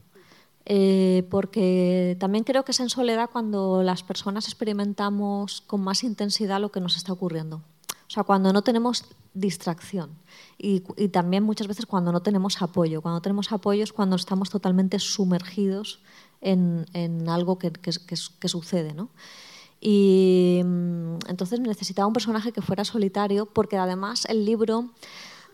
Eh, 0.66 1.28
porque 1.30 2.16
también 2.20 2.46
creo 2.46 2.64
que 2.64 2.72
es 2.72 2.80
en 2.80 2.90
soledad 2.90 3.30
cuando 3.32 3.84
las 3.84 4.02
personas 4.04 4.46
experimentamos 4.46 5.62
con 5.62 5.82
más 5.82 6.04
intensidad 6.04 6.62
lo 6.62 6.72
que 6.72 6.80
nos 6.80 6.96
está 6.96 7.12
ocurriendo. 7.12 7.58
O 7.58 8.12
sea, 8.14 8.24
cuando 8.24 8.54
no 8.54 8.62
tenemos 8.62 9.06
distracción 9.34 10.12
y, 10.58 10.82
también 11.10 11.44
muchas 11.44 11.68
veces 11.68 11.86
cuando 11.86 12.12
no 12.12 12.22
tenemos 12.22 12.62
apoyo. 12.62 13.02
Cuando 13.02 13.22
tenemos 13.22 13.52
apoyo 13.52 13.84
es 13.84 13.92
cuando 13.92 14.16
estamos 14.16 14.50
totalmente 14.50 15.00
sumergidos 15.00 16.02
en, 16.40 16.86
algo 17.28 17.58
que, 17.58 17.72
sucede. 18.48 18.94
¿no? 18.94 19.10
Y 19.82 20.62
mm, 20.64 21.18
entonces 21.28 21.60
necesitaba 21.60 22.08
un 22.08 22.14
personaje 22.14 22.52
que 22.52 22.62
fuera 22.62 22.86
solitario 22.86 23.48
porque 23.48 23.78
además 23.78 24.26
el 24.26 24.46
libro 24.46 24.92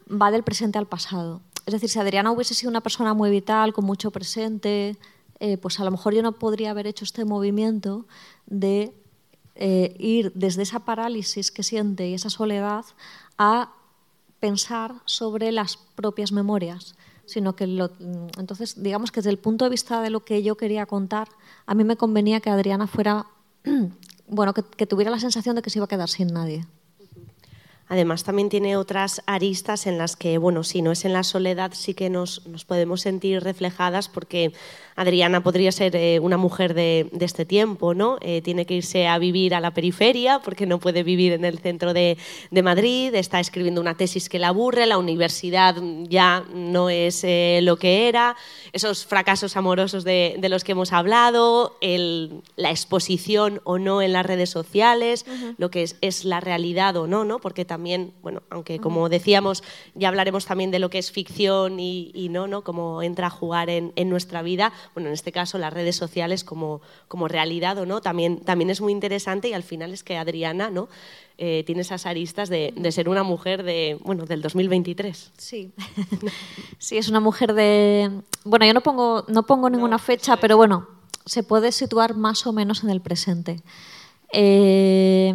va 0.09 0.31
del 0.31 0.43
presente 0.43 0.77
al 0.77 0.87
pasado. 0.87 1.41
Es 1.69 1.73
decir, 1.73 1.89
si 1.91 1.99
Adriana 1.99 2.31
hubiese 2.31 2.55
sido 2.55 2.71
una 2.71 2.81
persona 2.81 3.13
muy 3.13 3.29
vital, 3.29 3.73
con 3.73 3.85
mucho 3.85 4.09
presente, 4.09 4.97
eh, 5.39 5.57
pues 5.57 5.79
a 5.79 5.83
lo 5.83 5.91
mejor 5.91 6.15
yo 6.15 6.23
no 6.23 6.31
podría 6.31 6.71
haber 6.71 6.87
hecho 6.87 7.05
este 7.05 7.25
movimiento 7.25 8.07
de 8.47 8.91
eh, 9.53 9.95
ir 9.99 10.31
desde 10.33 10.63
esa 10.63 10.79
parálisis 10.79 11.51
que 11.51 11.61
siente 11.61 12.07
y 12.09 12.15
esa 12.15 12.31
soledad 12.31 12.85
a 13.37 13.71
pensar 14.39 14.95
sobre 15.05 15.51
las 15.51 15.77
propias 15.77 16.31
memorias 16.31 16.95
sino 17.25 17.55
que 17.55 17.65
entonces 17.65 18.81
digamos 18.81 19.11
que 19.11 19.19
desde 19.19 19.29
el 19.29 19.37
punto 19.37 19.65
de 19.65 19.69
vista 19.69 20.01
de 20.01 20.09
lo 20.09 20.21
que 20.21 20.41
yo 20.41 20.55
quería 20.55 20.87
contar 20.87 21.27
a 21.67 21.75
mí 21.75 21.83
me 21.83 21.97
convenía 21.97 22.39
que 22.39 22.49
Adriana 22.49 22.87
fuera 22.87 23.27
bueno 24.27 24.53
que 24.53 24.87
tuviera 24.87 25.11
la 25.11 25.19
sensación 25.19 25.55
de 25.55 25.61
que 25.61 25.69
se 25.69 25.77
iba 25.77 25.85
a 25.85 25.89
quedar 25.89 26.09
sin 26.09 26.29
nadie 26.29 26.65
Además, 27.89 28.23
también 28.23 28.49
tiene 28.49 28.77
otras 28.77 29.23
aristas 29.25 29.87
en 29.87 29.97
las 29.97 30.15
que, 30.15 30.37
bueno, 30.37 30.63
si 30.63 30.83
no 30.83 30.91
es 30.91 31.05
en 31.05 31.13
la 31.13 31.23
soledad, 31.23 31.71
sí 31.73 31.95
que 31.95 32.11
nos, 32.11 32.45
nos 32.45 32.63
podemos 32.63 33.01
sentir 33.01 33.43
reflejadas 33.43 34.07
porque 34.09 34.53
Adriana 35.01 35.41
podría 35.41 35.71
ser 35.71 35.95
eh, 35.95 36.19
una 36.19 36.37
mujer 36.37 36.75
de, 36.75 37.09
de, 37.11 37.25
este 37.25 37.45
tiempo, 37.45 37.93
¿no? 37.95 38.17
Eh, 38.21 38.41
tiene 38.41 38.65
que 38.65 38.75
irse 38.75 39.07
a 39.07 39.17
vivir 39.17 39.55
a 39.55 39.59
la 39.59 39.71
periferia 39.71 40.39
porque 40.39 40.67
no 40.67 40.79
puede 40.79 41.01
vivir 41.01 41.33
en 41.33 41.45
el 41.45 41.57
centro 41.57 41.93
de, 41.93 42.17
de, 42.51 42.61
Madrid, 42.61 43.15
está 43.15 43.39
escribiendo 43.39 43.81
una 43.81 43.97
tesis 43.97 44.29
que 44.29 44.37
la 44.37 44.49
aburre, 44.49 44.85
la 44.85 44.99
universidad 44.99 45.75
ya 46.03 46.45
no 46.53 46.91
es 46.91 47.23
eh, 47.23 47.61
lo 47.63 47.77
que 47.77 48.07
era, 48.07 48.35
esos 48.71 49.05
fracasos 49.05 49.57
amorosos 49.57 50.03
de, 50.03 50.35
de 50.37 50.49
los 50.49 50.63
que 50.63 50.73
hemos 50.73 50.93
hablado, 50.93 51.77
el, 51.81 52.43
la 52.55 52.69
exposición 52.69 53.61
o 53.63 53.79
no 53.79 54.03
en 54.03 54.13
las 54.13 54.25
redes 54.25 54.51
sociales, 54.51 55.25
lo 55.57 55.71
que 55.71 55.83
es, 55.83 55.97
es, 56.01 56.25
la 56.25 56.39
realidad 56.39 56.95
o 56.97 57.07
no, 57.07 57.23
¿no? 57.23 57.39
Porque 57.39 57.65
también 57.65 57.79
también, 57.79 58.11
bueno, 58.21 58.43
aunque 58.49 58.77
como 58.79 59.07
decíamos, 59.07 59.63
ya 59.95 60.09
hablaremos 60.09 60.45
también 60.45 60.69
de 60.69 60.79
lo 60.79 60.89
que 60.89 60.97
es 60.97 61.13
ficción 61.13 61.79
y, 61.79 62.27
no, 62.29 62.45
¿no? 62.45 62.61
Cómo 62.61 63.01
entra 63.01 63.27
a 63.27 63.29
jugar 63.29 63.69
en, 63.69 63.93
nuestra 64.09 64.41
vida, 64.41 64.73
bueno, 64.93 65.09
en 65.09 65.13
este 65.13 65.31
caso 65.31 65.57
las 65.57 65.73
redes 65.73 65.95
sociales 65.95 66.43
como, 66.43 66.81
como 67.07 67.27
realidad 67.27 67.77
o 67.77 67.85
no, 67.85 68.01
también, 68.01 68.39
también 68.39 68.69
es 68.69 68.81
muy 68.81 68.91
interesante 68.91 69.49
y 69.49 69.53
al 69.53 69.63
final 69.63 69.93
es 69.93 70.03
que 70.03 70.17
Adriana, 70.17 70.69
¿no? 70.69 70.89
Eh, 71.37 71.63
tiene 71.65 71.81
esas 71.81 72.05
aristas 72.05 72.49
de, 72.49 72.73
ser 72.91 73.07
una 73.07 73.23
mujer 73.23 73.63
de, 73.63 73.97
bueno, 74.03 74.25
del 74.25 74.41
2023. 74.41 75.31
Sí. 75.37 75.71
sí, 76.77 76.97
es 76.97 77.07
una 77.07 77.21
mujer 77.21 77.53
de... 77.53 78.21
Bueno, 78.43 78.65
yo 78.65 78.73
no 78.73 78.81
pongo, 78.81 79.23
no 79.29 79.43
pongo 79.43 79.69
ninguna 79.69 79.99
fecha, 79.99 80.37
pero 80.37 80.57
bueno, 80.57 80.87
se 81.25 81.43
puede 81.43 81.71
situar 81.71 82.15
más 82.15 82.45
o 82.45 82.51
menos 82.51 82.83
en 82.83 82.89
el 82.89 82.99
presente. 82.99 83.61
Eh, 84.33 85.33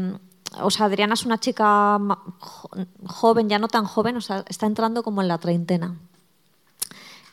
o 0.61 0.71
sea, 0.71 0.87
Adriana 0.87 1.15
es 1.15 1.25
una 1.25 1.39
chica 1.39 1.99
joven, 3.07 3.49
ya 3.49 3.59
no 3.59 3.69
tan 3.69 3.85
joven, 3.85 4.17
o 4.17 4.21
sea, 4.21 4.45
está 4.49 4.67
entrando 4.67 5.03
como 5.03 5.23
en 5.23 5.29
la 5.29 5.39
treintena. 5.39 5.97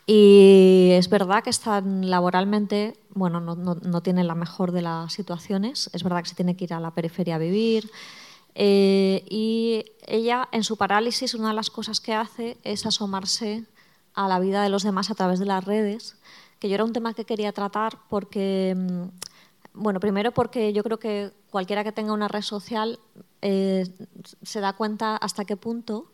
Y 0.06 0.90
es 0.92 1.10
verdad 1.10 1.44
que 1.44 1.50
están 1.50 2.10
laboralmente, 2.10 2.98
bueno, 3.14 3.40
no, 3.40 3.56
no, 3.56 3.76
no 3.76 4.02
tiene 4.02 4.24
la 4.24 4.36
mejor 4.36 4.72
de 4.72 4.82
las 4.82 5.14
situaciones, 5.14 5.90
es 5.94 6.04
verdad 6.04 6.24
que 6.24 6.30
se 6.30 6.36
tiene 6.36 6.58
que 6.58 6.66
ir 6.66 6.74
a 6.74 6.80
la 6.80 6.92
periferia 6.92 7.36
a 7.36 7.38
vivir, 7.38 7.90
eh, 8.56 9.24
y 9.30 9.86
ella, 10.08 10.48
en 10.52 10.64
su 10.64 10.78
parálisis, 10.78 11.34
una 11.34 11.50
de 11.50 11.56
las 11.56 11.70
cosas 11.70 12.00
que 12.00 12.14
hace 12.14 12.58
es 12.64 12.86
asomarse 12.86 13.66
a 14.14 14.28
la 14.28 14.40
vida 14.40 14.64
de 14.64 14.70
los 14.70 14.84
demás 14.84 15.10
a 15.10 15.16
través 15.16 15.40
de 15.40 15.46
las 15.46 15.64
redes, 15.64 16.18
que 16.60 16.68
yo 16.68 16.76
era 16.76 16.84
un 16.84 16.94
tema 16.94 17.14
que 17.14 17.26
quería 17.26 17.54
tratar 17.54 17.98
porque, 18.10 18.76
mm, 18.76 19.04
bueno, 19.74 20.00
primero 20.00 20.32
porque 20.32 20.74
yo 20.74 20.84
creo 20.84 21.00
que 21.00 21.32
cualquiera 21.50 21.84
que 21.84 21.92
tenga 21.92 22.14
una 22.14 22.28
red 22.28 22.42
social 22.42 23.00
eh, 23.42 23.88
se 24.44 24.60
da 24.60 24.74
cuenta 24.74 25.16
hasta 25.16 25.46
qué 25.46 25.56
punto 25.56 26.12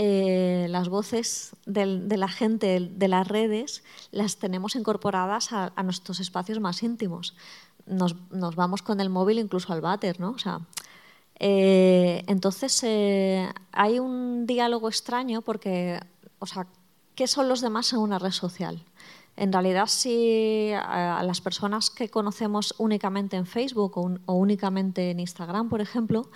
eh, 0.00 0.68
las 0.70 0.88
voces 0.88 1.56
de 1.66 2.16
la 2.16 2.28
gente 2.28 2.78
de 2.78 3.08
las 3.08 3.26
redes 3.26 3.82
las 4.12 4.36
tenemos 4.36 4.76
incorporadas 4.76 5.52
a, 5.52 5.72
nuestros 5.82 6.20
espacios 6.20 6.60
más 6.60 6.84
íntimos. 6.84 7.34
Nos, 7.84 8.14
nos, 8.30 8.54
vamos 8.54 8.82
con 8.82 9.00
el 9.00 9.10
móvil 9.10 9.40
incluso 9.40 9.72
al 9.72 9.80
váter, 9.80 10.20
¿no? 10.20 10.30
O 10.30 10.38
sea, 10.38 10.60
eh, 11.40 12.22
entonces, 12.28 12.80
eh, 12.84 13.48
hay 13.72 13.98
un 13.98 14.46
diálogo 14.46 14.88
extraño 14.88 15.42
porque, 15.42 15.98
o 16.38 16.46
sea, 16.46 16.68
¿qué 17.16 17.26
son 17.26 17.48
los 17.48 17.60
demás 17.60 17.92
en 17.92 17.98
una 17.98 18.20
red 18.20 18.30
social? 18.30 18.84
En 19.34 19.52
realidad, 19.52 19.86
si 19.88 20.70
a 20.74 21.22
las 21.24 21.40
personas 21.40 21.90
que 21.90 22.08
conocemos 22.08 22.72
únicamente 22.78 23.36
en 23.36 23.46
Facebook 23.46 23.98
o, 23.98 24.32
únicamente 24.32 25.10
en 25.10 25.18
Instagram, 25.18 25.68
por 25.68 25.80
ejemplo, 25.80 26.30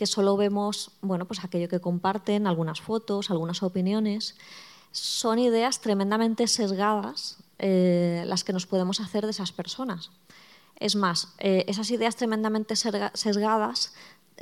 que 0.00 0.06
solo 0.06 0.34
vemos 0.34 0.92
bueno, 1.02 1.26
pues 1.26 1.44
aquello 1.44 1.68
que 1.68 1.78
comparten, 1.78 2.46
algunas 2.46 2.80
fotos, 2.80 3.30
algunas 3.30 3.62
opiniones, 3.62 4.34
son 4.92 5.38
ideas 5.38 5.82
tremendamente 5.82 6.46
sesgadas 6.46 7.36
eh, 7.58 8.24
las 8.26 8.42
que 8.42 8.54
nos 8.54 8.64
podemos 8.64 9.00
hacer 9.00 9.26
de 9.26 9.32
esas 9.32 9.52
personas. 9.52 10.10
Es 10.76 10.96
más, 10.96 11.34
esas 11.38 11.90
ideas 11.90 12.16
tremendamente 12.16 12.74
sesgadas 12.74 13.92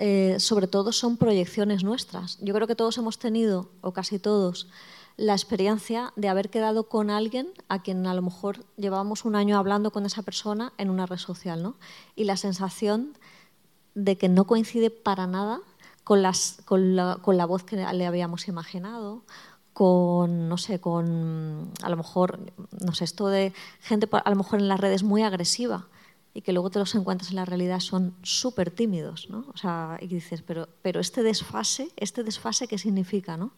eh, 0.01 0.37
sobre 0.39 0.69
todo 0.69 0.93
son 0.93 1.17
proyecciones 1.17 1.83
nuestras. 1.83 2.39
Yo 2.41 2.55
creo 2.55 2.69
que 2.69 2.77
todos 2.77 2.97
hemos 2.99 3.19
tenido, 3.19 3.69
o 3.81 3.93
casi 3.93 4.21
todos, 4.21 4.69
la 5.17 5.33
experiencia 5.33 6.13
de 6.15 6.29
haber 6.29 6.51
quedado 6.51 6.89
con 6.89 7.11
alguien 7.11 7.49
a 7.69 7.83
quien 7.83 8.07
a 8.07 8.15
lo 8.15 8.23
mejor 8.23 8.65
llevábamos 8.77 9.25
un 9.25 9.35
año 9.35 9.59
hablando 9.59 9.91
con 9.91 10.07
esa 10.07 10.23
persona 10.23 10.73
en 10.79 10.91
una 10.91 11.07
red 11.07 11.17
social, 11.17 11.65
¿no? 11.65 11.75
Y 12.15 12.25
la 12.25 12.37
sensación 12.37 13.19
de 13.99 14.17
que 14.17 14.29
no 14.29 14.45
coincide 14.45 14.91
para 14.91 15.27
nada 15.27 15.61
con, 16.05 16.23
las, 16.23 16.63
con, 16.65 16.95
la, 16.95 17.19
con 17.21 17.37
la 17.37 17.47
voz 17.47 17.65
que 17.65 17.77
le 17.77 18.07
habíamos 18.07 18.49
imaginado, 18.49 19.25
con, 19.73 20.49
no 20.49 20.57
sé, 20.57 20.81
con 20.81 21.71
a 21.83 21.89
lo 21.89 21.97
mejor, 21.97 22.53
no 22.81 22.95
sé, 22.95 23.05
esto 23.05 23.29
de 23.29 23.53
gente 23.81 24.09
a 24.11 24.31
lo 24.31 24.37
mejor 24.37 24.61
en 24.61 24.69
las 24.69 24.81
redes 24.81 25.03
muy 25.03 25.23
agresiva 25.23 25.89
y 26.33 26.43
que 26.43 26.53
luego 26.53 26.71
te 26.71 26.79
los 26.79 26.95
encuentras 26.95 27.31
en 27.31 27.37
la 27.37 27.45
realidad 27.45 27.81
son 27.81 28.15
súper 28.23 28.71
tímidos, 28.71 29.29
¿no? 29.29 29.45
O 29.53 29.57
sea, 29.57 29.99
y 30.01 30.07
dices, 30.07 30.43
pero, 30.43 30.69
pero 30.83 31.01
este 31.01 31.23
desfase, 31.23 31.89
¿este 31.97 32.23
desfase 32.23 32.69
qué 32.69 32.79
significa, 32.79 33.37
no? 33.37 33.53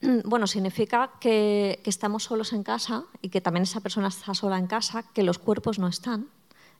Bueno, 0.24 0.46
significa 0.46 1.12
que, 1.20 1.80
que, 1.82 1.90
estamos 1.90 2.24
solos 2.24 2.52
en 2.52 2.62
casa 2.62 3.04
y 3.22 3.28
que 3.28 3.40
también 3.40 3.64
esa 3.64 3.80
persona 3.80 4.08
está 4.08 4.34
sola 4.34 4.58
en 4.58 4.66
casa, 4.66 5.02
que 5.14 5.22
los 5.22 5.38
cuerpos 5.38 5.78
no 5.78 5.88
están, 5.88 6.28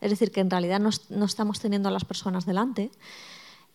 es 0.00 0.10
decir, 0.10 0.30
que 0.30 0.40
en 0.40 0.50
realidad 0.50 0.80
no, 0.80 1.24
estamos 1.24 1.60
teniendo 1.60 1.88
a 1.88 1.92
las 1.92 2.04
personas 2.04 2.46
delante 2.46 2.90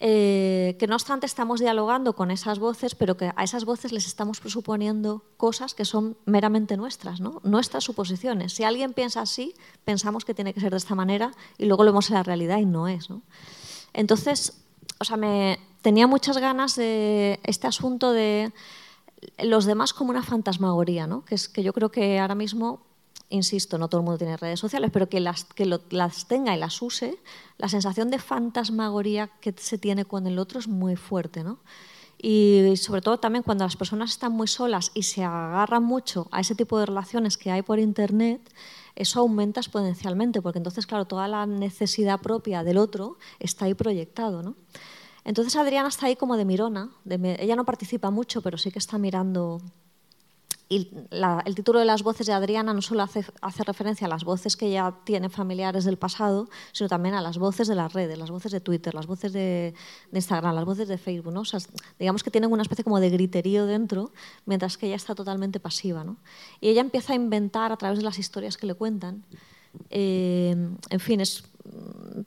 eh, 0.03 0.77
que 0.79 0.87
no 0.87 0.95
obstante 0.95 1.27
estamos 1.27 1.59
dialogando 1.59 2.13
con 2.13 2.31
esas 2.31 2.57
voces, 2.57 2.95
pero 2.95 3.17
que 3.17 3.31
a 3.35 3.43
esas 3.43 3.65
voces 3.65 3.91
les 3.91 4.07
estamos 4.07 4.39
presuponiendo 4.39 5.23
cosas 5.37 5.75
que 5.75 5.85
son 5.85 6.17
meramente 6.25 6.75
nuestras, 6.75 7.21
¿no? 7.21 7.39
nuestras 7.43 7.83
suposiciones. 7.83 8.53
Si 8.53 8.63
alguien 8.63 8.93
piensa 8.93 9.21
así, 9.21 9.53
pensamos 9.85 10.25
que 10.25 10.33
tiene 10.33 10.55
que 10.55 10.59
ser 10.59 10.71
de 10.71 10.77
esta 10.77 10.95
manera 10.95 11.33
y 11.59 11.65
luego 11.65 11.83
lo 11.83 11.91
vemos 11.91 12.09
en 12.09 12.15
la 12.15 12.23
realidad 12.23 12.57
y 12.57 12.65
no 12.65 12.87
es. 12.87 13.11
¿no? 13.11 13.21
Entonces, 13.93 14.63
o 14.99 15.03
sea, 15.03 15.17
me 15.17 15.59
tenía 15.83 16.07
muchas 16.07 16.39
ganas 16.39 16.75
de 16.75 17.39
este 17.43 17.67
asunto 17.67 18.11
de 18.11 18.51
los 19.37 19.65
demás 19.65 19.93
como 19.93 20.09
una 20.09 20.23
fantasmagoría, 20.23 21.05
¿no? 21.05 21.23
que 21.25 21.35
es 21.35 21.47
que 21.47 21.61
yo 21.61 21.73
creo 21.73 21.91
que 21.91 22.19
ahora 22.19 22.33
mismo 22.33 22.81
insisto, 23.31 23.77
no 23.77 23.87
todo 23.87 24.01
el 24.01 24.05
mundo 24.05 24.19
tiene 24.19 24.37
redes 24.37 24.59
sociales, 24.59 24.91
pero 24.93 25.09
que 25.09 25.19
las, 25.19 25.45
que 25.45 25.65
las 25.65 26.27
tenga 26.27 26.55
y 26.55 26.59
las 26.59 26.81
use, 26.81 27.17
la 27.57 27.69
sensación 27.69 28.11
de 28.11 28.19
fantasmagoría 28.19 29.27
que 29.39 29.53
se 29.57 29.77
tiene 29.77 30.05
con 30.05 30.27
el 30.27 30.37
otro 30.37 30.59
es 30.59 30.67
muy 30.67 30.95
fuerte. 30.95 31.43
¿no? 31.43 31.59
Y 32.21 32.73
sobre 32.77 33.01
todo 33.01 33.19
también 33.19 33.43
cuando 33.43 33.63
las 33.63 33.75
personas 33.75 34.11
están 34.11 34.33
muy 34.33 34.47
solas 34.47 34.91
y 34.93 35.03
se 35.03 35.23
agarran 35.23 35.83
mucho 35.83 36.27
a 36.31 36.41
ese 36.41 36.53
tipo 36.53 36.77
de 36.77 36.85
relaciones 36.85 37.37
que 37.37 37.49
hay 37.49 37.63
por 37.63 37.79
Internet, 37.79 38.53
eso 38.95 39.21
aumenta 39.21 39.59
exponencialmente, 39.59 40.41
porque 40.41 40.59
entonces, 40.59 40.85
claro, 40.85 41.05
toda 41.05 41.27
la 41.27 41.45
necesidad 41.47 42.19
propia 42.19 42.63
del 42.63 42.77
otro 42.77 43.17
está 43.39 43.65
ahí 43.65 43.73
proyectado. 43.73 44.43
¿no? 44.43 44.55
Entonces 45.23 45.55
Adriana 45.55 45.89
está 45.89 46.07
ahí 46.07 46.15
como 46.15 46.37
de 46.37 46.45
mirona, 46.45 46.91
ella 47.05 47.55
no 47.55 47.65
participa 47.65 48.11
mucho, 48.11 48.41
pero 48.41 48.57
sí 48.57 48.71
que 48.71 48.79
está 48.79 48.97
mirando 48.97 49.61
y 50.71 50.89
el 51.11 51.53
título 51.53 51.79
de 51.79 51.85
las 51.85 52.01
voces 52.01 52.27
de 52.27 52.31
Adriana 52.31 52.73
no 52.73 52.81
solo 52.81 53.03
hace, 53.03 53.25
referencia 53.65 54.07
a 54.07 54.09
las 54.09 54.23
voces 54.23 54.55
que 54.55 54.71
ya 54.71 54.95
tiene 55.03 55.27
familiares 55.27 55.83
del 55.83 55.97
pasado, 55.97 56.47
sino 56.71 56.87
también 56.87 57.13
a 57.13 57.21
las 57.21 57.37
voces 57.37 57.67
de 57.67 57.75
las 57.75 57.91
redes, 57.91 58.17
las 58.17 58.31
voces 58.31 58.53
de 58.53 58.61
Twitter, 58.61 58.95
las 58.95 59.05
voces 59.05 59.33
de, 59.33 59.73
Instagram, 60.13 60.55
las 60.55 60.63
voces 60.63 60.87
de 60.87 60.97
Facebook. 60.97 61.33
¿no? 61.33 61.41
O 61.41 61.43
digamos 61.99 62.23
que 62.23 62.31
tienen 62.31 62.53
una 62.53 62.61
especie 62.61 62.85
como 62.85 63.01
de 63.01 63.09
griterío 63.09 63.65
dentro, 63.65 64.13
mientras 64.45 64.77
que 64.77 64.85
ella 64.85 64.95
está 64.95 65.13
totalmente 65.13 65.59
pasiva. 65.59 66.05
¿no? 66.05 66.15
Y 66.61 66.69
ella 66.69 66.79
empieza 66.79 67.11
a 67.11 67.17
inventar 67.17 67.73
a 67.73 67.75
través 67.75 67.97
de 67.97 68.05
las 68.05 68.17
historias 68.17 68.55
que 68.55 68.65
le 68.65 68.73
cuentan. 68.73 69.25
Eh, 69.89 70.55
en 70.89 70.99
fin, 70.99 71.21
es 71.21 71.43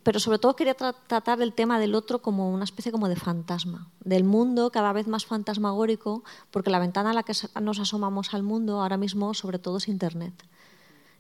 pero 0.03 0.21
sobre 0.21 0.39
todo 0.39 0.57
quería 0.57 0.75
tratar 0.75 1.43
el 1.43 1.53
tema 1.53 1.79
del 1.79 1.95
otro 1.95 2.23
como 2.23 2.53
una 2.53 2.65
especie 2.65 2.93
como 2.93 3.09
de 3.09 3.17
fantasma, 3.17 3.89
del 4.01 4.25
mundo 4.25 4.71
cada 4.71 4.93
vez 4.93 5.07
más 5.07 5.27
fantasmagórico, 5.27 6.25
porque 6.51 6.71
la 6.71 6.79
ventana 6.79 7.11
a 7.11 7.15
la 7.15 7.23
que 7.23 7.35
nos 7.61 7.79
asomamos 7.79 8.35
al 8.35 8.43
mundo 8.43 8.81
ahora 8.81 8.97
mismo 8.97 9.35
sobre 9.35 9.59
todo 9.59 9.79
es 9.79 9.89
Internet. 9.89 10.35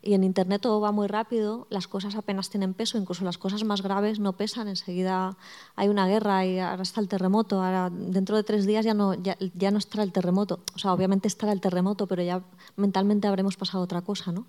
Y 0.06 0.12
en 0.12 0.22
Internet 0.22 0.60
todo 0.60 0.82
va 0.82 0.92
muy 0.92 1.06
rápido, 1.06 1.66
las 1.70 1.88
cosas 1.88 2.14
apenas 2.14 2.50
tienen 2.50 2.74
peso, 2.74 2.98
incluso 2.98 3.24
las 3.24 3.38
cosas 3.38 3.64
más 3.64 3.80
graves 3.80 4.20
no 4.20 4.34
pesan. 4.34 4.68
Enseguida 4.68 5.38
hay 5.76 5.88
una 5.88 6.06
guerra 6.06 6.44
y 6.44 6.58
ahora 6.58 6.82
está 6.82 7.00
el 7.00 7.08
terremoto. 7.08 7.62
Ahora, 7.62 7.88
dentro 7.90 8.36
de 8.36 8.42
tres 8.42 8.66
días 8.66 8.84
ya 8.84 8.92
no, 8.92 9.14
ya, 9.14 9.70
no 9.70 9.78
estará 9.78 10.02
el 10.02 10.12
terremoto. 10.12 10.60
O 10.74 10.78
sea, 10.78 10.92
obviamente 10.92 11.26
estará 11.26 11.52
el 11.52 11.62
terremoto, 11.62 12.06
pero 12.06 12.22
ya 12.22 12.42
mentalmente 12.76 13.28
habremos 13.28 13.56
pasado 13.56 13.82
otra 13.82 14.02
cosa. 14.02 14.30
¿no? 14.30 14.46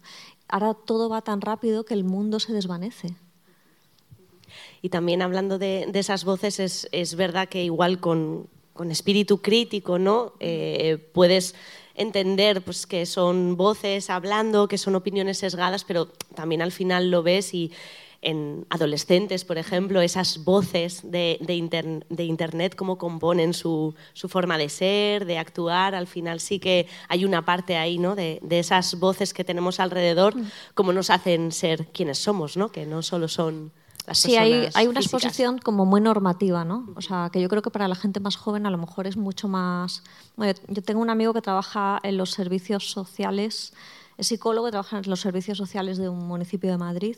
Ahora 0.49 0.73
todo 0.73 1.07
va 1.07 1.21
tan 1.21 1.39
rápido 1.39 1.85
que 1.85 1.93
el 1.93 2.03
mundo 2.03 2.41
se 2.41 2.51
desvanece. 2.51 3.15
Y 4.81 4.89
también 4.89 5.21
hablando 5.21 5.57
de, 5.57 5.89
esas 5.93 6.25
voces, 6.25 6.89
es, 6.91 7.15
verdad 7.15 7.47
que 7.47 7.63
igual 7.63 8.01
con, 8.01 8.49
espíritu 8.89 9.41
crítico, 9.41 9.99
¿no? 9.99 10.33
Eh, 10.41 10.97
puedes 11.13 11.55
entender 11.95 12.62
pues, 12.62 12.86
que 12.86 13.05
son 13.05 13.58
voces 13.58 14.10
hablando, 14.10 14.67
que 14.67 14.77
son 14.77 14.95
opiniones 14.95 15.39
sesgadas, 15.39 15.84
pero 15.84 16.08
también 16.36 16.62
al 16.62 16.71
final 16.71 17.10
lo 17.10 17.23
ves 17.23 17.53
y 17.53 17.71
en 18.21 18.65
adolescentes, 18.71 19.45
por 19.45 19.60
ejemplo, 19.60 20.01
esas 20.01 20.43
voces 20.43 21.01
de, 21.03 21.38
Internet, 22.17 22.75
cómo 22.75 22.97
componen 22.97 23.53
su, 23.53 23.93
forma 24.27 24.58
de 24.58 24.69
ser, 24.69 25.25
de 25.25 25.38
actuar, 25.38 25.93
al 25.93 26.08
final 26.08 26.39
sí 26.39 26.58
que 26.58 26.88
hay 27.08 27.23
una 27.23 27.45
parte 27.45 27.77
ahí 27.77 27.99
¿no? 27.99 28.15
de, 28.15 28.41
esas 28.49 28.99
voces 28.99 29.34
que 29.34 29.43
tenemos 29.43 29.79
alrededor, 29.79 30.36
mm. 30.36 30.51
cómo 30.73 30.91
nos 30.91 31.12
hacen 31.12 31.51
ser 31.51 31.86
quienes 31.88 32.17
somos, 32.17 32.58
¿no? 32.58 32.71
que 32.71 32.88
no 32.88 33.03
solo 33.03 33.27
son 33.27 33.71
sí, 34.13 34.35
hay, 34.35 34.69
hay, 34.73 34.87
una 34.87 34.99
exposición 34.99 35.57
como 35.57 35.85
muy 35.85 36.01
normativa, 36.01 36.63
¿no? 36.63 36.87
O 36.95 37.01
sea, 37.01 37.29
que 37.31 37.41
yo 37.41 37.49
creo 37.49 37.61
que 37.61 37.71
para 37.71 37.87
la 37.87 37.95
gente 37.95 38.19
más 38.19 38.35
joven 38.35 38.65
a 38.65 38.69
lo 38.69 38.77
mejor 38.77 39.07
es 39.07 39.17
mucho 39.17 39.47
más... 39.47 40.03
yo 40.37 40.81
tengo 40.83 41.01
un 41.01 41.09
amigo 41.09 41.33
que 41.33 41.41
trabaja 41.41 41.99
en 42.03 42.17
los 42.17 42.31
servicios 42.31 42.91
sociales 42.91 43.73
es 44.17 44.27
psicólogo 44.27 44.69
trabaja 44.69 44.97
en 44.97 45.09
los 45.09 45.19
servicios 45.19 45.57
sociales 45.57 45.97
de 45.97 46.09
un 46.09 46.27
municipio 46.27 46.71
de 46.71 46.77
Madrid. 46.77 47.17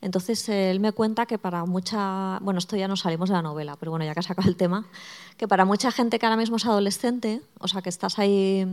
Entonces, 0.00 0.48
él 0.48 0.80
me 0.80 0.92
cuenta 0.92 1.26
que 1.26 1.36
para 1.36 1.66
mucha, 1.66 2.38
bueno, 2.40 2.58
esto 2.58 2.76
ya 2.76 2.88
no 2.88 2.96
salimos 2.96 3.28
de 3.28 3.34
la 3.34 3.42
novela, 3.42 3.76
pero 3.78 3.90
bueno, 3.90 4.06
ya 4.06 4.14
que 4.14 4.20
ha 4.20 4.22
sacado 4.22 4.48
el 4.48 4.56
tema, 4.56 4.86
que 5.36 5.46
para 5.46 5.66
mucha 5.66 5.90
gente 5.92 6.18
que 6.18 6.24
ahora 6.24 6.38
mismo 6.38 6.56
es 6.56 6.64
adolescente, 6.64 7.42
o 7.58 7.68
sea, 7.68 7.82
que 7.82 7.90
estás 7.90 8.18
ahí 8.18 8.66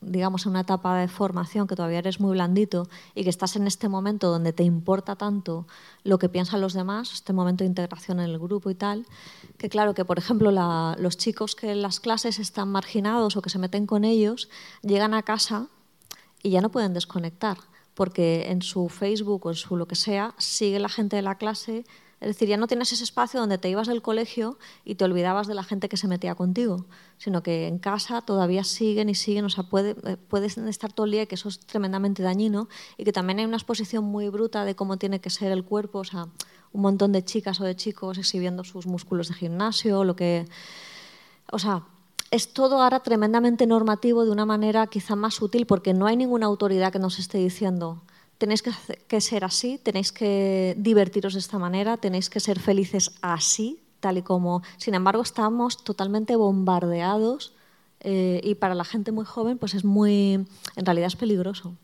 digamos, 0.00 0.46
en 0.46 0.50
una 0.50 0.60
etapa 0.60 0.98
de 0.98 1.08
formación 1.08 1.66
que 1.66 1.76
todavía 1.76 1.98
eres 1.98 2.20
muy 2.20 2.32
blandito 2.32 2.88
y 3.14 3.24
que 3.24 3.30
estás 3.30 3.56
en 3.56 3.66
este 3.66 3.88
momento 3.88 4.30
donde 4.30 4.52
te 4.52 4.62
importa 4.62 5.16
tanto 5.16 5.66
lo 6.04 6.18
que 6.18 6.28
piensan 6.28 6.60
los 6.60 6.74
demás, 6.74 7.12
este 7.12 7.32
momento 7.32 7.64
de 7.64 7.68
integración 7.68 8.20
en 8.20 8.30
el 8.30 8.38
grupo 8.38 8.70
y 8.70 8.74
tal, 8.74 9.06
que 9.58 9.68
claro, 9.68 9.94
que 9.94 10.04
por 10.04 10.18
ejemplo 10.18 10.50
los 10.50 11.16
chicos 11.16 11.54
que 11.54 11.72
en 11.72 11.82
las 11.82 12.00
clases 12.00 12.38
están 12.38 12.70
marginados 12.70 13.36
o 13.36 13.42
que 13.42 13.50
se 13.50 13.58
meten 13.58 13.86
con 13.86 14.04
ellos, 14.04 14.48
llegan 14.82 15.14
a 15.14 15.22
casa 15.22 15.68
y 16.42 16.50
ya 16.50 16.60
no 16.60 16.70
pueden 16.70 16.92
desconectar, 16.92 17.58
porque 17.94 18.50
en 18.50 18.62
su 18.62 18.88
Facebook 18.88 19.46
o 19.46 19.50
en 19.50 19.56
su 19.56 19.76
lo 19.76 19.86
que 19.88 19.96
sea, 19.96 20.34
sigue 20.38 20.78
la 20.78 20.88
gente 20.88 21.16
de 21.16 21.22
la 21.22 21.36
clase 21.36 21.84
es 22.20 22.28
decir, 22.28 22.48
ya 22.48 22.56
no 22.56 22.66
tienes 22.66 22.92
ese 22.92 23.04
espacio 23.04 23.38
donde 23.38 23.58
te 23.58 23.68
ibas 23.68 23.88
del 23.88 24.00
colegio 24.00 24.58
y 24.86 24.94
te 24.94 25.04
olvidabas 25.04 25.46
de 25.46 25.54
la 25.54 25.62
gente 25.62 25.90
que 25.90 25.98
se 25.98 26.08
metía 26.08 26.34
contigo, 26.34 26.86
sino 27.18 27.42
que 27.42 27.66
en 27.66 27.78
casa 27.78 28.22
todavía 28.22 28.64
siguen 28.64 29.10
y 29.10 29.14
siguen, 29.14 29.44
o 29.44 29.50
sea, 29.50 29.64
puede, 29.64 29.96
eh, 30.04 30.16
puedes 30.16 30.56
estar 30.56 30.92
todo 30.92 31.04
el 31.04 31.12
día, 31.12 31.26
que 31.26 31.34
eso 31.34 31.50
es 31.50 31.60
tremendamente 31.60 32.22
dañino, 32.22 32.68
y 32.96 33.04
que 33.04 33.12
también 33.12 33.40
hay 33.40 33.44
una 33.44 33.58
exposición 33.58 34.04
muy 34.04 34.30
bruta 34.30 34.64
de 34.64 34.74
cómo 34.74 34.96
tiene 34.96 35.20
que 35.20 35.28
ser 35.28 35.52
el 35.52 35.64
cuerpo, 35.64 35.98
o 35.98 36.04
sea, 36.04 36.28
un 36.72 36.80
montón 36.80 37.12
de 37.12 37.22
chicas 37.22 37.60
o 37.60 37.64
de 37.64 37.76
chicos 37.76 38.16
exhibiendo 38.16 38.64
sus 38.64 38.86
músculos 38.86 39.28
de 39.28 39.34
gimnasio, 39.34 40.02
lo 40.04 40.16
que... 40.16 40.46
O 41.52 41.58
sea, 41.58 41.84
es 42.30 42.52
todo 42.52 42.82
ahora 42.82 43.00
tremendamente 43.00 43.66
normativo 43.66 44.24
de 44.24 44.30
una 44.30 44.46
manera 44.46 44.86
quizá 44.86 45.16
más 45.16 45.34
sutil, 45.34 45.66
porque 45.66 45.92
no 45.92 46.06
hay 46.06 46.16
ninguna 46.16 46.46
autoridad 46.46 46.92
que 46.92 46.98
nos 46.98 47.18
esté 47.18 47.38
diciendo 47.38 48.02
tenéis 48.38 48.62
que, 48.62 49.20
ser 49.20 49.44
así, 49.44 49.78
tenéis 49.78 50.12
que 50.12 50.74
divertiros 50.78 51.34
de 51.34 51.40
esta 51.40 51.58
manera, 51.58 51.96
tenéis 51.96 52.30
que 52.30 52.40
ser 52.40 52.60
felices 52.60 53.12
así, 53.22 53.80
tal 54.00 54.18
y 54.18 54.22
como. 54.22 54.62
Sin 54.76 54.94
embargo, 54.94 55.22
estamos 55.22 55.82
totalmente 55.82 56.36
bombardeados 56.36 57.54
eh, 58.00 58.40
y 58.44 58.56
para 58.56 58.74
la 58.74 58.84
gente 58.84 59.12
muy 59.12 59.24
joven, 59.24 59.58
pues 59.58 59.74
es 59.74 59.84
muy. 59.84 60.46
En 60.76 60.86
realidad 60.86 61.08
es 61.08 61.16
peligroso. 61.16 61.74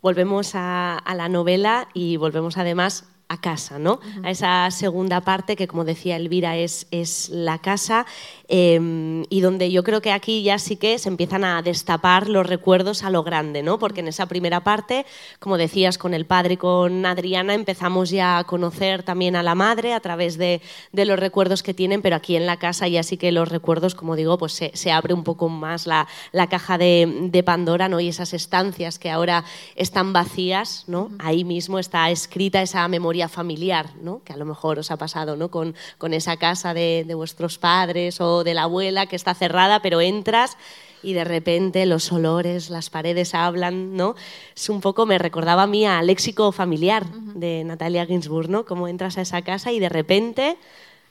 Volvemos 0.00 0.54
a, 0.54 0.96
a 0.96 1.14
la 1.14 1.28
novela 1.28 1.88
y 1.92 2.16
volvemos 2.16 2.56
además 2.56 3.04
a 3.28 3.40
casa, 3.40 3.78
¿no? 3.78 4.00
A 4.22 4.30
esa 4.30 4.70
segunda 4.70 5.20
parte 5.20 5.54
que, 5.54 5.68
como 5.68 5.84
decía 5.84 6.16
Elvira, 6.16 6.56
es, 6.56 6.86
es 6.90 7.28
la 7.28 7.58
casa 7.58 8.06
em, 8.48 9.24
y 9.30 9.40
donde 9.40 9.70
yo 9.70 9.84
creo 9.84 10.00
que 10.00 10.12
aquí 10.12 10.42
ya 10.42 10.58
sí 10.58 10.76
que 10.76 10.98
se 10.98 11.08
empiezan 11.08 11.44
a 11.44 11.62
destapar 11.62 12.28
los 12.28 12.46
recuerdos 12.46 13.04
a 13.04 13.10
lo 13.10 13.22
grande, 13.22 13.62
¿no? 13.62 13.78
Porque 13.78 14.00
en 14.00 14.08
esa 14.08 14.26
primera 14.26 14.64
parte, 14.64 15.06
como 15.38 15.58
decías, 15.58 15.98
con 15.98 16.14
el 16.14 16.26
padre 16.26 16.54
y 16.54 16.56
con 16.56 17.06
Adriana 17.06 17.54
empezamos 17.54 18.10
ya 18.10 18.38
a 18.38 18.44
conocer 18.44 19.02
también 19.02 19.36
a 19.36 19.42
la 19.42 19.54
madre 19.54 19.94
a 19.94 20.00
través 20.00 20.38
de, 20.38 20.60
de 20.92 21.04
los 21.04 21.18
recuerdos 21.18 21.62
que 21.62 21.74
tienen, 21.74 22.02
pero 22.02 22.16
aquí 22.16 22.36
en 22.36 22.46
la 22.46 22.58
casa 22.58 22.88
ya 22.88 23.02
sí 23.02 23.16
que 23.16 23.32
los 23.32 23.48
recuerdos, 23.48 23.94
como 23.94 24.16
digo, 24.16 24.38
pues 24.38 24.52
se, 24.52 24.70
se 24.74 24.90
abre 24.90 25.14
un 25.14 25.24
poco 25.24 25.48
más 25.48 25.86
la, 25.86 26.08
la 26.32 26.48
caja 26.48 26.78
de, 26.78 27.28
de, 27.30 27.42
Pandora, 27.42 27.88
¿no? 27.88 28.00
Y 28.00 28.08
esas 28.08 28.34
estancias 28.34 28.98
que 28.98 29.10
ahora 29.10 29.44
están 29.76 30.12
vacías, 30.12 30.84
¿no? 30.86 31.10
Ahí 31.18 31.44
mismo 31.44 31.78
está 31.78 32.10
escrita 32.10 32.62
esa 32.62 32.86
memoria 32.88 33.28
familiar, 33.28 33.90
¿no? 34.02 34.22
que 34.24 34.32
a 34.32 34.36
lo 34.36 34.44
mejor 34.44 34.78
os 34.78 34.90
ha 34.90 34.96
pasado 34.96 35.36
¿no? 35.36 35.50
con, 35.50 35.74
con 35.98 36.14
esa 36.14 36.36
casa 36.36 36.74
de, 36.74 37.04
de 37.06 37.14
vuestros 37.14 37.58
padres 37.58 38.20
o 38.20 38.37
de 38.44 38.54
la 38.54 38.64
abuela 38.64 39.06
que 39.06 39.16
está 39.16 39.34
cerrada, 39.34 39.80
pero 39.80 40.00
entras 40.00 40.56
y 41.02 41.12
de 41.12 41.24
repente 41.24 41.86
los 41.86 42.10
olores, 42.12 42.70
las 42.70 42.90
paredes 42.90 43.34
hablan, 43.34 43.96
¿no? 43.96 44.16
Es 44.56 44.68
un 44.68 44.80
poco, 44.80 45.06
me 45.06 45.18
recordaba 45.18 45.64
a 45.64 45.66
mí 45.66 45.86
a 45.86 46.02
Léxico 46.02 46.50
Familiar 46.52 47.06
de 47.06 47.62
Natalia 47.64 48.06
Ginsburg, 48.06 48.48
¿no? 48.48 48.64
Cómo 48.64 48.88
entras 48.88 49.18
a 49.18 49.22
esa 49.22 49.42
casa 49.42 49.70
y 49.72 49.78
de 49.78 49.88
repente 49.88 50.56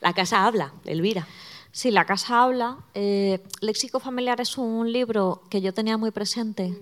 la 0.01 0.13
casa 0.13 0.45
habla, 0.45 0.73
Elvira. 0.85 1.27
Sí, 1.71 1.91
la 1.91 2.05
casa 2.05 2.43
habla. 2.43 2.77
Eh, 2.93 3.39
Léxico 3.61 3.99
Familiar 3.99 4.41
es 4.41 4.57
un 4.57 4.91
libro 4.91 5.43
que 5.49 5.61
yo 5.61 5.73
tenía 5.73 5.97
muy 5.97 6.11
presente, 6.11 6.73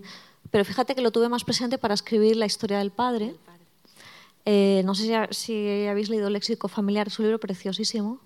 pero 0.50 0.66
fíjate 0.66 0.96
que 0.96 1.02
lo 1.02 1.12
tuve 1.12 1.30
más 1.30 1.44
presente 1.44 1.78
para 1.78 1.94
escribir 1.94 2.38
la 2.38 2.46
historia 2.46 2.80
del 2.80 2.92
padre 2.92 3.36
eh, 4.46 4.84
no 4.86 4.94
sé 4.94 5.28
si, 5.32 5.88
habéis 5.88 6.10
leído 6.10 6.30
léxico 6.30 6.68
familiar, 6.68 7.08
es 7.08 7.18
un 7.18 7.26
libro 7.26 7.40
preciosísimo. 7.40 8.20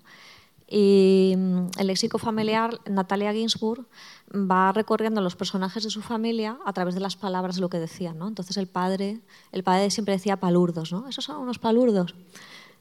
Y 0.72 1.34
mm, 1.36 1.66
el 1.78 1.86
léxico 1.88 2.18
familiar, 2.18 2.78
Natalia 2.88 3.32
Ginsburg 3.32 3.86
va 4.32 4.70
recorriendo 4.70 5.20
los 5.20 5.34
personajes 5.34 5.82
de 5.82 5.90
su 5.90 6.00
familia 6.00 6.58
a 6.64 6.72
través 6.72 6.94
de 6.94 7.00
las 7.00 7.16
palabras 7.16 7.56
de 7.56 7.60
lo 7.60 7.68
que 7.68 7.80
decían. 7.80 8.16
¿no? 8.16 8.28
Entonces 8.28 8.56
el 8.56 8.68
padre, 8.68 9.20
el 9.50 9.64
padre 9.64 9.90
siempre 9.90 10.14
decía 10.14 10.38
palurdos, 10.38 10.92
¿no? 10.92 11.08
Esos 11.08 11.24
son 11.24 11.38
unos 11.38 11.58
palurdos. 11.58 12.14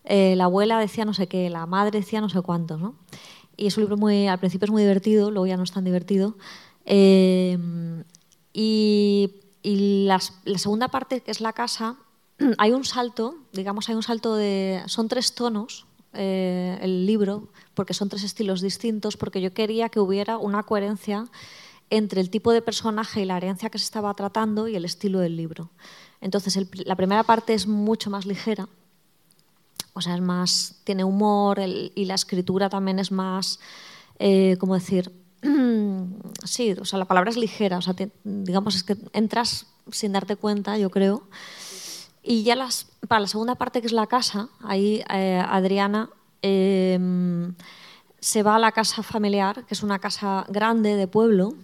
Eh, 0.05 0.35
la 0.35 0.45
abuela 0.45 0.79
decía 0.79 1.03
no 1.03 1.13
sé 1.15 1.27
qué, 1.27 1.49
la 1.49 1.65
madre 1.65 1.99
decía 1.99 2.21
no 2.21 2.29
sé 2.29 2.39
cuántos. 2.41 2.79
¿no? 2.79 2.93
Y 3.57 3.65
es 3.65 3.77
un 3.77 3.83
libro 3.83 3.97
muy, 3.97 4.27
al 4.27 4.39
principio 4.39 4.65
es 4.65 4.71
muy 4.71 4.83
divertido, 4.83 5.31
luego 5.31 5.47
ya 5.47 5.57
no 5.57 5.63
es 5.63 5.71
tan 5.71 5.83
divertido. 5.83 6.37
Eh, 6.85 7.57
y, 8.53 9.35
la 9.63 10.19
segunda 10.19 10.87
parte, 10.87 11.21
que 11.21 11.31
es 11.31 11.41
la 11.41 11.53
casa, 11.53 11.97
hay 12.57 12.71
un 12.71 12.85
salto, 12.85 13.35
digamos, 13.51 13.89
hay 13.89 13.95
un 13.95 14.03
salto 14.03 14.35
de... 14.35 14.83
Son 14.85 15.07
tres 15.07 15.33
tonos 15.35 15.88
eh, 16.13 16.77
el 16.81 17.05
libro, 17.05 17.49
porque 17.73 17.93
son 17.93 18.09
tres 18.09 18.23
estilos 18.23 18.61
distintos, 18.61 19.17
porque 19.17 19.41
yo 19.41 19.53
quería 19.53 19.89
que 19.89 19.99
hubiera 19.99 20.37
una 20.37 20.63
coherencia 20.63 21.25
entre 21.89 22.21
el 22.21 22.29
tipo 22.29 22.51
de 22.51 22.61
personaje 22.61 23.21
y 23.21 23.25
la 23.25 23.37
herencia 23.37 23.69
que 23.69 23.79
se 23.79 23.85
estaba 23.85 24.13
tratando 24.13 24.67
y 24.67 24.75
el 24.75 24.85
estilo 24.85 25.19
del 25.19 25.35
libro. 25.35 25.69
Entonces, 26.21 26.57
la 26.85 26.95
primera 26.95 27.23
parte 27.23 27.53
es 27.53 27.67
mucho 27.67 28.09
más 28.09 28.25
ligera, 28.25 28.67
o 29.93 30.01
sea, 30.01 30.15
es 30.15 30.21
más, 30.21 30.75
tiene 30.83 31.03
humor 31.03 31.59
y 31.59 32.05
la 32.05 32.15
escritura 32.15 32.69
también 32.69 32.99
es 32.99 33.11
más, 33.11 33.59
eh, 34.19 34.55
¿cómo 34.59 34.75
decir? 34.75 35.11
sí, 36.43 36.71
o 36.73 36.85
sea, 36.85 36.99
la 36.99 37.05
palabra 37.05 37.31
es 37.31 37.37
ligera, 37.37 37.77
o 37.77 37.81
sea, 37.81 37.95
digamos, 38.23 38.75
es 38.75 38.83
que 38.83 38.97
entras 39.13 39.65
sin 39.91 40.11
darte 40.11 40.35
cuenta, 40.35 40.77
yo 40.77 40.89
creo. 40.89 41.23
Y 42.21 42.43
ya 42.43 42.55
las, 42.55 42.87
para 43.07 43.21
la 43.21 43.27
segunda 43.27 43.55
parte, 43.55 43.81
que 43.81 43.87
es 43.87 43.93
la 43.93 44.07
casa, 44.07 44.49
ahí 44.61 45.03
eh, 45.09 45.41
Adriana 45.47 46.09
em, 46.41 47.53
se 48.19 48.43
va 48.43 48.55
a 48.55 48.59
la 48.59 48.71
casa 48.71 49.03
familiar, 49.03 49.65
que 49.65 49.73
es 49.73 49.83
una 49.83 49.99
casa 49.99 50.45
grande 50.49 50.95
de 50.95 51.07
pueblo. 51.07 51.55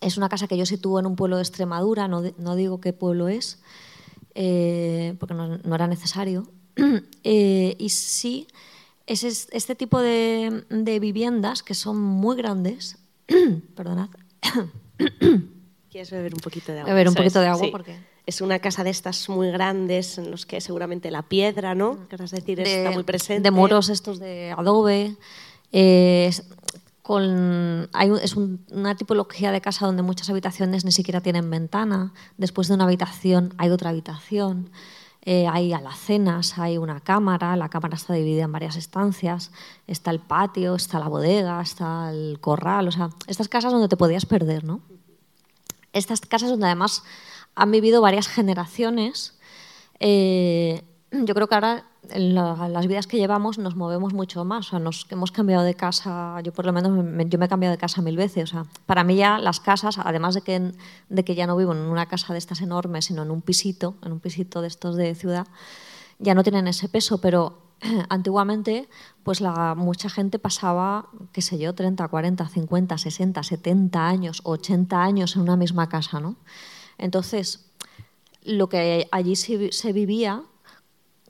Es 0.00 0.16
una 0.16 0.28
casa 0.28 0.46
que 0.46 0.56
yo 0.56 0.66
sitúo 0.66 1.00
en 1.00 1.06
un 1.06 1.16
pueblo 1.16 1.36
de 1.36 1.42
Extremadura, 1.42 2.08
no, 2.08 2.22
no 2.38 2.56
digo 2.56 2.80
qué 2.80 2.92
pueblo 2.92 3.28
es, 3.28 3.60
eh, 4.34 5.16
porque 5.18 5.34
no, 5.34 5.58
no, 5.58 5.74
era 5.74 5.86
necesario. 5.86 6.48
Eh, 7.26 7.74
y 7.78 7.88
sí, 7.88 8.46
es 9.06 9.24
este 9.24 9.74
tipo 9.74 9.98
de, 9.98 10.66
de 10.68 11.00
viviendas 11.00 11.62
que 11.62 11.72
son 11.72 11.98
muy 11.98 12.36
grandes. 12.36 12.98
Perdonad. 13.74 14.10
¿Quieres 15.90 16.10
beber 16.10 16.34
un 16.34 16.40
poquito 16.40 16.72
de 16.72 16.80
agua? 16.80 16.92
Beber 16.92 17.08
un 17.08 17.14
poquito 17.14 17.40
de 17.40 17.46
agua 17.46 17.68
porque 17.70 17.98
es 18.26 18.40
una 18.40 18.58
casa 18.58 18.84
de 18.84 18.90
estas 18.90 19.28
muy 19.28 19.50
grandes 19.50 20.18
en 20.18 20.30
los 20.30 20.46
que 20.46 20.60
seguramente 20.60 21.10
la 21.10 21.22
piedra, 21.22 21.74
¿no? 21.74 21.94
Mm. 21.94 22.06
Querrás 22.06 22.30
decir, 22.30 22.60
está 22.60 22.90
muy 22.90 23.02
presente. 23.02 23.42
De 23.42 23.50
muros 23.50 23.88
estos 23.88 24.18
de 24.18 24.54
adobe. 24.56 25.16
Eh, 25.72 26.30
con, 27.02 27.88
hay, 27.92 28.10
es 28.22 28.34
una 28.34 28.96
tipología 28.96 29.52
de 29.52 29.60
casa 29.60 29.84
donde 29.84 30.02
muchas 30.02 30.30
habitaciones 30.30 30.86
ni 30.86 30.92
siquiera 30.92 31.20
tienen 31.20 31.50
ventana. 31.50 32.14
Después 32.38 32.68
de 32.68 32.74
una 32.74 32.84
habitación 32.84 33.52
hay 33.58 33.68
otra 33.70 33.90
habitación. 33.90 34.70
Eh, 35.26 35.46
hay 35.46 35.72
alacenas, 35.72 36.58
hay 36.58 36.76
una 36.76 37.00
cámara, 37.00 37.56
la 37.56 37.70
cámara 37.70 37.96
está 37.96 38.12
dividida 38.12 38.44
en 38.44 38.52
varias 38.52 38.76
estancias, 38.76 39.52
está 39.86 40.10
el 40.10 40.20
patio, 40.20 40.74
está 40.74 40.98
la 40.98 41.08
bodega, 41.08 41.62
está 41.62 42.10
el 42.10 42.38
corral, 42.40 42.88
o 42.88 42.92
sea, 42.92 43.08
estas 43.26 43.48
casas 43.48 43.72
donde 43.72 43.88
te 43.88 43.96
podías 43.96 44.26
perder, 44.26 44.64
¿no? 44.64 44.82
Estas 45.94 46.20
casas 46.20 46.50
donde 46.50 46.66
además 46.66 47.04
han 47.54 47.70
vivido 47.70 48.00
varias 48.00 48.28
generaciones. 48.28 49.38
Eh, 50.00 50.82
yo 51.10 51.34
creo 51.34 51.46
que 51.48 51.54
ahora 51.54 51.84
en 52.10 52.34
las 52.34 52.86
vidas 52.86 53.06
que 53.06 53.16
llevamos 53.16 53.58
nos 53.58 53.76
movemos 53.76 54.12
mucho 54.12 54.44
más. 54.44 54.66
O 54.66 54.70
sea, 54.70 54.78
nos 54.78 55.06
hemos 55.10 55.32
cambiado 55.32 55.62
de 55.62 55.74
casa, 55.74 56.40
yo 56.42 56.52
por 56.52 56.66
lo 56.66 56.72
menos 56.72 56.92
me, 56.92 57.26
yo 57.28 57.38
me 57.38 57.46
he 57.46 57.48
cambiado 57.48 57.72
de 57.72 57.78
casa 57.78 58.02
mil 58.02 58.16
veces. 58.16 58.44
O 58.44 58.46
sea, 58.46 58.64
para 58.86 59.04
mí 59.04 59.16
ya 59.16 59.38
las 59.38 59.60
casas, 59.60 59.98
además 59.98 60.34
de 60.34 60.42
que, 60.42 60.72
de 61.08 61.24
que 61.24 61.34
ya 61.34 61.46
no 61.46 61.56
vivo 61.56 61.72
en 61.72 61.78
una 61.78 62.06
casa 62.06 62.32
de 62.32 62.38
estas 62.38 62.60
enormes, 62.60 63.06
sino 63.06 63.22
en 63.22 63.30
un 63.30 63.42
pisito, 63.42 63.96
en 64.02 64.12
un 64.12 64.20
pisito 64.20 64.60
de 64.60 64.68
estos 64.68 64.96
de 64.96 65.14
ciudad, 65.14 65.46
ya 66.18 66.34
no 66.34 66.42
tienen 66.42 66.68
ese 66.68 66.88
peso, 66.88 67.20
pero 67.20 67.58
antiguamente 68.08 68.88
pues 69.22 69.40
la, 69.40 69.74
mucha 69.74 70.10
gente 70.10 70.38
pasaba, 70.38 71.08
qué 71.32 71.42
sé 71.42 71.58
yo, 71.58 71.74
30, 71.74 72.06
40, 72.08 72.48
50, 72.48 72.98
60, 72.98 73.42
70 73.42 74.06
años, 74.06 74.40
80 74.44 75.02
años 75.02 75.36
en 75.36 75.42
una 75.42 75.56
misma 75.56 75.88
casa, 75.88 76.20
¿no? 76.20 76.36
Entonces, 76.98 77.70
lo 78.44 78.68
que 78.68 79.08
allí 79.10 79.36
se, 79.36 79.92
vivía 79.92 80.42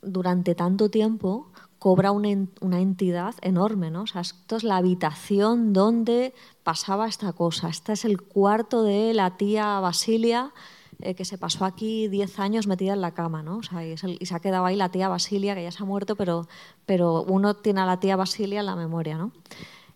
durante 0.02 0.54
tanto 0.54 0.90
tiempo 0.90 1.50
cobra 1.78 2.12
una, 2.12 2.30
entidad 2.30 3.34
enorme, 3.42 3.90
¿no? 3.90 4.02
O 4.02 4.06
sea, 4.06 4.22
esto 4.22 4.56
es 4.56 4.64
la 4.64 4.78
habitación 4.78 5.72
donde 5.72 6.34
pasaba 6.62 7.06
esta 7.06 7.32
cosa. 7.32 7.68
Este 7.68 7.92
es 7.92 8.04
el 8.04 8.22
cuarto 8.22 8.82
de 8.82 9.12
la 9.14 9.36
tía 9.36 9.78
Basilia, 9.80 10.52
eh, 11.00 11.14
que 11.14 11.24
se 11.24 11.38
pasó 11.38 11.64
aquí 11.64 12.08
10 12.08 12.38
años 12.38 12.66
metida 12.66 12.94
en 12.94 13.00
la 13.00 13.12
cama, 13.12 13.42
¿no? 13.42 13.58
O 13.58 13.62
sea, 13.62 13.86
y, 13.86 13.96
se 13.96 14.34
ha 14.34 14.40
quedado 14.40 14.64
ahí 14.64 14.76
la 14.76 14.88
tía 14.88 15.08
Basilia, 15.08 15.54
que 15.54 15.62
ya 15.62 15.72
se 15.72 15.82
ha 15.82 15.86
muerto, 15.86 16.16
pero, 16.16 16.48
pero 16.86 17.22
uno 17.22 17.54
tiene 17.54 17.82
a 17.82 17.86
la 17.86 18.00
tía 18.00 18.16
Basilia 18.16 18.60
en 18.60 18.66
la 18.66 18.76
memoria, 18.76 19.18
¿no? 19.18 19.32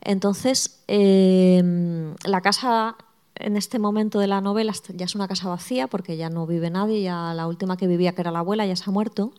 Entonces, 0.01 0.85
eh, 0.89 2.15
la 2.25 2.41
casa 2.41 2.97
en 3.39 3.57
este 3.57 3.79
momento 3.79 4.19
de 4.19 4.27
la 4.27 4.41
novela 4.41 4.73
ya 4.95 5.05
es 5.05 5.15
una 5.15 5.29
casa 5.29 5.49
vacía 5.49 5.87
porque 5.87 6.17
ya 6.17 6.31
no 6.31 6.47
vive 6.47 6.71
nadie, 6.71 7.03
ya 7.03 7.33
la 7.35 7.47
última 7.47 7.77
que 7.77 7.87
vivía, 7.87 8.13
que 8.13 8.21
era 8.21 8.31
la 8.31 8.41
abuela, 8.41 8.67
ya 8.67 8.77
se 8.77 8.85
ha 8.87 8.93
muerto. 8.93 9.33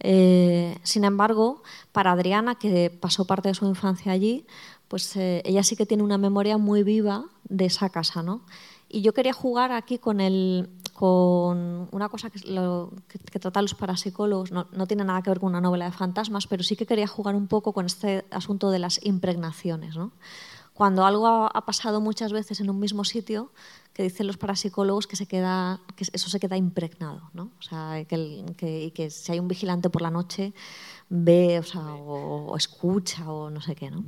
Eh, 0.00 0.78
sin 0.82 1.04
embargo, 1.04 1.62
para 1.92 2.12
Adriana, 2.12 2.56
que 2.56 2.90
pasó 2.90 3.24
parte 3.24 3.48
de 3.48 3.54
su 3.54 3.66
infancia 3.66 4.12
allí, 4.12 4.46
pues 4.88 5.16
eh, 5.16 5.42
ella 5.44 5.62
sí 5.62 5.76
que 5.76 5.86
tiene 5.86 6.02
una 6.02 6.18
memoria 6.18 6.58
muy 6.58 6.82
viva 6.82 7.24
de 7.48 7.66
esa 7.66 7.88
casa, 7.90 8.22
¿no? 8.22 8.42
Y 8.88 9.00
yo 9.00 9.14
quería 9.14 9.32
jugar 9.32 9.72
aquí 9.72 9.98
con, 9.98 10.20
el, 10.20 10.68
con 10.92 11.88
una 11.90 12.08
cosa 12.10 12.28
que, 12.28 12.40
lo, 12.40 12.92
que, 13.08 13.38
tratan 13.38 13.64
los 13.64 13.74
parapsicólogos, 13.74 14.52
no, 14.52 14.66
no, 14.72 14.86
tiene 14.86 15.04
nada 15.04 15.22
que 15.22 15.30
ver 15.30 15.40
con 15.40 15.48
una 15.48 15.62
novela 15.62 15.86
de 15.86 15.92
fantasmas, 15.92 16.46
pero 16.46 16.62
sí 16.62 16.76
que 16.76 16.84
quería 16.84 17.06
jugar 17.06 17.34
un 17.34 17.46
poco 17.46 17.72
con 17.72 17.86
este 17.86 18.26
asunto 18.30 18.70
de 18.70 18.78
las 18.78 19.02
impregnaciones. 19.02 19.96
¿no? 19.96 20.12
Cuando 20.74 21.04
algo 21.04 21.26
ha, 21.26 21.64
pasado 21.66 22.00
muchas 22.00 22.32
veces 22.32 22.60
en 22.60 22.70
un 22.70 22.78
mismo 22.78 23.04
sitio, 23.04 23.52
que 23.92 24.02
dicen 24.02 24.26
los 24.26 24.38
parapsicólogos 24.38 25.06
que, 25.06 25.16
se 25.16 25.26
queda, 25.26 25.80
que 25.96 26.06
eso 26.10 26.30
se 26.30 26.40
queda 26.40 26.56
impregnado. 26.56 27.30
¿no? 27.34 27.50
O 27.58 27.62
sea, 27.62 28.04
que, 28.08 28.44
que, 28.56 28.92
que 28.94 29.10
si 29.10 29.32
hay 29.32 29.38
un 29.38 29.48
vigilante 29.48 29.90
por 29.90 30.02
la 30.02 30.10
noche, 30.10 30.54
ve 31.10 31.58
o, 31.58 31.62
sea, 31.62 31.94
o, 31.94 32.52
o 32.52 32.56
escucha 32.56 33.30
o 33.30 33.50
no 33.50 33.60
sé 33.60 33.74
qué. 33.74 33.90
¿no? 33.90 34.04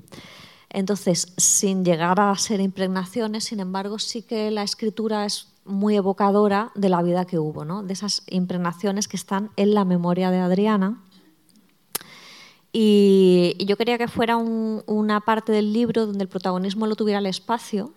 Entonces, 0.70 1.32
sin 1.36 1.84
llegar 1.84 2.18
a 2.18 2.34
ser 2.36 2.60
impregnaciones, 2.60 3.44
sin 3.44 3.60
embargo, 3.60 3.98
sí 3.98 4.22
que 4.22 4.50
la 4.50 4.62
escritura 4.62 5.24
es 5.24 5.54
muy 5.64 5.96
evocadora 5.96 6.72
de 6.74 6.88
la 6.88 7.02
vida 7.02 7.24
que 7.24 7.38
hubo, 7.38 7.64
¿no? 7.64 7.82
de 7.82 7.92
esas 7.92 8.22
impregnaciones 8.28 9.06
que 9.06 9.16
están 9.16 9.50
en 9.56 9.74
la 9.74 9.84
memoria 9.84 10.30
de 10.30 10.38
Adriana. 10.38 11.02
Y, 12.76 13.54
yo 13.64 13.76
quería 13.76 13.98
que 13.98 14.08
fuera 14.08 14.36
una 14.36 15.20
parte 15.20 15.52
del 15.52 15.72
libro 15.72 16.06
donde 16.06 16.24
el 16.24 16.28
protagonismo 16.28 16.88
lo 16.88 16.96
tuviera 16.96 17.20
el 17.20 17.26
espacio. 17.26 17.92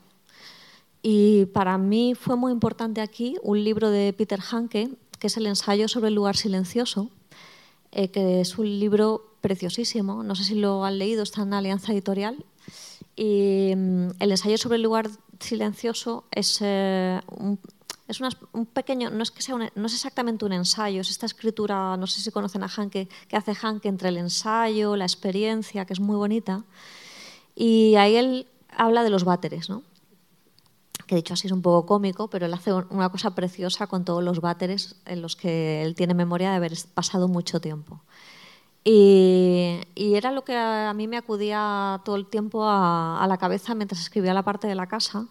Y 1.01 1.45
para 1.47 1.79
mí 1.79 2.13
fue 2.13 2.35
muy 2.35 2.51
importante 2.51 3.01
aquí 3.01 3.37
un 3.41 3.63
libro 3.63 3.89
de 3.89 4.13
Peter 4.13 4.39
Hanke, 4.39 4.91
que 5.19 5.27
es 5.27 5.37
el 5.37 5.47
ensayo 5.47 5.87
sobre 5.87 6.09
el 6.09 6.13
lugar 6.13 6.37
silencioso, 6.37 7.09
eh, 7.91 8.09
que 8.09 8.39
es 8.39 8.59
un 8.59 8.79
libro 8.79 9.33
preciosísimo. 9.41 10.21
No 10.21 10.35
sé 10.35 10.43
si 10.43 10.53
lo 10.53 10.85
han 10.85 10.99
leído, 10.99 11.23
está 11.23 11.41
en 11.41 11.55
Alianza 11.55 11.91
Editorial 11.91 12.45
y 13.15 13.73
mm, 13.75 14.09
el 14.19 14.31
ensayo 14.31 14.59
sobre 14.59 14.75
el 14.75 14.83
lugar 14.83 15.09
silencioso 15.39 16.25
es, 16.29 16.59
eh, 16.61 17.19
un, 17.35 17.59
es 18.07 18.21
un, 18.53 18.65
pequeño, 18.65 19.09
no 19.09 19.23
es 19.23 19.31
que 19.31 19.41
sea 19.41 19.55
no 19.57 19.85
es 19.85 19.93
exactamente 19.93 20.45
un 20.45 20.53
ensayo, 20.53 21.01
es 21.01 21.09
esta 21.09 21.25
escritura, 21.25 21.97
no 21.97 22.07
sé 22.07 22.21
si 22.21 22.31
conocen 22.31 22.63
a 22.63 22.67
Hanke, 22.67 23.09
que 23.27 23.35
hace 23.35 23.53
Hanke 23.53 23.89
entre 23.89 24.09
el 24.09 24.17
ensayo, 24.17 24.95
la 24.95 25.05
experiencia, 25.05 25.85
que 25.85 25.93
es 25.93 25.99
muy 25.99 26.15
bonita. 26.15 26.63
Y 27.55 27.95
ahí 27.95 28.15
él 28.15 28.47
habla 28.69 29.03
de 29.03 29.09
los 29.09 29.23
váteres, 29.23 29.69
¿no? 29.69 29.83
que 31.07 31.15
dicho 31.15 31.33
así 31.33 31.47
es 31.47 31.53
un 31.53 31.61
poco 31.61 31.85
cómico, 31.85 32.29
pero 32.29 32.45
él 32.45 32.53
hace 32.53 32.73
una 32.73 33.09
cosa 33.09 33.33
preciosa 33.33 33.87
con 33.87 34.03
todos 34.03 34.23
los 34.23 34.41
váteres 34.41 34.97
en 35.05 35.21
los 35.21 35.35
que 35.35 35.81
él 35.81 35.95
tiene 35.95 36.13
memoria 36.13 36.51
de 36.51 36.57
haber 36.57 36.73
pasado 36.93 37.27
mucho 37.27 37.61
tiempo. 37.61 38.01
Y, 38.83 39.81
era 39.95 40.31
lo 40.31 40.43
que 40.43 40.55
a, 40.55 40.93
mí 40.93 41.07
me 41.07 41.17
acudía 41.17 42.01
todo 42.05 42.15
el 42.15 42.25
tiempo 42.27 42.63
a, 42.63 43.25
la 43.27 43.37
cabeza 43.37 43.75
mientras 43.75 44.01
escribía 44.01 44.33
la 44.33 44.43
parte 44.43 44.67
de 44.67 44.75
la 44.75 44.87
casa, 44.87 45.27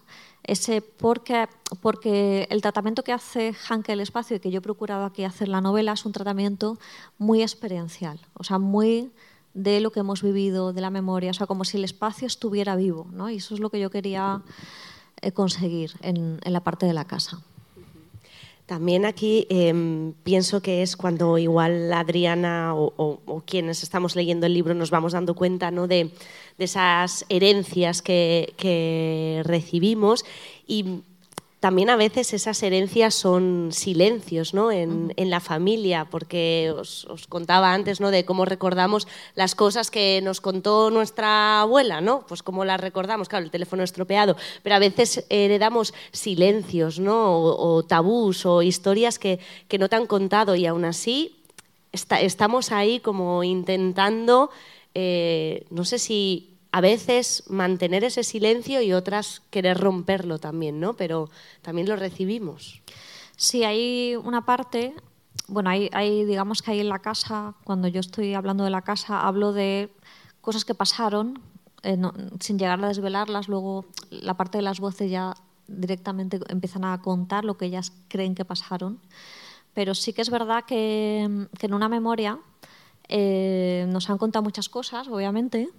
ese 0.47 0.81
porque, 0.81 1.47
porque 1.81 2.47
el 2.49 2.61
tratamiento 2.61 3.03
que 3.03 3.11
hace 3.11 3.53
Hanke 3.67 3.93
el 3.93 3.99
espacio 3.99 4.37
y 4.37 4.39
que 4.39 4.49
yo 4.49 4.59
he 4.59 4.61
procurado 4.61 5.05
aquí 5.05 5.23
hacer 5.23 5.49
la 5.49 5.61
novela 5.61 5.93
es 5.93 6.05
un 6.05 6.13
tratamiento 6.13 6.79
muy 7.17 7.41
experiencial, 7.41 8.19
o 8.33 8.43
sea, 8.43 8.57
muy 8.57 9.11
de 9.53 9.79
lo 9.81 9.91
que 9.91 9.99
hemos 9.99 10.21
vivido, 10.21 10.73
de 10.73 10.81
la 10.81 10.89
memoria, 10.89 11.31
o 11.31 11.33
sea, 11.33 11.47
como 11.47 11.65
si 11.65 11.77
el 11.77 11.83
espacio 11.83 12.27
estuviera 12.27 12.75
vivo, 12.75 13.07
¿no? 13.11 13.29
Y 13.29 13.37
eso 13.37 13.53
es 13.53 13.59
lo 13.59 13.69
que 13.69 13.79
yo 13.79 13.89
quería 13.89 14.41
eh, 15.21 15.31
conseguir 15.31 15.93
en 16.01 16.39
la 16.45 16.63
parte 16.63 16.85
de 16.85 16.93
la 16.93 17.05
casa. 17.05 17.41
También 18.67 19.05
aquí 19.05 19.47
em, 19.49 20.11
pienso 20.23 20.61
que 20.61 20.81
es 20.81 20.97
cuando 20.97 21.37
igual 21.37 21.93
Adriana 21.93 22.75
o, 22.75 23.41
quienes 23.45 23.81
estamos 23.81 24.17
leyendo 24.17 24.45
el 24.45 24.53
libro 24.53 24.73
nos 24.73 24.91
vamos 24.91 25.13
dando 25.13 25.35
cuenta 25.35 25.71
¿no? 25.71 25.87
de, 25.87 26.11
esas 26.59 27.25
herencias 27.29 28.01
que, 28.01 28.53
que 28.57 29.41
recibimos 29.45 30.25
y 30.67 31.01
también 31.59 31.89
a 31.89 31.95
veces 31.95 32.33
esas 32.33 32.61
herencias 32.61 33.15
son 33.15 33.69
silencios 33.71 34.53
¿no? 34.53 34.71
en, 34.71 35.13
en 35.17 35.29
la 35.31 35.39
familia, 35.39 36.05
porque 36.05 36.71
os, 36.77 37.05
os, 37.05 37.25
contaba 37.25 37.73
antes 37.73 37.99
¿no? 37.99 38.11
de 38.11 38.25
cómo 38.25 38.45
recordamos 38.45 39.07
las 39.33 39.55
cosas 39.55 39.89
que 39.89 40.21
nos 40.23 40.39
contó 40.39 40.91
nuestra 40.91 41.61
abuela, 41.61 41.99
¿no? 41.99 42.25
pues 42.27 42.43
cómo 42.43 42.63
las 42.63 42.79
recordamos, 42.79 43.27
claro, 43.27 43.45
el 43.45 43.51
teléfono 43.51 43.81
estropeado, 43.81 44.37
pero 44.61 44.75
a 44.75 44.79
veces 44.79 45.25
heredamos 45.29 45.95
silencios 46.11 46.99
¿no? 46.99 47.33
o, 47.41 47.83
tabús 47.83 48.45
o 48.45 48.61
historias 48.61 49.17
que, 49.17 49.39
que, 49.67 49.79
no 49.79 49.89
te 49.89 49.95
han 49.95 50.05
contado 50.05 50.55
y 50.55 50.67
aún 50.67 50.85
así 50.85 51.37
está, 51.91 52.21
estamos 52.21 52.71
ahí 52.71 52.99
como 52.99 53.43
intentando, 53.43 54.51
eh, 54.93 55.65
no 55.71 55.85
sé 55.85 55.97
si 55.97 56.56
a 56.71 56.81
veces 56.81 57.43
mantener 57.47 58.03
ese 58.03 58.23
silencio 58.23 58.81
y 58.81 58.93
otras 58.93 59.41
querer 59.49 59.77
romperlo 59.77 60.39
también, 60.39 60.79
¿no? 60.79 60.95
Pero 60.95 61.29
también 61.61 61.87
lo 61.87 61.95
recibimos. 61.95 62.81
Sí, 63.35 63.63
hay 63.63 64.15
una 64.15 64.45
parte, 64.45 64.93
bueno, 65.47 65.69
hay, 65.69 66.25
digamos 66.25 66.61
que 66.61 66.71
ahí 66.71 66.79
en 66.79 66.89
la 66.89 66.99
casa, 66.99 67.53
cuando 67.63 67.87
yo 67.87 67.99
estoy 67.99 68.33
hablando 68.33 68.63
de 68.63 68.69
la 68.69 68.81
casa, 68.81 69.21
hablo 69.21 69.53
de 69.53 69.89
cosas 70.41 70.65
que 70.65 70.73
pasaron, 70.73 71.39
eh, 71.83 71.97
sin 72.39 72.57
llegar 72.57 72.83
a 72.83 72.87
desvelarlas, 72.87 73.47
luego 73.47 73.85
la 74.09 74.35
parte 74.35 74.57
de 74.57 74.63
las 74.63 74.79
voces 74.79 75.11
ya 75.11 75.35
directamente 75.67 76.39
empiezan 76.49 76.85
a 76.85 77.01
contar 77.01 77.45
lo 77.45 77.57
que 77.57 77.65
ellas 77.65 77.91
creen 78.07 78.35
que 78.35 78.45
pasaron. 78.45 78.99
Pero 79.73 79.93
sí 79.93 80.13
que 80.13 80.23
es 80.23 80.29
verdad 80.29 80.65
que, 80.65 81.47
que 81.59 81.67
en 81.67 81.73
una 81.73 81.87
memoria 81.87 82.39
eh, 83.09 83.85
nos 83.89 84.09
han 84.09 84.17
contado 84.17 84.43
muchas 84.43 84.69
cosas, 84.69 85.07
obviamente, 85.07 85.69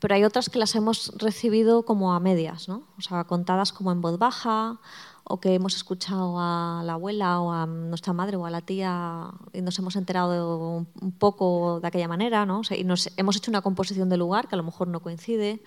pero 0.00 0.14
hay 0.14 0.24
otras 0.24 0.48
que 0.48 0.58
las 0.58 0.74
hemos 0.74 1.12
recibido 1.16 1.84
como 1.84 2.12
a 2.12 2.20
medias, 2.20 2.68
¿no? 2.68 2.84
o 2.96 3.00
sea, 3.00 3.24
contadas 3.24 3.72
como 3.72 3.92
en 3.92 4.00
voz 4.00 4.18
baja 4.18 4.78
o 5.24 5.40
que 5.40 5.54
hemos 5.54 5.76
escuchado 5.76 6.36
a 6.38 6.82
la 6.84 6.94
abuela 6.94 7.40
o 7.40 7.52
a 7.52 7.66
nuestra 7.66 8.12
madre 8.12 8.36
o 8.36 8.46
a 8.46 8.50
la 8.50 8.62
tía 8.62 9.30
y 9.52 9.60
nos 9.60 9.78
hemos 9.78 9.96
enterado 9.96 10.86
un 11.00 11.12
poco 11.12 11.80
de 11.80 11.88
aquella 11.88 12.08
manera, 12.08 12.46
¿no? 12.46 12.62
y 12.70 12.84
nos 12.84 13.10
hemos 13.16 13.36
hecho 13.36 13.50
una 13.50 13.60
composición 13.60 14.08
del 14.08 14.20
lugar 14.20 14.48
que 14.48 14.54
a 14.54 14.58
lo 14.58 14.64
mejor 14.64 14.88
no 14.88 15.00
coincide. 15.00 15.62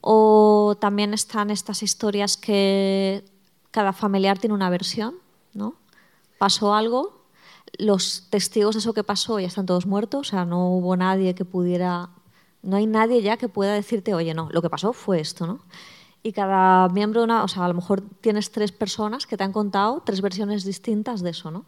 O 0.00 0.76
también 0.80 1.14
están 1.14 1.50
estas 1.50 1.82
historias 1.82 2.36
que 2.36 3.24
cada 3.72 3.92
familiar 3.92 4.38
tiene 4.38 4.54
una 4.54 4.70
versión, 4.70 5.16
¿no? 5.52 5.74
Pasó 6.38 6.74
algo, 6.74 7.26
los 7.78 8.28
testigos 8.30 8.76
de 8.76 8.78
eso 8.78 8.94
que 8.94 9.02
pasó 9.02 9.40
ya 9.40 9.48
están 9.48 9.66
todos 9.66 9.86
muertos, 9.86 10.28
o 10.28 10.30
sea, 10.30 10.44
no 10.44 10.68
hubo 10.68 10.96
nadie 10.96 11.34
que 11.34 11.44
pudiera 11.44 12.10
no 12.66 12.76
hay 12.76 12.86
nadie 12.86 13.22
ya 13.22 13.36
que 13.36 13.48
pueda 13.48 13.72
decirte, 13.72 14.12
oye, 14.12 14.34
no, 14.34 14.48
lo 14.50 14.60
que 14.60 14.68
pasó 14.68 14.92
fue 14.92 15.20
esto, 15.20 15.46
¿no? 15.46 15.60
Y 16.22 16.32
cada 16.32 16.88
miembro, 16.88 17.22
una, 17.22 17.44
o 17.44 17.48
sea, 17.48 17.64
a 17.64 17.68
lo 17.68 17.74
mejor 17.74 18.02
tienes 18.20 18.50
tres 18.50 18.72
personas 18.72 19.26
que 19.26 19.36
te 19.36 19.44
han 19.44 19.52
contado 19.52 20.02
tres 20.04 20.20
versiones 20.20 20.64
distintas 20.64 21.22
de 21.22 21.30
eso, 21.30 21.52
¿no? 21.52 21.64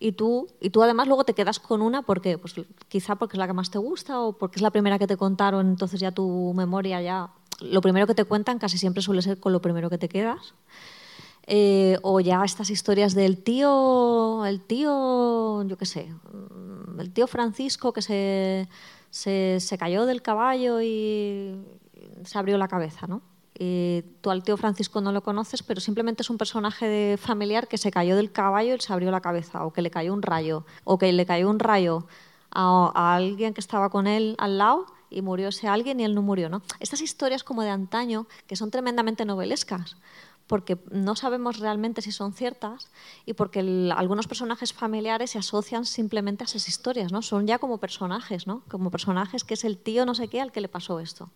Y 0.00 0.12
tú, 0.12 0.48
y 0.60 0.70
tú 0.70 0.82
además 0.82 1.06
luego 1.06 1.22
te 1.24 1.34
quedas 1.34 1.60
con 1.60 1.80
una 1.80 2.02
porque, 2.02 2.36
pues 2.36 2.54
quizá 2.88 3.14
porque 3.14 3.36
es 3.36 3.38
la 3.38 3.46
que 3.46 3.52
más 3.52 3.70
te 3.70 3.78
gusta 3.78 4.20
o 4.20 4.32
porque 4.32 4.56
es 4.56 4.62
la 4.62 4.72
primera 4.72 4.98
que 4.98 5.06
te 5.06 5.16
contaron, 5.16 5.68
entonces 5.68 6.00
ya 6.00 6.10
tu 6.10 6.52
memoria 6.56 7.00
ya, 7.00 7.30
lo 7.60 7.80
primero 7.80 8.08
que 8.08 8.14
te 8.16 8.24
cuentan 8.24 8.58
casi 8.58 8.78
siempre 8.78 9.00
suele 9.00 9.22
ser 9.22 9.38
con 9.38 9.52
lo 9.52 9.62
primero 9.62 9.88
que 9.88 9.98
te 9.98 10.08
quedas. 10.08 10.54
Eh, 11.46 11.98
o 12.02 12.18
ya 12.18 12.44
estas 12.44 12.70
historias 12.70 13.14
del 13.14 13.42
tío, 13.42 14.44
el 14.44 14.60
tío, 14.60 15.62
yo 15.64 15.76
qué 15.76 15.86
sé, 15.86 16.12
el 16.98 17.12
tío 17.12 17.28
Francisco 17.28 17.92
que 17.92 18.02
se 18.02 18.68
se, 19.12 19.76
cayó 19.78 20.06
del 20.06 20.22
caballo 20.22 20.80
y 20.80 21.54
se 22.24 22.38
abrió 22.38 22.56
la 22.56 22.66
cabeza, 22.66 23.06
¿no? 23.06 23.20
Tú 24.22 24.30
al 24.30 24.42
tío 24.42 24.56
Francisco 24.56 25.00
no 25.00 25.12
lo 25.12 25.22
conoces, 25.22 25.62
pero 25.62 25.80
simplemente 25.80 26.22
es 26.22 26.30
un 26.30 26.38
personaje 26.38 27.16
familiar 27.16 27.68
que 27.68 27.78
se 27.78 27.92
cayó 27.92 28.16
del 28.16 28.32
caballo 28.32 28.74
y 28.74 28.80
se 28.80 28.92
abrió 28.92 29.12
la 29.12 29.20
cabeza, 29.20 29.64
o 29.64 29.72
que 29.72 29.82
le 29.82 29.90
cayó 29.90 30.12
un 30.14 30.22
rayo, 30.22 30.64
o 30.82 30.98
que 30.98 31.12
le 31.12 31.26
cayó 31.26 31.48
un 31.48 31.60
rayo 31.60 32.06
a, 32.50 33.14
alguien 33.14 33.54
que 33.54 33.60
estaba 33.60 33.90
con 33.90 34.06
él 34.08 34.34
al 34.38 34.58
lado 34.58 34.86
y 35.10 35.22
murió 35.22 35.48
ese 35.48 35.68
alguien 35.68 36.00
y 36.00 36.04
él 36.04 36.14
no 36.14 36.22
murió, 36.22 36.48
¿no? 36.48 36.62
Estas 36.80 37.02
historias 37.02 37.44
como 37.44 37.62
de 37.62 37.70
antaño, 37.70 38.26
que 38.46 38.56
son 38.56 38.70
tremendamente 38.70 39.24
novelescas, 39.24 39.96
porque 40.46 40.78
no 40.90 41.16
sabemos 41.16 41.58
realmente 41.58 42.02
si 42.02 42.12
son 42.12 42.32
ciertas 42.32 42.88
y 43.26 43.34
porque 43.34 43.60
algunos 43.94 44.26
personajes 44.26 44.72
familiares 44.72 45.30
se 45.30 45.38
asocian 45.38 45.84
simplemente 45.84 46.44
a 46.44 46.46
esas 46.46 46.68
historias, 46.68 47.12
¿no? 47.12 47.22
Son 47.22 47.46
ya 47.46 47.58
como 47.58 47.78
personajes, 47.78 48.46
¿no? 48.46 48.62
Como 48.68 48.90
personajes 48.90 49.44
que 49.44 49.54
es 49.54 49.64
el 49.64 49.78
tío 49.78 50.04
no 50.04 50.14
sé 50.14 50.28
qué 50.28 50.40
al 50.40 50.52
que 50.52 50.60
le 50.60 50.68
pasó 50.68 51.00
esto. 51.00 51.30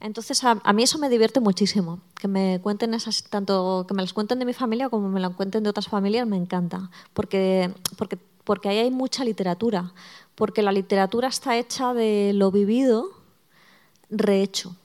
Entonces 0.00 0.42
a, 0.44 0.72
mí 0.72 0.82
eso 0.82 0.98
me 0.98 1.08
divierte 1.08 1.40
muchísimo, 1.40 2.00
que 2.14 2.28
me 2.28 2.60
cuenten 2.62 2.94
esas, 2.94 3.24
tanto 3.24 3.86
que 3.88 3.94
me 3.94 4.02
las 4.02 4.12
cuenten 4.12 4.38
de 4.38 4.44
mi 4.44 4.52
familia 4.52 4.88
como 4.88 5.08
me 5.08 5.20
las 5.20 5.34
cuenten 5.34 5.62
de 5.62 5.70
otras 5.70 5.88
familias, 5.88 6.26
me 6.26 6.36
encanta, 6.36 6.90
porque, 7.14 7.72
porque, 7.96 8.18
porque 8.44 8.68
ahí 8.68 8.78
hay 8.78 8.90
mucha 8.90 9.24
literatura, 9.24 9.92
porque 10.34 10.62
la 10.62 10.72
literatura 10.72 11.28
está 11.28 11.56
hecha 11.56 11.94
de 11.94 12.32
lo 12.34 12.50
vivido 12.50 13.08
rehecho. 14.10 14.76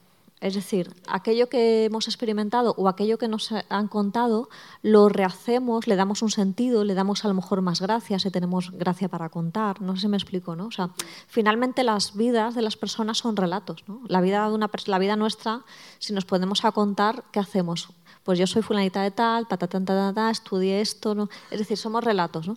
Es 0.45 0.53
decir, 0.53 0.93
aquello 1.07 1.49
que 1.49 1.85
hemos 1.85 2.07
experimentado 2.07 2.75
o 2.77 2.87
aquello 2.87 3.17
que 3.17 3.27
nos 3.27 3.51
han 3.51 3.87
contado, 3.87 4.47
lo 4.83 5.09
rehacemos, 5.09 5.87
le 5.87 5.95
damos 5.95 6.21
un 6.21 6.29
sentido, 6.29 6.83
le 6.83 6.93
damos 6.93 7.25
a 7.25 7.29
lo 7.29 7.33
mejor 7.33 7.63
más 7.63 7.81
gracia, 7.81 8.19
si 8.19 8.29
tenemos 8.29 8.69
gracia 8.69 9.09
para 9.09 9.29
contar. 9.29 9.81
No 9.81 9.95
sé 9.95 10.01
si 10.01 10.07
me 10.07 10.17
explico, 10.17 10.55
¿no? 10.55 10.67
O 10.67 10.71
sea, 10.71 10.91
finalmente 11.25 11.83
las 11.83 12.15
vidas 12.15 12.53
de 12.53 12.61
las 12.61 12.77
personas 12.77 13.17
son 13.17 13.35
relatos, 13.35 13.85
¿no? 13.87 14.01
La 14.07 14.21
vida, 14.21 14.47
de 14.47 14.53
una, 14.53 14.69
la 14.85 14.99
vida 14.99 15.15
nuestra, 15.15 15.61
si 15.97 16.13
nos 16.13 16.25
podemos 16.25 16.63
a 16.63 16.71
contar, 16.71 17.23
¿qué 17.31 17.39
hacemos? 17.39 17.89
Pues 18.23 18.37
yo 18.37 18.45
soy 18.45 18.61
fulanita 18.61 19.01
de 19.01 19.09
tal, 19.09 19.47
ta, 19.47 19.57
ta, 19.57 19.65
ta, 19.65 19.83
ta, 19.83 20.13
ta, 20.13 20.29
estudié 20.29 20.79
esto, 20.79 21.15
¿no? 21.15 21.27
Es 21.49 21.57
decir, 21.57 21.75
somos 21.75 22.03
relatos, 22.03 22.47
¿no? 22.47 22.55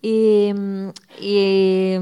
y, 0.00 0.52
y 1.20 1.96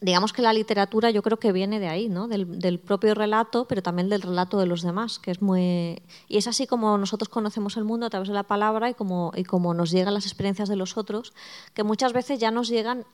digamos 0.00 0.32
que 0.32 0.42
la 0.42 0.52
literatura 0.52 1.10
yo 1.10 1.22
creo 1.22 1.38
que 1.38 1.52
viene 1.52 1.78
de 1.78 1.88
ahí, 1.88 2.08
¿no? 2.08 2.26
del, 2.26 2.78
propio 2.78 3.14
relato, 3.14 3.66
pero 3.66 3.82
también 3.82 4.08
del 4.08 4.22
relato 4.22 4.58
de 4.58 4.66
los 4.66 4.82
demás, 4.82 5.18
que 5.18 5.30
es 5.30 5.42
muy... 5.42 6.02
Y 6.28 6.38
es 6.38 6.46
así 6.46 6.66
como 6.66 6.96
nosotros 6.96 7.28
conocemos 7.28 7.76
el 7.76 7.84
mundo 7.84 8.06
a 8.06 8.10
través 8.10 8.28
de 8.28 8.34
la 8.34 8.44
palabra 8.44 8.88
y 8.88 8.94
como, 8.94 9.32
y 9.36 9.44
como 9.44 9.74
nos 9.74 9.90
llegan 9.90 10.14
las 10.14 10.24
experiencias 10.24 10.68
de 10.68 10.76
los 10.76 10.96
otros, 10.96 11.34
que 11.74 11.82
muchas 11.82 12.12
veces 12.12 12.38
ya 12.38 12.50
nos 12.50 12.68
llegan 12.68 13.04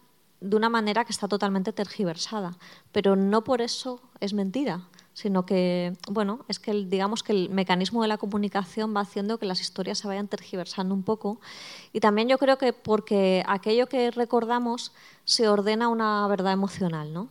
de 0.41 0.57
una 0.57 0.69
manera 0.69 1.05
que 1.05 1.13
está 1.13 1.29
totalmente 1.29 1.73
tergiversada, 1.73 2.57
pero 2.93 3.17
no 3.17 3.43
por 3.43 3.63
eso 3.63 4.01
es 4.21 4.35
mentira 4.35 4.89
sino 5.17 5.47
que, 5.47 5.97
bueno, 6.11 6.45
es 6.47 6.59
que 6.59 6.75
digamos 6.75 7.23
que 7.23 7.33
el 7.33 7.49
mecanismo 7.49 8.03
de 8.03 8.09
la 8.09 8.19
comunicación 8.19 8.95
va 8.95 9.01
haciendo 9.01 9.39
que 9.39 9.47
las 9.47 9.63
historias 9.63 9.97
se 9.97 10.07
vayan 10.07 10.29
tergiversando 10.29 10.95
un 10.95 11.05
poco. 11.05 11.41
Y 11.95 12.01
también 12.01 12.29
yo 12.29 12.37
creo 12.37 12.59
que 12.59 12.75
porque 12.75 13.43
aquello 13.47 13.87
que 13.87 14.11
recordamos 14.11 14.93
se 15.25 15.49
ordena 15.49 15.89
una 15.89 16.29
verdad 16.29 16.53
emocional, 16.53 17.15
¿no? 17.15 17.31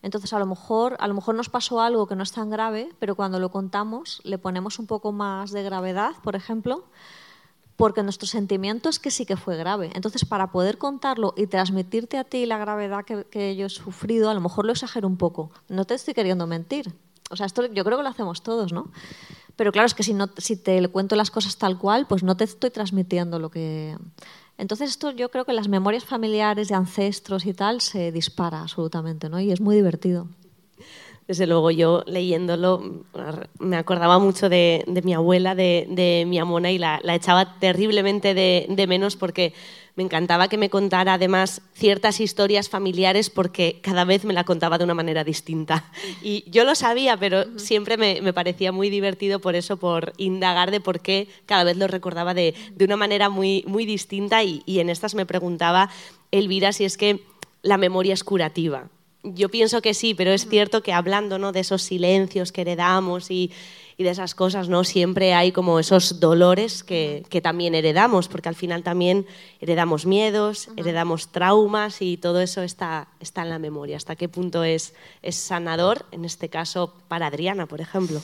Entonces, 0.00 0.32
a 0.32 0.38
lo, 0.38 0.46
mejor, 0.46 0.96
a 1.00 1.08
lo 1.08 1.14
mejor 1.14 1.34
nos 1.34 1.48
pasó 1.48 1.80
algo 1.80 2.06
que 2.06 2.14
no 2.14 2.22
es 2.22 2.30
tan 2.30 2.50
grave, 2.50 2.90
pero 3.00 3.16
cuando 3.16 3.40
lo 3.40 3.50
contamos 3.50 4.20
le 4.22 4.38
ponemos 4.38 4.78
un 4.78 4.86
poco 4.86 5.10
más 5.10 5.50
de 5.50 5.64
gravedad, 5.64 6.12
por 6.22 6.36
ejemplo, 6.36 6.84
porque 7.74 8.04
nuestro 8.04 8.28
sentimiento 8.28 8.88
es 8.88 9.00
que 9.00 9.10
sí 9.10 9.26
que 9.26 9.36
fue 9.36 9.56
grave. 9.56 9.90
Entonces, 9.94 10.24
para 10.24 10.52
poder 10.52 10.78
contarlo 10.78 11.34
y 11.36 11.48
transmitirte 11.48 12.16
a 12.16 12.22
ti 12.22 12.46
la 12.46 12.58
gravedad 12.58 13.04
que, 13.04 13.24
que 13.24 13.56
yo 13.56 13.66
he 13.66 13.70
sufrido, 13.70 14.30
a 14.30 14.34
lo 14.34 14.40
mejor 14.40 14.66
lo 14.66 14.70
exagero 14.70 15.08
un 15.08 15.16
poco. 15.16 15.50
No 15.68 15.84
te 15.84 15.94
estoy 15.94 16.14
queriendo 16.14 16.46
mentir, 16.46 16.94
o 17.34 17.36
sea, 17.36 17.46
esto 17.46 17.66
yo 17.66 17.84
creo 17.84 17.98
que 17.98 18.02
lo 18.02 18.08
hacemos 18.08 18.42
todos, 18.42 18.72
¿no? 18.72 18.90
Pero 19.56 19.70
claro, 19.70 19.86
es 19.86 19.94
que 19.94 20.02
si, 20.02 20.14
no, 20.14 20.28
si 20.38 20.56
te 20.56 20.88
cuento 20.88 21.14
las 21.16 21.30
cosas 21.30 21.56
tal 21.56 21.78
cual, 21.78 22.06
pues 22.06 22.22
no 22.22 22.36
te 22.36 22.44
estoy 22.44 22.70
transmitiendo 22.70 23.38
lo 23.38 23.50
que... 23.50 23.96
Entonces 24.56 24.90
esto 24.90 25.10
yo 25.10 25.30
creo 25.30 25.44
que 25.44 25.52
las 25.52 25.68
memorias 25.68 26.04
familiares 26.04 26.68
de 26.68 26.74
ancestros 26.74 27.44
y 27.44 27.54
tal 27.54 27.80
se 27.80 28.12
dispara 28.12 28.62
absolutamente, 28.62 29.28
¿no? 29.28 29.40
Y 29.40 29.50
es 29.50 29.60
muy 29.60 29.76
divertido. 29.76 30.28
Desde 31.26 31.46
luego, 31.46 31.70
yo 31.70 32.02
leyéndolo 32.06 33.04
me 33.58 33.76
acordaba 33.76 34.18
mucho 34.18 34.48
de, 34.48 34.84
mi 35.02 35.14
abuela, 35.14 35.54
de, 35.54 36.24
mi 36.26 36.38
amona, 36.38 36.70
y 36.70 36.78
la, 36.78 37.00
echaba 37.08 37.58
terriblemente 37.58 38.34
de, 38.34 38.66
de 38.68 38.86
menos 38.86 39.16
porque 39.16 39.54
me 39.96 40.02
encantaba 40.02 40.48
que 40.48 40.58
me 40.58 40.70
contara 40.70 41.14
además 41.14 41.62
ciertas 41.72 42.20
historias 42.20 42.68
familiares 42.68 43.30
porque 43.30 43.78
cada 43.80 44.04
vez 44.04 44.24
me 44.24 44.34
la 44.34 44.44
contaba 44.44 44.76
de 44.76 44.84
una 44.84 44.94
manera 44.94 45.22
distinta. 45.22 45.84
Y 46.22 46.44
yo 46.50 46.64
lo 46.64 46.74
sabía, 46.74 47.16
pero 47.16 47.58
siempre 47.58 47.96
me, 47.96 48.32
parecía 48.32 48.72
muy 48.72 48.90
divertido 48.90 49.38
por 49.38 49.54
eso, 49.54 49.76
por 49.76 50.12
indagar 50.16 50.70
de 50.70 50.80
por 50.80 51.00
qué 51.00 51.28
cada 51.46 51.64
vez 51.64 51.76
lo 51.76 51.86
recordaba 51.86 52.34
de, 52.34 52.54
una 52.80 52.96
manera 52.96 53.28
muy, 53.28 53.62
muy 53.66 53.86
distinta. 53.86 54.42
Y, 54.42 54.62
y 54.66 54.80
en 54.80 54.90
estas 54.90 55.14
me 55.14 55.26
preguntaba 55.26 55.90
Elvira 56.32 56.72
si 56.72 56.84
es 56.84 56.96
que 56.96 57.20
la 57.62 57.78
memoria 57.78 58.14
es 58.14 58.24
curativa. 58.24 58.88
Yo 59.24 59.48
pienso 59.48 59.80
que 59.80 59.94
sí, 59.94 60.14
pero 60.14 60.30
es 60.32 60.46
cierto 60.46 60.82
que 60.82 60.92
hablando 60.92 61.38
¿no? 61.38 61.50
de 61.50 61.60
esos 61.60 61.82
silencios 61.82 62.52
que 62.52 62.60
heredamos 62.60 63.30
y, 63.30 63.50
y 63.96 64.04
de 64.04 64.10
esas 64.10 64.34
cosas, 64.34 64.68
¿no? 64.68 64.84
Siempre 64.84 65.34
hay 65.34 65.52
como 65.52 65.78
esos 65.78 66.20
dolores 66.20 66.84
que, 66.84 67.24
que 67.30 67.40
también 67.40 67.74
heredamos, 67.74 68.28
porque 68.28 68.48
al 68.48 68.54
final 68.54 68.82
también 68.82 69.26
heredamos 69.60 70.04
miedos, 70.04 70.68
heredamos 70.76 71.28
traumas 71.28 72.02
y 72.02 72.16
todo 72.16 72.40
eso 72.40 72.62
está, 72.62 73.08
está 73.20 73.42
en 73.42 73.50
la 73.50 73.58
memoria. 73.58 73.96
¿Hasta 73.96 74.16
qué 74.16 74.28
punto 74.28 74.64
es, 74.64 74.94
es 75.22 75.36
sanador, 75.36 76.04
en 76.12 76.24
este 76.24 76.48
caso, 76.48 76.92
para 77.08 77.28
Adriana, 77.28 77.66
por 77.66 77.80
ejemplo? 77.80 78.20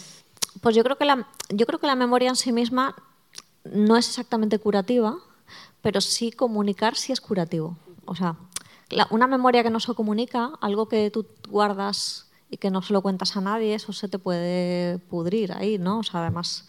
Pues 0.60 0.74
yo 0.74 0.82
creo 0.82 0.98
que 0.98 1.04
la, 1.04 1.28
yo 1.48 1.66
creo 1.66 1.78
que 1.78 1.86
la 1.86 1.96
memoria 1.96 2.28
en 2.28 2.36
sí 2.36 2.52
misma 2.52 2.96
no 3.64 3.96
es 3.96 4.08
exactamente 4.08 4.58
curativa, 4.58 5.16
pero 5.82 6.00
sí 6.00 6.32
comunicar 6.32 6.96
sí 6.96 7.12
es 7.12 7.20
curativo. 7.20 7.76
O 8.06 8.16
sea, 8.16 8.36
una 9.10 9.26
memoria 9.26 9.62
que 9.62 9.70
no 9.70 9.80
se 9.80 9.94
comunica, 9.94 10.52
algo 10.60 10.88
que 10.88 11.10
tú 11.10 11.26
guardas 11.48 12.26
y 12.50 12.56
que 12.56 12.70
no 12.70 12.82
se 12.82 12.92
lo 12.92 13.02
cuentas 13.02 13.36
a 13.36 13.40
nadie, 13.40 13.74
eso 13.74 13.92
se 13.92 14.08
te 14.08 14.18
puede 14.18 14.98
pudrir 14.98 15.52
ahí, 15.52 15.78
¿no? 15.78 16.00
O 16.00 16.02
sea, 16.02 16.20
además, 16.20 16.68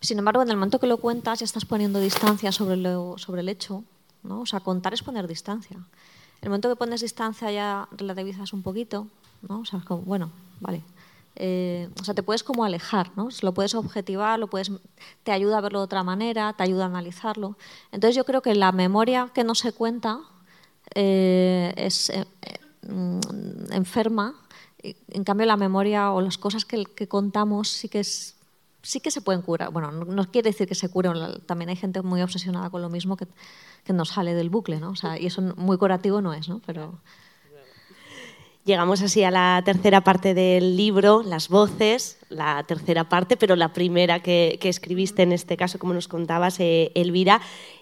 sin 0.00 0.18
embargo, 0.18 0.42
en 0.42 0.48
el 0.48 0.56
momento 0.56 0.80
que 0.80 0.86
lo 0.86 0.96
cuentas 0.96 1.40
ya 1.40 1.44
estás 1.44 1.64
poniendo 1.64 2.00
distancia 2.00 2.52
sobre, 2.52 2.76
lo, 2.76 3.18
sobre 3.18 3.42
el 3.42 3.48
hecho, 3.48 3.84
¿no? 4.22 4.40
O 4.40 4.46
sea, 4.46 4.60
contar 4.60 4.94
es 4.94 5.02
poner 5.02 5.28
distancia. 5.28 5.76
En 5.76 6.46
el 6.46 6.48
momento 6.48 6.70
que 6.70 6.76
pones 6.76 7.02
distancia 7.02 7.50
ya 7.50 7.88
relativizas 7.92 8.52
un 8.54 8.62
poquito, 8.62 9.08
¿no? 9.46 9.60
O 9.60 9.64
sea, 9.66 9.80
como, 9.80 10.02
bueno, 10.02 10.30
vale. 10.60 10.82
Eh, 11.36 11.88
o 12.00 12.04
sea, 12.04 12.14
te 12.14 12.22
puedes 12.22 12.42
como 12.42 12.64
alejar, 12.64 13.12
¿no? 13.16 13.28
Lo 13.42 13.52
puedes 13.52 13.74
objetivar, 13.74 14.38
lo 14.38 14.48
puedes, 14.48 14.72
te 15.22 15.32
ayuda 15.32 15.58
a 15.58 15.60
verlo 15.60 15.80
de 15.80 15.84
otra 15.84 16.02
manera, 16.02 16.54
te 16.54 16.62
ayuda 16.62 16.84
a 16.84 16.86
analizarlo. 16.86 17.56
Entonces 17.92 18.16
yo 18.16 18.24
creo 18.24 18.40
que 18.40 18.54
la 18.54 18.72
memoria 18.72 19.30
que 19.34 19.44
no 19.44 19.54
se 19.54 19.72
cuenta 19.72 20.20
eh, 20.94 21.72
es 21.76 22.10
eh, 22.10 22.24
mm, 22.88 23.72
enferma 23.72 24.34
en 24.82 25.24
cambio, 25.24 25.46
la 25.46 25.56
memoria 25.56 26.12
o 26.12 26.20
las 26.20 26.38
cosas 26.38 26.64
que, 26.64 26.86
contamos 27.08 27.68
sí 27.68 27.88
que, 27.88 28.02
sí 28.04 29.00
que 29.00 29.10
se 29.10 29.20
pueden 29.20 29.42
curar. 29.42 29.70
Bueno, 29.72 29.90
no, 29.90 30.30
quiere 30.30 30.50
decir 30.50 30.66
que 30.66 30.74
se 30.74 30.88
curen, 30.88 31.14
también 31.46 31.68
hay 31.68 31.76
gente 31.76 32.02
muy 32.02 32.22
obsesionada 32.22 32.70
con 32.70 32.82
lo 32.82 32.88
mismo 32.88 33.16
que, 33.16 33.26
que 33.84 33.92
no 33.92 34.04
sale 34.04 34.34
del 34.34 34.50
bucle, 34.50 34.80
¿no? 34.80 34.90
O 34.90 34.96
sea, 34.96 35.18
y 35.18 35.26
eso 35.26 35.42
muy 35.56 35.76
curativo 35.76 36.20
no 36.20 36.32
es, 36.32 36.48
¿no? 36.48 36.60
Pero... 36.64 36.98
Llegamos 38.70 39.02
así 39.02 39.24
a 39.24 39.32
la 39.32 39.60
tercera 39.64 40.02
parte 40.02 40.32
del 40.32 40.76
libro, 40.76 41.24
las 41.24 41.48
voces, 41.48 42.18
la 42.28 42.62
tercera 42.68 43.08
parte, 43.08 43.36
pero 43.36 43.56
la 43.56 43.72
primera 43.72 44.20
que, 44.20 44.60
escribiste 44.62 45.22
en 45.22 45.32
este 45.32 45.56
caso, 45.56 45.80
como 45.80 45.92
nos 45.92 46.06
contabas, 46.06 46.60
eh, 46.60 46.92
Elvira, 46.94 47.40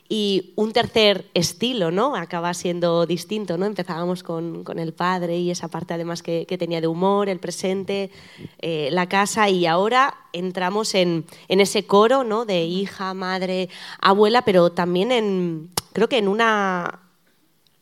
y 0.09 0.55
un 0.57 0.73
tercer 0.73 1.27
estilo, 1.35 1.91
¿no? 1.91 2.17
Acaba 2.17 2.55
siendo 2.55 3.05
distinto, 3.05 3.59
¿no? 3.59 3.67
Empezábamos 3.67 4.23
con, 4.23 4.65
el 4.79 4.95
padre 4.95 5.37
y 5.37 5.51
esa 5.51 5.69
parte 5.69 5.93
además 5.93 6.23
que, 6.23 6.47
que 6.47 6.57
tenía 6.57 6.81
de 6.81 6.87
humor, 6.87 7.29
el 7.29 7.39
presente, 7.39 8.11
eh, 8.59 8.89
la 8.91 9.11
casa 9.11 9.51
y 9.51 9.67
ahora 9.67 10.15
entramos 10.33 10.95
en, 10.95 11.27
en, 11.49 11.61
ese 11.61 11.85
coro, 11.85 12.25
¿no? 12.25 12.47
De 12.47 12.65
hija, 12.65 13.13
madre, 13.13 13.69
abuela, 14.01 14.41
pero 14.41 14.73
también 14.73 15.13
en, 15.13 15.69
creo 15.93 16.09
que 16.09 16.17
en 16.17 16.29
una 16.29 17.01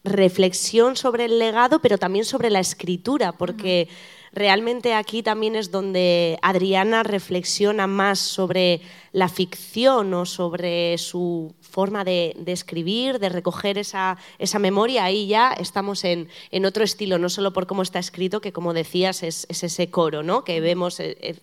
reflexión 0.06 0.96
sobre 0.96 1.26
el 1.26 1.38
legado, 1.38 1.80
pero 1.80 1.98
también 1.98 2.24
sobre 2.24 2.48
la 2.48 2.60
escritura, 2.60 3.32
porque 3.32 3.88
realmente 4.32 4.94
aquí 4.94 5.22
también 5.22 5.56
es 5.56 5.70
donde 5.70 6.38
Adriana 6.42 7.02
reflexiona 7.02 7.86
más 7.86 8.18
sobre 8.18 8.82
la 9.12 9.28
ficción 9.28 10.12
o 10.14 10.26
sobre 10.26 10.98
su 10.98 11.54
forma 11.60 12.04
de, 12.04 12.36
escribir, 12.46 13.18
de 13.18 13.28
recoger 13.28 13.78
esa, 13.78 14.18
esa, 14.38 14.58
memoria. 14.58 15.04
Ahí 15.04 15.26
ya 15.26 15.52
estamos 15.52 16.04
en, 16.04 16.28
en, 16.50 16.66
otro 16.66 16.84
estilo, 16.84 17.18
no 17.18 17.28
solo 17.28 17.52
por 17.52 17.66
cómo 17.66 17.82
está 17.82 17.98
escrito, 17.98 18.40
que 18.40 18.52
como 18.52 18.74
decías 18.74 19.22
es, 19.22 19.46
ese 19.48 19.90
coro, 19.90 20.22
¿no? 20.22 20.44
que 20.44 20.60
vemos 20.60 21.00
eh, 21.00 21.16
eh, 21.20 21.38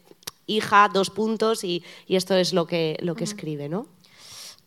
hija, 0.46 0.90
dos 0.94 1.10
puntos 1.10 1.64
y, 1.64 1.84
y, 2.08 2.16
esto 2.16 2.36
es 2.36 2.54
lo 2.54 2.68
que, 2.68 2.98
lo 3.02 3.16
que 3.16 3.24
escribe. 3.24 3.70
¿no? 3.70 3.88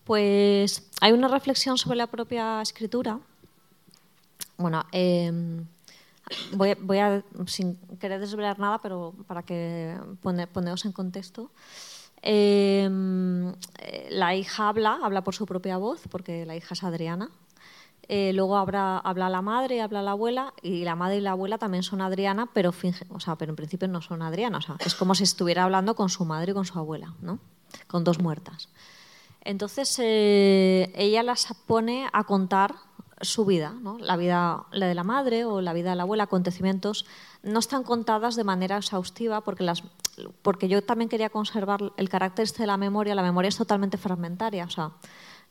Pues 0.03 0.89
hay 1.01 1.13
una 1.13 1.29
reflexión 1.29 1.79
sobre 1.79 1.97
la 1.97 2.07
propia 2.07 2.61
escritura. 2.61 3.21
Bueno, 4.57 4.85
em, 4.93 5.67
voy, 6.53 6.99
a, 6.99 7.23
sin 7.47 7.77
querer 7.99 8.21
desvelar 8.21 8.59
nada, 8.59 8.79
pero 8.79 9.15
para 9.27 9.43
que 9.43 9.97
pone, 10.23 10.47
poneros 10.47 10.85
en 10.85 10.93
contexto. 10.93 11.51
Em, 12.23 13.51
eh, 13.79 14.09
la 14.11 14.35
hija 14.35 14.69
habla, 14.69 14.99
habla 15.03 15.23
por 15.23 15.35
su 15.35 15.47
propia 15.47 15.77
voz, 15.77 16.03
porque 16.11 16.47
la 16.47 16.57
hija 16.57 16.75
es 16.75 16.83
Adriana. 16.83 17.31
Eh, 18.09 18.33
luego 18.33 18.57
habla, 18.57 18.99
habla 18.99 19.29
la 19.29 19.43
madre, 19.43 19.83
habla 19.83 20.01
la 20.01 20.13
abuela, 20.13 20.55
y 20.63 20.85
la 20.85 20.95
madre 20.95 21.19
y 21.19 21.21
la 21.21 21.33
abuela 21.33 21.59
también 21.59 21.83
son 21.83 22.01
Adriana, 22.01 22.49
pero, 22.53 22.73
finge, 22.73 23.05
o 23.11 23.21
sea, 23.21 23.37
pero 23.37 23.53
en 23.53 23.57
principio 23.57 23.89
no 23.89 24.01
son 24.01 24.23
Adriana. 24.23 24.59
O 24.59 24.63
sea, 24.63 24.77
es 24.85 24.95
como 24.95 25.15
si 25.15 25.25
estuviera 25.25 25.65
hablando 25.65 25.95
con 25.95 26.09
su 26.09 26.25
madre 26.25 26.53
y 26.53 26.55
con 26.55 26.65
su 26.65 26.79
abuela. 26.79 27.15
¿no? 27.21 27.41
con 27.87 28.05
dos 28.05 28.21
muertas. 28.21 28.69
Entonces 29.43 29.97
eh, 30.03 30.93
ella 30.97 31.23
las 31.23 31.47
pone 31.67 32.09
a 32.13 32.25
contar 32.25 32.75
su 33.21 33.45
vida, 33.45 33.75
la 34.01 34.17
vida 34.17 34.65
de 34.73 34.95
la 34.95 35.05
madre 35.05 35.45
o 35.45 35.61
la 35.61 35.73
vida 35.73 35.91
de 35.91 35.97
la 35.97 36.03
abuela, 36.03 36.25
acontecimientos, 36.25 37.07
no 37.43 37.59
están 37.59 37.83
contadas 37.83 38.37
de 38.37 38.45
manera 38.45 38.77
exhaustiva 38.77 39.41
porque, 39.41 39.65
las, 39.65 39.83
porque 40.43 40.69
yo 40.69 40.83
también 40.83 41.09
quería 41.09 41.31
conservar 41.31 41.93
el 41.97 42.09
carácter 42.09 42.45
este 42.45 42.63
de 42.63 42.67
la 42.67 42.77
memoria. 42.77 43.15
La 43.15 43.23
memoria 43.23 43.49
es 43.49 43.57
totalmente 43.57 43.97
fragmentaria, 43.97 44.65
o 44.65 44.71
sea, 44.71 44.93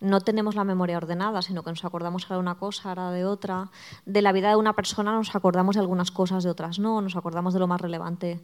no 0.02 0.22
tenemos 0.22 0.56
la 0.56 0.64
memoria 0.64 0.98
ordenada, 0.98 1.42
sino 1.42 1.64
que 1.64 1.70
nos 1.70 1.86
acordamos 1.86 2.24
ahora 2.26 2.36
de 2.36 2.42
una 2.42 2.56
cosa, 2.56 2.90
ahora 2.90 3.12
de 3.12 3.26
otra. 3.26 3.72
De 4.06 4.22
la 4.22 4.34
vida 4.34 4.50
de 4.50 4.58
una 4.58 4.74
persona 4.74 5.14
nos 5.14 5.34
acordamos 5.36 5.76
de 5.76 5.82
algunas 5.82 6.12
cosas, 6.12 6.44
de 6.44 6.50
otras 6.50 6.80
no, 6.80 7.02
nos 7.02 7.16
acordamos 7.16 7.54
de 7.54 7.62
lo 7.62 7.68
más 7.68 7.80
relevante. 7.80 8.42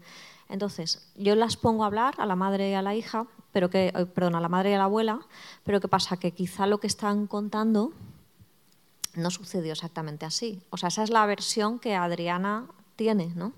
Entonces, 0.50 1.12
yo 1.16 1.36
las 1.36 1.58
pongo 1.58 1.84
a 1.84 1.88
hablar 1.88 2.16
a 2.18 2.26
la 2.26 2.36
madre 2.36 2.72
y 2.72 2.74
a 2.74 2.82
la 2.82 2.96
hija, 2.96 3.26
pero 3.52 3.70
que, 3.70 3.92
eh, 3.94 4.06
perdón, 4.06 4.36
a 4.36 4.42
la 4.42 4.50
madre 4.50 4.72
y 4.72 4.74
a 4.74 4.78
la 4.78 4.86
abuela, 4.86 5.20
pero 5.64 5.82
¿qué 5.82 5.88
pasa? 5.88 6.18
Que 6.18 6.32
quizá 6.32 6.68
lo 6.68 6.80
que 6.80 6.88
están 6.88 7.28
contando 7.28 7.92
no 9.16 9.32
sucedió 9.32 9.74
exactamente 9.74 10.26
así. 10.26 10.62
O 10.70 10.78
sea, 10.78 10.90
esa 10.90 11.04
es 11.04 11.10
la 11.10 11.26
versión 11.26 11.80
que 11.80 11.96
Adriana 11.96 12.68
tiene, 12.96 13.34
¿no? 13.36 13.54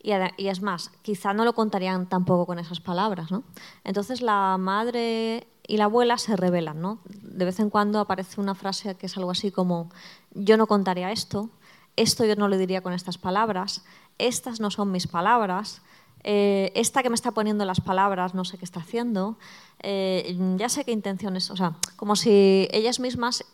Y, 0.00 0.12
es 0.46 0.62
más, 0.62 0.92
quizá 1.02 1.34
no 1.34 1.44
lo 1.44 1.54
contarían 1.54 2.08
tampoco 2.08 2.46
con 2.46 2.58
esas 2.58 2.80
palabras, 2.80 3.30
¿no? 3.30 3.42
Entonces 3.82 4.22
la 4.22 4.56
madre 4.58 5.48
y 5.66 5.76
la 5.76 5.84
abuela 5.84 6.18
se 6.18 6.36
revelan, 6.36 6.80
¿no? 6.80 7.00
De 7.04 7.44
vez 7.44 7.58
en 7.58 7.68
cuando 7.68 7.98
aparece 7.98 8.40
una 8.40 8.54
frase 8.54 8.94
que 8.94 9.06
es 9.06 9.16
algo 9.16 9.32
así 9.32 9.50
como 9.50 9.90
yo 10.30 10.56
no 10.56 10.66
contaría 10.66 11.10
esto, 11.10 11.50
esto 11.96 12.24
yo 12.24 12.36
no 12.36 12.46
lo 12.46 12.56
diría 12.56 12.80
con 12.80 12.92
estas 12.92 13.18
palabras, 13.18 13.84
estas 14.18 14.60
no 14.60 14.70
son 14.70 14.92
mis 14.92 15.08
palabras, 15.08 15.82
eh, 16.22 16.72
esta 16.74 17.02
que 17.02 17.10
me 17.10 17.14
está 17.14 17.32
poniendo 17.32 17.64
las 17.64 17.80
palabras 17.80 18.34
no 18.34 18.44
sé 18.44 18.56
qué 18.56 18.64
está 18.64 18.80
haciendo, 18.80 19.36
eh, 19.82 20.36
ya 20.56 20.68
sé 20.68 20.84
qué 20.84 20.92
intenciones, 20.92 21.50
o 21.50 21.56
sea, 21.56 21.74
como 21.96 22.14
si 22.14 22.68
ellas 22.70 23.00
mismas 23.00 23.44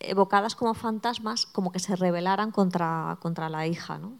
evocadas 0.00 0.54
como 0.54 0.74
fantasmas, 0.74 1.46
como 1.46 1.72
que 1.72 1.78
se 1.78 1.96
rebelaran 1.96 2.50
contra, 2.50 3.18
contra 3.20 3.48
la 3.48 3.66
hija. 3.66 3.98
¿no? 3.98 4.18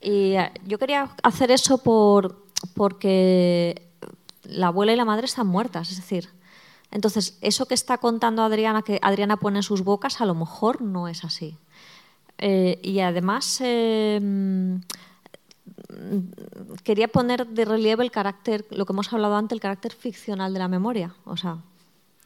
Y 0.00 0.36
eh, 0.36 0.52
yo 0.66 0.78
quería 0.78 1.10
hacer 1.22 1.50
eso 1.50 1.78
por, 1.78 2.44
porque 2.74 3.90
la 4.44 4.68
abuela 4.68 4.92
y 4.92 4.96
la 4.96 5.04
madre 5.04 5.26
están 5.26 5.46
muertas, 5.46 5.90
es 5.90 5.96
decir, 5.96 6.30
entonces 6.90 7.38
eso 7.42 7.66
que 7.66 7.74
está 7.74 7.98
contando 7.98 8.42
Adriana, 8.42 8.82
que 8.82 8.98
Adriana 9.02 9.36
pone 9.36 9.58
en 9.58 9.62
sus 9.62 9.82
bocas, 9.82 10.20
a 10.20 10.26
lo 10.26 10.34
mejor 10.34 10.80
no 10.80 11.08
es 11.08 11.24
así. 11.24 11.56
Eh, 12.38 12.78
y 12.82 13.00
además 13.00 13.60
eh, 13.62 14.78
quería 16.84 17.08
poner 17.08 17.46
de 17.46 17.64
relieve 17.64 18.04
el 18.04 18.10
carácter, 18.10 18.66
lo 18.70 18.86
que 18.86 18.92
hemos 18.92 19.12
hablado 19.12 19.36
antes, 19.36 19.56
el 19.56 19.60
carácter 19.60 19.92
ficcional 19.92 20.52
de 20.52 20.58
la 20.60 20.68
memoria. 20.68 21.14
O 21.24 21.36
sea, 21.36 21.58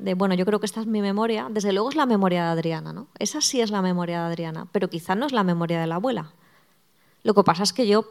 de, 0.03 0.15
bueno, 0.15 0.35
yo 0.35 0.45
creo 0.45 0.59
que 0.59 0.67
esta 0.67 0.81
es 0.81 0.87
mi 0.87 1.01
memoria, 1.01 1.49
desde 1.51 1.73
luego 1.73 1.89
es 1.89 1.97
la 1.97 2.07
memoria 2.07 2.45
de 2.45 2.51
Adriana, 2.51 2.93
¿no? 2.93 3.07
Esa 3.19 3.41
sí 3.41 3.61
es 3.61 3.71
la 3.71 3.83
memoria 3.83 4.21
de 4.21 4.27
Adriana, 4.27 4.67
pero 4.73 4.91
quizá 4.91 5.15
no 5.15 5.27
es 5.27 5.33
la 5.33 5.45
memoria 5.45 5.81
de 5.81 5.87
la 5.87 5.97
abuela. 5.97 6.33
Lo 7.23 7.35
que 7.35 7.45
pasa 7.45 7.63
es 7.63 7.73
que 7.73 7.87
yo 7.87 8.05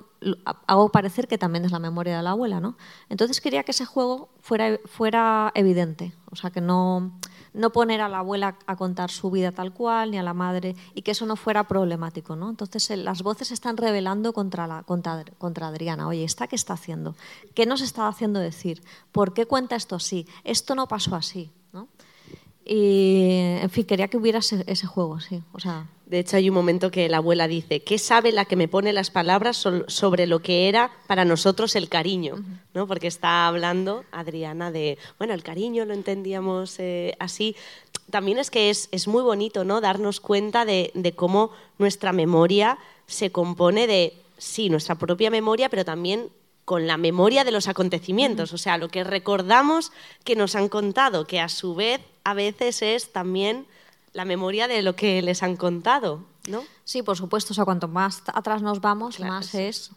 hago 0.68 0.90
parecer 0.90 1.28
que 1.28 1.38
también 1.38 1.66
es 1.66 1.72
la 1.72 1.80
memoria 1.80 2.16
de 2.16 2.24
la 2.24 2.32
abuela, 2.32 2.62
¿no? 2.62 2.78
Entonces 3.10 3.42
quería 3.42 3.64
que 3.64 3.72
ese 3.72 3.86
juego 3.86 4.30
fuera, 4.40 5.52
evidente, 5.54 6.14
o 6.32 6.38
sea, 6.38 6.50
que 6.50 6.62
no, 6.62 7.12
no 7.54 7.72
poner 7.74 8.00
a 8.00 8.08
la 8.08 8.20
abuela 8.20 8.58
a 8.68 8.78
contar 8.78 9.12
su 9.12 9.30
vida 9.30 9.52
tal 9.52 9.74
cual, 9.74 10.12
ni 10.12 10.18
a 10.18 10.24
la 10.24 10.34
madre, 10.34 10.78
y 10.96 11.02
que 11.02 11.12
eso 11.12 11.26
no 11.26 11.36
fuera 11.36 11.68
problemático, 11.68 12.38
¿no? 12.38 12.50
Entonces 12.50 12.90
eh, 12.90 12.96
las 12.96 13.22
voces 13.22 13.52
están 13.52 13.76
revelando 13.76 14.32
contra, 14.32 14.84
contra, 14.84 15.26
contra 15.38 15.68
Adriana. 15.68 16.08
Oye, 16.08 16.24
¿esta 16.24 16.48
qué 16.48 16.56
está 16.56 16.76
haciendo? 16.76 17.18
¿Qué 17.54 17.66
nos 17.66 17.82
está 17.82 18.08
haciendo 18.08 18.40
decir? 18.40 18.82
¿Por 19.12 19.34
qué 19.34 19.46
cuenta 19.46 19.76
esto 19.76 19.98
así? 19.98 20.26
Esto 20.46 20.74
no 20.74 20.88
pasó 20.88 21.18
así. 21.18 21.52
Y, 22.64 23.58
en 23.62 23.70
fin, 23.70 23.86
quería 23.86 24.08
que 24.08 24.18
hubiera 24.18 24.40
ese, 24.40 24.88
juego, 24.88 25.20
sí. 25.20 25.42
O 25.52 25.60
sea, 25.60 25.88
de 26.06 26.20
hecho, 26.20 26.38
hay 26.38 26.48
un 26.48 26.56
momento 26.56 26.92
que 26.92 27.10
la 27.10 27.18
abuela 27.18 27.48
dice, 27.48 27.84
¿qué 27.84 27.98
sabe 27.98 28.32
la 28.32 28.46
que 28.46 28.56
me 28.56 28.68
pone 28.68 28.94
las 28.94 29.10
palabras 29.10 29.58
sobre 29.88 30.28
lo 30.28 30.42
que 30.42 30.70
era 30.70 30.92
para 31.08 31.26
nosotros 31.26 31.76
el 31.76 31.90
cariño? 31.90 32.44
¿no? 32.74 32.88
Porque 32.88 33.08
está 33.08 33.48
hablando 33.48 34.06
Adriana 34.12 34.72
de, 34.72 35.00
bueno, 35.18 35.34
el 35.34 35.42
cariño 35.42 35.86
lo 35.86 35.94
entendíamos 35.94 36.80
eh, 36.80 37.16
así. 37.20 37.56
También 38.12 38.38
es 38.38 38.52
que 38.52 38.70
es, 38.70 38.90
es, 38.92 39.08
muy 39.08 39.24
bonito 39.24 39.64
¿no? 39.64 39.82
darnos 39.82 40.20
cuenta 40.20 40.64
de, 40.64 40.92
de 40.94 41.14
cómo 41.14 41.52
nuestra 41.80 42.14
memoria 42.14 42.78
se 43.08 43.32
compone 43.32 43.88
de, 43.88 44.14
sí, 44.38 44.70
nuestra 44.70 44.96
propia 44.96 45.30
memoria, 45.30 45.68
pero 45.70 45.84
también 45.84 46.30
con 46.66 46.88
la 46.88 46.98
memoria 46.98 47.44
de 47.44 47.52
los 47.52 47.68
acontecimientos, 47.68 48.54
o 48.54 48.58
sea, 48.58 48.78
lo 48.78 48.90
que 48.90 49.04
recordamos 49.04 49.92
que 50.24 50.36
nos 50.36 50.56
han 50.56 50.70
contado, 50.70 51.26
que 51.26 51.40
a 51.40 51.50
su 51.50 51.76
vez 51.76 52.02
a 52.24 52.34
veces 52.34 52.82
es 52.82 53.12
también 53.12 53.66
la 54.14 54.26
memoria 54.26 54.68
de 54.68 54.82
lo 54.82 54.96
que 54.96 55.22
les 55.22 55.42
han 55.44 55.56
contado, 55.56 56.26
¿no? 56.48 56.64
Sí, 56.84 57.02
por 57.02 57.18
supuesto, 57.18 57.54
o 57.54 57.56
sea, 57.56 57.66
cuanto 57.66 57.88
más 57.88 58.24
atrás 58.28 58.62
nos 58.62 58.82
vamos, 58.82 59.20
más 59.20 59.56
es 59.56 59.92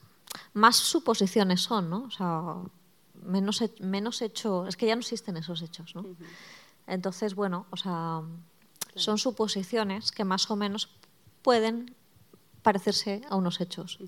más 0.53 0.77
suposiciones 0.77 1.61
son, 1.61 1.91
¿no? 1.91 2.05
O 2.05 2.11
sea, 2.11 2.57
menos 3.23 3.63
menos 3.81 4.23
hecho, 4.23 4.67
es 4.67 4.77
que 4.77 4.87
ya 4.87 4.95
no 4.95 5.01
existen 5.01 5.37
esos 5.37 5.63
hechos, 5.63 5.95
¿no? 5.95 6.05
Entonces, 6.87 7.35
bueno, 7.35 7.67
o 7.71 7.77
sea, 7.77 8.23
son 8.95 9.19
suposiciones 9.19 10.13
que 10.13 10.25
más 10.25 10.51
o 10.51 10.57
menos 10.57 10.91
pueden 11.43 11.95
parecerse 12.63 13.23
a 13.29 13.37
unos 13.37 13.61
hechos 13.61 13.99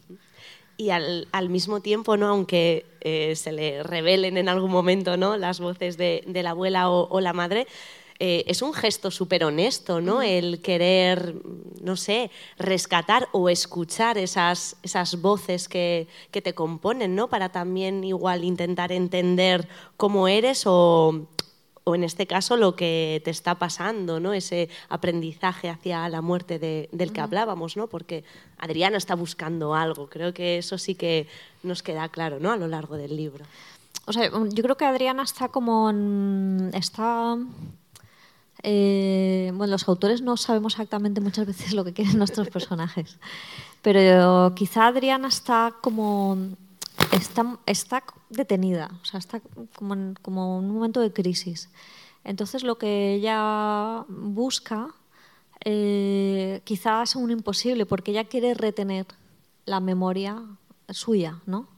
y 0.76 0.90
al, 0.90 1.28
al, 1.32 1.48
mismo 1.48 1.80
tiempo, 1.80 2.16
¿no? 2.16 2.28
aunque 2.28 2.86
eh, 3.00 3.34
se 3.36 3.52
le 3.52 3.82
revelen 3.82 4.36
en 4.36 4.48
algún 4.48 4.70
momento 4.70 5.16
¿no? 5.16 5.36
las 5.36 5.60
voces 5.60 5.96
de, 5.96 6.22
de 6.26 6.42
la 6.42 6.50
abuela 6.50 6.90
o, 6.90 7.08
o 7.08 7.20
la 7.20 7.32
madre, 7.32 7.66
eh, 8.18 8.44
es 8.46 8.62
un 8.62 8.72
gesto 8.72 9.10
súper 9.10 9.44
honesto, 9.44 10.00
¿no? 10.00 10.22
El 10.22 10.62
querer, 10.62 11.34
no 11.82 11.96
sé, 11.96 12.30
rescatar 12.56 13.28
o 13.32 13.50
escuchar 13.50 14.16
esas, 14.16 14.76
esas 14.82 15.20
voces 15.20 15.68
que, 15.68 16.08
que, 16.30 16.40
te 16.40 16.54
componen, 16.54 17.14
¿no? 17.14 17.28
Para 17.28 17.50
también 17.50 18.04
igual 18.04 18.44
intentar 18.44 18.90
entender 18.90 19.68
cómo 19.98 20.28
eres 20.28 20.62
o, 20.64 21.26
o 21.88 21.94
en 21.94 22.02
este 22.02 22.26
caso 22.26 22.56
lo 22.56 22.74
que 22.74 23.22
te 23.24 23.30
está 23.30 23.60
pasando, 23.60 24.18
¿no? 24.18 24.32
ese 24.32 24.68
aprendizaje 24.88 25.68
hacia 25.68 26.08
la 26.08 26.20
muerte 26.20 26.58
del 26.90 27.12
que 27.12 27.20
hablábamos, 27.20 27.76
¿no? 27.76 27.86
porque 27.86 28.24
Adriana 28.58 28.96
está 28.96 29.14
buscando 29.14 29.72
algo. 29.72 30.08
Creo 30.08 30.34
que 30.34 30.58
eso 30.58 30.78
sí 30.78 30.96
que 30.96 31.28
nos 31.62 31.84
queda 31.84 32.08
claro 32.08 32.40
¿no? 32.40 32.50
a 32.50 32.56
lo 32.56 32.66
largo 32.66 32.96
del 32.96 33.16
libro. 33.16 33.44
O 34.04 34.12
sea, 34.12 34.28
yo 34.28 34.62
creo 34.64 34.76
que 34.76 34.84
Adriana 34.84 35.22
está 35.22 35.48
como 35.48 35.92
está 36.72 37.38
eh, 38.64 39.52
bueno, 39.54 39.70
los 39.70 39.86
autores 39.86 40.22
no 40.22 40.36
sabemos 40.36 40.74
exactamente 40.74 41.20
muchas 41.20 41.46
veces 41.46 41.72
lo 41.72 41.84
que 41.84 41.92
quieren 41.92 42.18
nuestros 42.18 42.48
personajes, 42.48 43.16
pero 43.82 44.52
quizá 44.56 44.88
Adriana 44.88 45.28
está 45.28 45.72
como 45.80 46.36
está, 47.12 47.58
está 47.66 48.04
detenida, 48.30 48.90
o 49.02 49.04
sea, 49.04 49.18
está 49.18 49.40
como 49.76 49.94
en, 49.94 50.14
como 50.22 50.58
un 50.58 50.70
momento 50.70 51.00
de 51.00 51.12
crisis. 51.12 51.70
Entonces 52.24 52.64
lo 52.64 52.76
que 52.78 53.14
ella 53.14 54.04
busca 54.08 54.94
eh, 55.64 56.60
quizás 56.64 57.10
es 57.10 57.16
un 57.16 57.30
imposible 57.30 57.86
porque 57.86 58.10
ella 58.10 58.24
quiere 58.24 58.54
retener 58.54 59.06
la 59.64 59.80
memoria 59.80 60.42
suya, 60.90 61.40
¿no? 61.46 61.68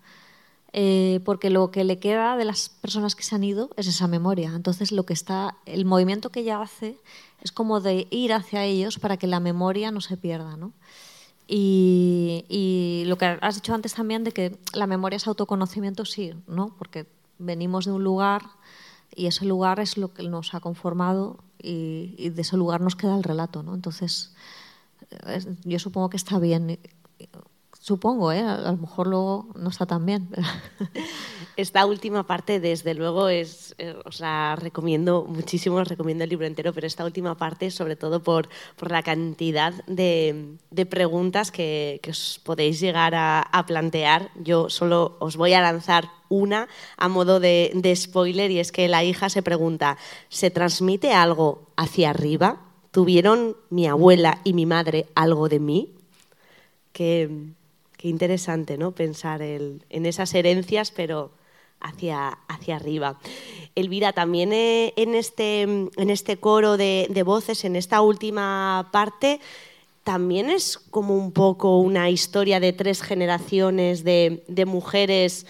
Eh, 0.74 1.20
porque 1.24 1.48
lo 1.48 1.70
que 1.70 1.84
le 1.84 1.98
queda 1.98 2.36
de 2.36 2.44
las 2.44 2.68
personas 2.68 3.14
que 3.14 3.22
se 3.22 3.34
han 3.34 3.44
ido 3.44 3.70
es 3.76 3.86
esa 3.86 4.06
memoria. 4.06 4.52
Entonces 4.54 4.92
lo 4.92 5.04
que 5.04 5.14
está, 5.14 5.56
el 5.64 5.84
movimiento 5.84 6.30
que 6.30 6.40
ella 6.40 6.60
hace 6.60 6.98
es 7.40 7.52
como 7.52 7.80
de 7.80 8.06
ir 8.10 8.32
hacia 8.32 8.64
ellos 8.64 8.98
para 8.98 9.16
que 9.16 9.26
la 9.26 9.40
memoria 9.40 9.90
no 9.90 10.00
se 10.00 10.16
pierda, 10.16 10.56
¿no? 10.56 10.72
Y, 11.50 13.04
lo 13.06 13.16
que 13.16 13.38
has 13.40 13.54
dicho 13.54 13.74
antes 13.74 13.94
también 13.94 14.22
de 14.22 14.32
que 14.32 14.58
la 14.74 14.86
memoria 14.86 15.16
es 15.16 15.26
autoconocimiento, 15.26 16.04
sí, 16.04 16.34
¿no? 16.46 16.74
Porque 16.76 17.06
venimos 17.38 17.86
de 17.86 17.92
un 17.92 18.04
lugar 18.04 18.42
y 19.14 19.26
ese 19.26 19.46
lugar 19.46 19.80
es 19.80 19.96
lo 19.96 20.12
que 20.12 20.22
nos 20.28 20.54
ha 20.54 20.60
conformado 20.60 21.38
y, 21.58 22.28
de 22.28 22.42
ese 22.42 22.56
lugar 22.58 22.82
nos 22.82 22.96
queda 22.96 23.16
el 23.16 23.22
relato, 23.22 23.62
¿no? 23.62 23.74
Entonces, 23.74 24.34
yo 25.64 25.78
supongo 25.78 26.10
que 26.10 26.18
está 26.18 26.38
bien 26.38 26.78
Supongo, 27.88 28.32
¿eh? 28.32 28.42
a 28.42 28.58
lo 28.58 28.76
mejor 28.76 29.06
luego 29.06 29.46
no 29.54 29.70
está 29.70 29.86
tan 29.86 30.04
bien. 30.04 30.28
Esta 31.56 31.86
última 31.86 32.26
parte, 32.26 32.60
desde 32.60 32.92
luego, 32.92 33.30
es, 33.30 33.74
eh, 33.78 33.96
os 34.04 34.20
recomiendo 34.60 35.24
muchísimo, 35.26 35.76
os 35.76 35.88
recomiendo 35.88 36.22
el 36.22 36.28
libro 36.28 36.46
entero, 36.46 36.74
pero 36.74 36.86
esta 36.86 37.06
última 37.06 37.38
parte, 37.38 37.70
sobre 37.70 37.96
todo 37.96 38.22
por, 38.22 38.50
por 38.76 38.90
la 38.90 39.02
cantidad 39.02 39.72
de, 39.86 40.58
de 40.70 40.84
preguntas 40.84 41.50
que, 41.50 41.98
que, 42.02 42.10
os 42.10 42.42
podéis 42.44 42.78
llegar 42.78 43.14
a, 43.14 43.40
a, 43.40 43.64
plantear. 43.64 44.32
Yo 44.36 44.68
solo 44.68 45.16
os 45.18 45.38
voy 45.38 45.54
a 45.54 45.62
lanzar 45.62 46.10
una 46.28 46.68
a 46.98 47.08
modo 47.08 47.40
de, 47.40 47.72
de 47.74 47.96
spoiler 47.96 48.50
y 48.50 48.58
es 48.58 48.70
que 48.70 48.86
la 48.86 49.02
hija 49.02 49.30
se 49.30 49.42
pregunta, 49.42 49.96
¿se 50.28 50.50
transmite 50.50 51.14
algo 51.14 51.72
hacia 51.74 52.10
arriba? 52.10 52.60
¿Tuvieron 52.90 53.56
mi 53.70 53.86
abuela 53.86 54.42
y 54.44 54.52
mi 54.52 54.66
madre 54.66 55.06
algo 55.14 55.48
de 55.48 55.58
mí? 55.58 55.94
Que 56.92 57.56
Qué 57.98 58.08
interesante, 58.08 58.78
¿no? 58.78 58.92
Pensar 58.92 59.42
en 59.42 60.06
esas 60.06 60.32
herencias, 60.34 60.90
pero 60.90 61.32
hacia, 61.80 62.38
hacia 62.48 62.76
arriba. 62.76 63.18
Elvira, 63.74 64.12
también 64.12 64.52
eh, 64.52 64.92
en, 64.96 65.14
este, 65.14 65.62
en 65.62 66.10
este 66.10 66.38
coro 66.38 66.76
de, 66.76 67.22
voces, 67.24 67.64
en 67.64 67.76
esta 67.76 68.00
última 68.00 68.88
parte, 68.92 69.40
también 70.04 70.50
es 70.50 70.78
como 70.78 71.16
un 71.16 71.32
poco 71.32 71.78
una 71.78 72.10
historia 72.10 72.60
de 72.60 72.72
tres 72.72 73.02
generaciones 73.02 74.04
de, 74.04 74.64
mujeres 74.66 75.46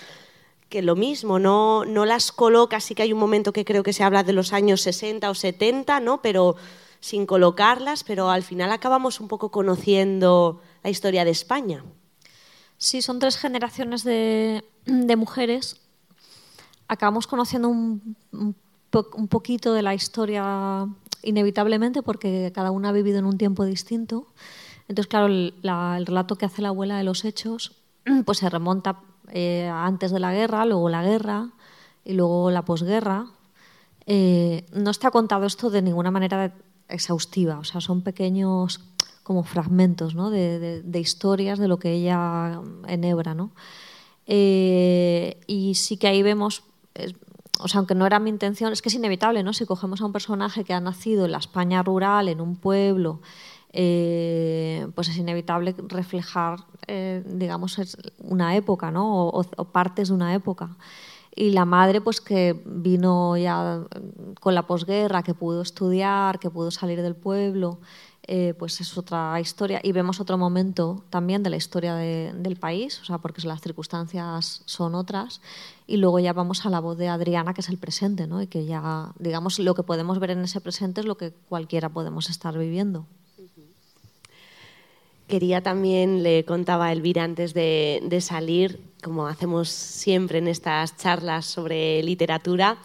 que 0.68 0.82
lo 0.82 0.96
mismo, 0.96 1.38
no, 1.38 1.86
no 1.86 2.05
las 2.05 2.30
coloca, 2.30 2.80
sí 2.80 2.94
que 2.94 3.03
hay 3.03 3.12
un 3.12 3.18
momento 3.18 3.55
que 3.55 3.64
creo 3.64 3.82
que 3.82 3.94
se 3.94 4.05
habla 4.05 4.22
de 4.22 4.34
los 4.34 4.53
años 4.53 4.82
60 4.82 5.30
o 5.30 5.34
70, 5.34 6.01
¿no? 6.01 6.20
pero 6.20 6.57
sin 7.01 7.24
colocarlas, 7.24 8.05
pero 8.05 8.28
al 8.28 8.42
final 8.42 8.70
acabamos 8.70 9.20
un 9.20 9.28
poco 9.28 9.51
conociendo 9.51 10.61
la 10.82 10.90
historia 10.90 11.24
de 11.24 11.30
España. 11.30 11.84
Sí, 12.79 13.03
son 13.03 13.18
tres 13.18 13.37
generaciones 13.37 14.05
de, 14.05 14.62
mujeres. 15.16 15.81
Acabamos 16.87 17.26
conociendo 17.26 17.68
un, 17.68 18.16
poquito 19.29 19.74
de 19.74 19.83
la 19.83 19.95
historia 19.95 20.87
inevitablemente 21.24 22.03
porque 22.03 22.53
cada 22.55 22.70
una 22.70 22.91
ha 22.91 22.93
vivido 22.93 23.18
en 23.18 23.26
un 23.26 23.37
tiempo 23.37 23.64
distinto. 23.64 24.29
Entonces, 24.87 25.09
claro, 25.09 25.26
el, 25.26 25.53
relato 26.07 26.37
que 26.37 26.47
hace 26.47 26.62
la 26.62 26.68
abuela 26.68 26.97
de 26.97 27.05
los 27.05 27.24
hechos 27.24 27.76
pues 28.24 28.39
se 28.39 28.49
remonta 28.49 29.01
eh, 29.33 29.68
antes 29.68 30.12
de 30.12 30.20
la 30.20 30.33
guerra, 30.33 30.64
luego 30.64 30.89
la 30.89 31.03
guerra 31.03 31.51
y 32.05 32.12
luego 32.12 32.53
la 32.53 32.64
posguerra. 32.64 33.26
Eh, 34.07 34.64
no 34.72 34.91
está 34.91 35.11
contado 35.11 35.47
esto 35.47 35.68
de 35.68 35.83
ninguna 35.83 36.12
manera 36.12 36.55
exhaustiva, 36.89 37.59
o 37.59 37.64
sea, 37.64 37.81
son 37.81 38.03
pequeños 38.03 38.81
como 39.29 39.43
fragmentos 39.45 40.14
¿no? 40.14 40.31
de, 40.31 40.83
historias 40.99 41.59
de 41.59 41.68
lo 41.68 41.79
que 41.79 41.93
ella 41.93 42.62
enhebra. 42.87 43.35
¿no? 43.35 43.51
Eh, 44.26 45.39
y 45.47 45.74
sí 45.74 45.99
que 45.99 46.09
ahí 46.09 46.22
vemos, 46.22 46.62
o 47.61 47.68
sea, 47.68 47.81
aunque 47.81 47.95
no 47.95 48.07
era 48.07 48.20
mi 48.20 48.31
intención, 48.31 48.72
es 48.72 48.81
que 48.81 48.89
es 48.89 48.95
inevitable, 48.95 49.43
¿no? 49.43 49.53
si 49.53 49.66
cogemos 49.66 50.01
a 50.01 50.07
un 50.07 50.12
personaje 50.12 50.64
que 50.64 50.72
ha 50.72 50.81
nacido 50.81 51.26
en 51.26 51.33
la 51.33 51.39
España 51.39 51.83
rural, 51.83 52.31
en 52.31 52.41
un 52.41 52.57
pueblo, 52.57 53.20
eh, 53.74 54.89
pues 54.95 55.11
es 55.11 55.18
inevitable 55.18 55.74
reflejar, 55.89 56.61
eh, 56.87 57.22
digamos, 57.26 57.79
una 58.20 58.57
época 58.57 58.91
¿no? 58.91 59.29
o, 59.29 59.41
o 59.41 59.64
partes 59.66 60.09
de 60.09 60.14
una 60.14 60.33
época 60.33 60.79
y 61.39 61.51
la 61.51 61.64
madre 61.64 62.01
pues 62.01 62.20
que 62.20 62.61
vino 62.64 63.37
ya 63.37 63.83
con 64.41 64.57
la 64.57 64.66
posguerra, 64.66 65.22
que 65.22 65.35
pudo 65.35 65.62
estudiar, 65.62 66.41
que 66.41 66.51
pudo 66.51 66.72
salir 66.72 67.01
del 67.01 67.14
pueblo, 67.14 67.79
eh, 68.31 68.53
pues 68.59 68.79
es 68.83 68.99
otra 68.99 69.41
historia. 69.41 69.81
Y 69.83 69.93
vemos 69.93 70.20
otro 70.20 70.37
momento 70.37 71.03
también 71.09 71.43
de 71.43 71.49
la 71.49 71.57
historia 71.57 71.95
del 71.95 72.57
país, 72.57 73.01
o 73.01 73.05
sea, 73.07 73.16
porque 73.16 73.41
las 73.47 73.62
circunstancias 73.62 74.61
son 74.66 74.95
otras. 74.95 75.41
Y 75.87 75.97
luego 75.97 76.18
ya 76.18 76.35
vamos 76.35 76.66
a 76.66 76.70
la 76.70 76.79
voz 76.79 76.99
de 76.99 77.09
Adriana, 77.09 77.55
que 77.55 77.62
es 77.62 77.70
el 77.70 77.79
presente, 77.79 78.26
¿no? 78.26 78.43
Y 78.43 78.47
que 78.47 78.66
ya, 78.66 79.12
digamos, 79.18 79.59
lo 79.59 79.74
que 79.74 79.83
podemos 79.83 80.18
ver 80.18 80.33
en 80.33 80.45
ese 80.45 80.61
presente 80.61 81.01
es 81.01 81.07
lo 81.07 81.16
que 81.16 81.33
cualquiera 81.49 81.89
podemos 81.89 82.29
estar 82.29 82.57
viviendo. 82.59 83.07
Quería 85.26 85.62
también, 85.62 86.22
le 86.22 86.45
contaba 86.45 86.87
a 86.87 86.93
Elvira 86.93 87.24
antes 87.24 87.55
de, 87.55 88.03
de 88.03 88.20
salir, 88.20 88.81
como 89.03 89.26
hacemos 89.26 89.70
siempre 89.70 90.39
en 90.39 90.49
estas 90.49 90.99
charlas 90.99 91.47
sobre 91.47 92.03
literatura, 92.03 92.76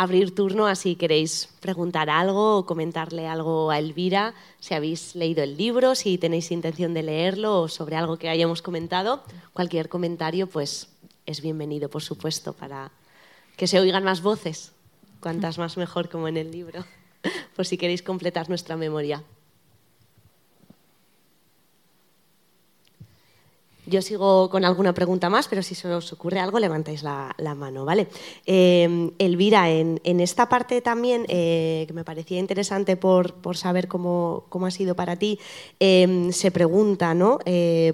abrir 0.00 0.34
turno 0.34 0.66
a 0.66 0.76
si 0.76 0.96
queréis 0.96 1.52
preguntar 1.60 2.08
algo 2.08 2.56
o 2.56 2.64
comentarle 2.64 3.28
algo 3.28 3.68
a 3.70 3.78
Elvira, 3.78 4.32
si 4.58 4.72
habéis 4.72 5.14
leído 5.14 5.44
el 5.44 5.58
libro, 5.58 5.94
si 5.94 6.16
tenéis 6.16 6.50
intención 6.50 6.94
de 6.94 7.02
leerlo 7.02 7.60
o 7.60 7.68
sobre 7.68 7.96
algo 7.96 8.16
que 8.16 8.30
hayamos 8.30 8.62
comentado. 8.62 9.22
Cualquier 9.52 9.90
comentario 9.90 10.46
pues 10.46 10.88
es 11.26 11.42
bienvenido, 11.42 11.90
por 11.90 12.00
supuesto, 12.00 12.54
para 12.54 12.92
que 13.58 13.66
se 13.66 13.78
oigan 13.78 14.02
más 14.02 14.22
voces, 14.22 14.72
cuantas 15.20 15.58
más 15.58 15.76
mejor 15.76 16.08
como 16.08 16.28
en 16.28 16.38
el 16.38 16.50
libro, 16.50 16.86
por 17.54 17.66
si 17.66 17.76
queréis 17.76 18.02
completar 18.02 18.48
nuestra 18.48 18.78
memoria. 18.78 19.22
Yo 23.90 24.02
sigo 24.02 24.48
con 24.50 24.64
alguna 24.64 24.94
pregunta 24.94 25.28
más, 25.28 25.48
pero 25.48 25.64
si 25.64 25.74
se 25.74 25.92
os 25.92 26.12
ocurre 26.12 26.38
algo, 26.38 26.60
levantáis 26.60 27.02
la, 27.02 27.34
mano, 27.56 27.84
¿vale? 27.84 28.06
Eh, 28.46 29.10
Elvira, 29.18 29.68
en, 29.68 29.98
esta 30.20 30.48
parte 30.48 30.80
también, 30.80 31.26
eh, 31.26 31.86
que 31.88 31.92
me 31.92 32.04
parecía 32.04 32.38
interesante 32.38 32.96
por, 32.96 33.34
saber 33.54 33.88
cómo, 33.88 34.44
ha 34.64 34.70
sido 34.70 34.94
para 34.94 35.16
ti, 35.16 35.40
eh, 35.80 36.28
se 36.30 36.52
pregunta, 36.52 37.14
¿no? 37.14 37.40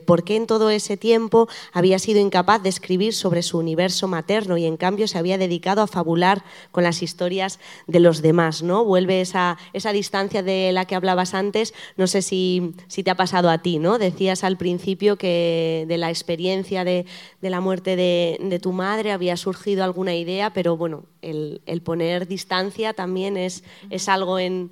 ¿Por 0.04 0.24
qué 0.24 0.36
en 0.36 0.46
todo 0.46 0.68
ese 0.68 0.98
tiempo 0.98 1.48
había 1.72 1.98
sido 1.98 2.20
incapaz 2.20 2.62
de 2.62 2.68
escribir 2.68 3.14
sobre 3.14 3.42
su 3.42 3.56
universo 3.56 4.06
materno 4.06 4.58
y 4.58 4.66
en 4.66 4.76
cambio 4.76 5.08
se 5.08 5.16
había 5.16 5.38
dedicado 5.38 5.80
a 5.80 5.86
fabular 5.86 6.44
con 6.72 6.84
las 6.84 7.02
historias 7.02 7.58
de 7.86 8.00
los 8.00 8.20
demás, 8.20 8.62
¿no? 8.62 8.84
Vuelve 8.84 9.22
esa, 9.22 9.56
esa 9.72 9.92
distancia 9.92 10.42
de 10.42 10.72
la 10.72 10.84
que 10.84 10.94
hablabas 10.94 11.32
antes, 11.32 11.72
no 11.96 12.06
sé 12.06 12.20
si, 12.20 12.74
si 12.86 13.02
te 13.02 13.10
ha 13.10 13.16
pasado 13.16 13.48
a 13.48 13.62
ti, 13.62 13.78
¿no? 13.78 13.96
Decías 13.96 14.44
al 14.44 14.58
principio 14.58 15.16
que 15.16 15.85
de 15.86 15.98
la 15.98 16.10
experiencia 16.10 16.84
de, 16.84 17.06
la 17.40 17.60
muerte 17.60 17.96
de, 17.96 18.58
tu 18.62 18.72
madre 18.72 19.12
había 19.12 19.36
surgido 19.36 19.84
alguna 19.84 20.14
idea, 20.14 20.52
pero 20.52 20.76
bueno, 20.76 21.04
el, 21.22 21.60
poner 21.84 22.26
distancia 22.26 22.92
también 22.92 23.36
es, 23.36 23.64
es 23.90 24.08
algo 24.08 24.38
en, 24.38 24.70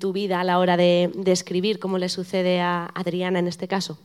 tu 0.00 0.12
vida 0.12 0.40
a 0.40 0.44
la 0.44 0.58
hora 0.58 0.76
de, 0.76 1.10
escribir, 1.26 1.78
como 1.78 1.98
le 1.98 2.08
sucede 2.08 2.60
a 2.60 2.90
Adriana 2.94 3.38
en 3.38 3.48
este 3.48 3.68
caso. 3.68 3.98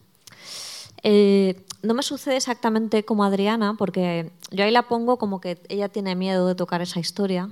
Eh, 1.04 1.64
no 1.82 1.94
me 1.94 2.04
sucede 2.04 2.36
exactamente 2.36 3.06
como 3.06 3.24
Adriana, 3.24 3.76
porque 3.78 4.32
yo 4.52 4.66
ahí 4.66 4.72
la 4.72 4.88
pongo 4.88 5.18
como 5.18 5.40
que 5.40 5.58
ella 5.70 5.88
tiene 5.88 6.16
miedo 6.16 6.48
de 6.48 6.56
tocar 6.56 6.82
esa 6.82 7.00
historia, 7.00 7.50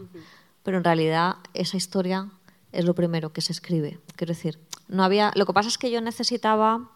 pero 0.63 0.78
en 0.78 0.84
realidad 0.84 1.38
esa 1.53 1.78
historia 1.78 2.30
es 2.73 2.86
lo 2.86 2.93
primero 2.93 3.32
que 3.32 3.41
se 3.41 3.53
escribe. 3.53 3.99
Quiero 4.15 4.34
decir, 4.34 4.59
no 4.88 5.03
había. 5.03 5.32
Lo 5.36 5.45
que 5.45 5.53
pasa 5.53 5.69
es 5.69 5.78
que 5.78 5.91
yo 5.91 6.01
necesitaba 6.01 6.91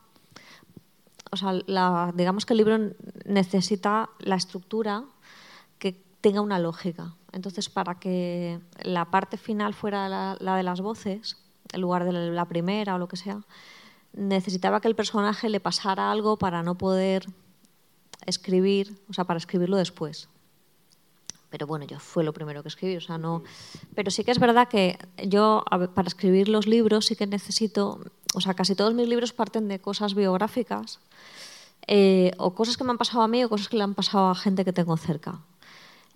o 1.32 1.38
sea, 1.38 2.12
digamos 2.14 2.46
que 2.46 2.54
el 2.54 2.58
libro 2.58 2.78
necesita 3.26 4.10
la 4.20 4.36
estructura 4.36 5.06
que 5.80 5.94
tenga 6.20 6.42
una 6.42 6.60
lógica. 6.60 7.16
Entonces, 7.32 7.70
para 7.70 8.00
que 8.00 8.60
la 8.84 9.06
parte 9.06 9.38
final 9.38 9.74
fuera 9.74 10.10
la, 10.10 10.56
de 10.56 10.64
las 10.64 10.82
voces, 10.82 11.38
en 11.72 11.82
lugar 11.82 12.04
de 12.04 12.12
la 12.12 12.46
primera 12.46 12.96
o 12.96 12.98
lo 12.98 13.08
que 13.08 13.16
sea, 13.16 13.42
necesitaba 14.12 14.82
que 14.82 14.90
el 14.90 14.96
personaje 14.96 15.48
le 15.48 15.62
pasara 15.62 16.12
algo 16.12 16.38
para 16.38 16.64
no 16.64 16.78
poder 16.78 17.26
escribir, 18.26 19.00
o 19.10 19.14
sea, 19.14 19.24
para 19.24 19.38
escribirlo 19.38 19.78
después. 19.78 20.28
Pero 21.50 21.66
bueno, 21.66 21.86
yo 21.86 22.00
fue 22.00 22.26
lo 22.26 22.34
primero 22.34 22.62
que 22.62 22.70
escribí, 22.70 22.98
o 22.98 23.02
sea, 23.02 23.18
no. 23.18 23.44
Pero 23.96 24.12
sí 24.12 24.26
que 24.26 24.32
es 24.32 24.40
verdad 24.40 24.68
que 24.68 24.98
yo, 25.28 25.64
para 25.96 26.08
escribir 26.08 26.50
los 26.50 26.68
libros, 26.68 27.06
sí 27.06 27.16
que 27.16 27.28
necesito 27.28 28.02
o 28.34 28.42
sea, 28.42 28.54
casi 28.54 28.76
todos 28.76 28.94
mis 28.94 29.08
libros 29.08 29.34
parten 29.34 29.68
de 29.68 29.80
cosas 29.80 30.16
biográficas 30.16 31.00
eh, 31.88 32.32
o 32.38 32.54
cosas 32.54 32.78
que 32.78 32.84
me 32.84 32.92
han 32.92 32.98
pasado 32.98 33.24
a 33.24 33.28
mí 33.28 33.44
o 33.44 33.50
cosas 33.50 33.70
que 33.70 33.78
le 33.78 33.84
han 33.84 33.96
pasado 33.96 34.30
a 34.30 34.36
gente 34.36 34.66
que 34.66 34.74
tengo 34.74 34.96
cerca. 34.98 35.42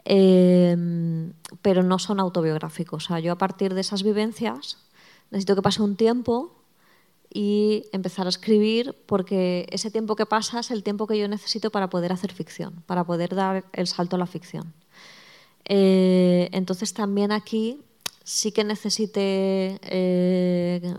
Em, 0.06 1.34
pero 1.62 1.82
no 1.82 1.98
son 1.98 2.20
autobiográficos. 2.20 3.10
Yo 3.24 3.32
a 3.32 3.38
partir 3.38 3.74
de 3.74 3.82
esas 3.82 4.04
vivencias 4.04 4.78
necesito 5.32 5.56
que 5.56 5.64
pase 5.64 5.82
un 5.82 5.96
tiempo 5.96 6.54
y 7.34 7.84
empezar 7.92 8.28
a 8.28 8.30
escribir 8.30 8.96
porque 9.08 9.66
ese 9.72 9.92
tiempo 9.92 10.16
que 10.16 10.26
pasa 10.26 10.60
es 10.60 10.72
el 10.72 10.84
tiempo 10.84 11.08
que 11.08 11.18
yo 11.18 11.28
necesito 11.28 11.72
para 11.72 11.90
poder 11.90 12.14
hacer 12.14 12.32
ficción, 12.32 12.84
para 12.86 13.04
poder 13.04 13.36
dar 13.36 13.66
el 13.74 13.88
salto 13.88 14.16
a 14.16 14.20
la 14.20 14.28
ficción. 14.28 14.74
Eh, 15.66 16.50
entonces 16.52 16.94
también 16.94 17.32
aquí 17.32 17.82
sí 18.24 18.52
que 18.52 18.64
necesite, 18.64 19.80
eh, 19.82 20.94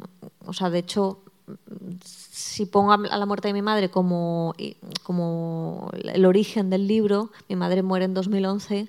o 0.45 0.53
sea, 0.53 0.71
de 0.71 0.81
hecho, 0.81 1.21
si 2.05 2.67
pongo 2.67 2.93
a 2.93 2.97
la 2.97 3.27
muerte 3.27 3.49
de 3.49 3.55
mi 3.55 3.63
madre 3.63 3.91
como, 3.91 4.55
como 5.03 5.91
el 5.93 6.25
origen 6.25 6.71
del 6.71 6.87
libro, 6.87 7.31
mi 7.49 7.57
madre 7.57 7.83
muere 7.83 8.05
en 8.07 8.15
2011 8.15 8.89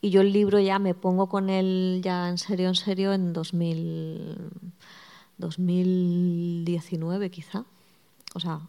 y 0.00 0.10
yo 0.10 0.20
el 0.20 0.32
libro 0.32 0.58
ya 0.58 0.78
me 0.78 0.94
pongo 0.94 1.28
con 1.28 1.48
él 1.48 2.00
ya 2.02 2.28
en 2.28 2.38
serio, 2.38 2.68
en 2.68 2.74
serio, 2.74 3.12
en 3.12 3.32
2000, 3.32 4.36
2019 5.38 7.30
quizá. 7.30 7.64
O 8.34 8.40
sea, 8.40 8.60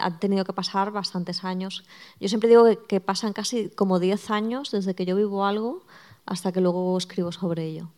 ha 0.00 0.18
tenido 0.18 0.44
que 0.44 0.52
pasar 0.52 0.90
bastantes 0.90 1.44
años. 1.44 1.84
Yo 2.20 2.28
siempre 2.28 2.48
digo 2.48 2.64
que 2.88 3.00
pasan 3.00 3.32
casi 3.32 3.68
como 3.70 4.00
10 4.00 4.30
años 4.30 4.70
desde 4.70 4.94
que 4.94 5.06
yo 5.06 5.14
vivo 5.16 5.44
algo 5.44 5.82
hasta 6.24 6.52
que 6.52 6.60
luego 6.60 6.98
escribo 6.98 7.30
sobre 7.32 7.66
ello. 7.66 7.90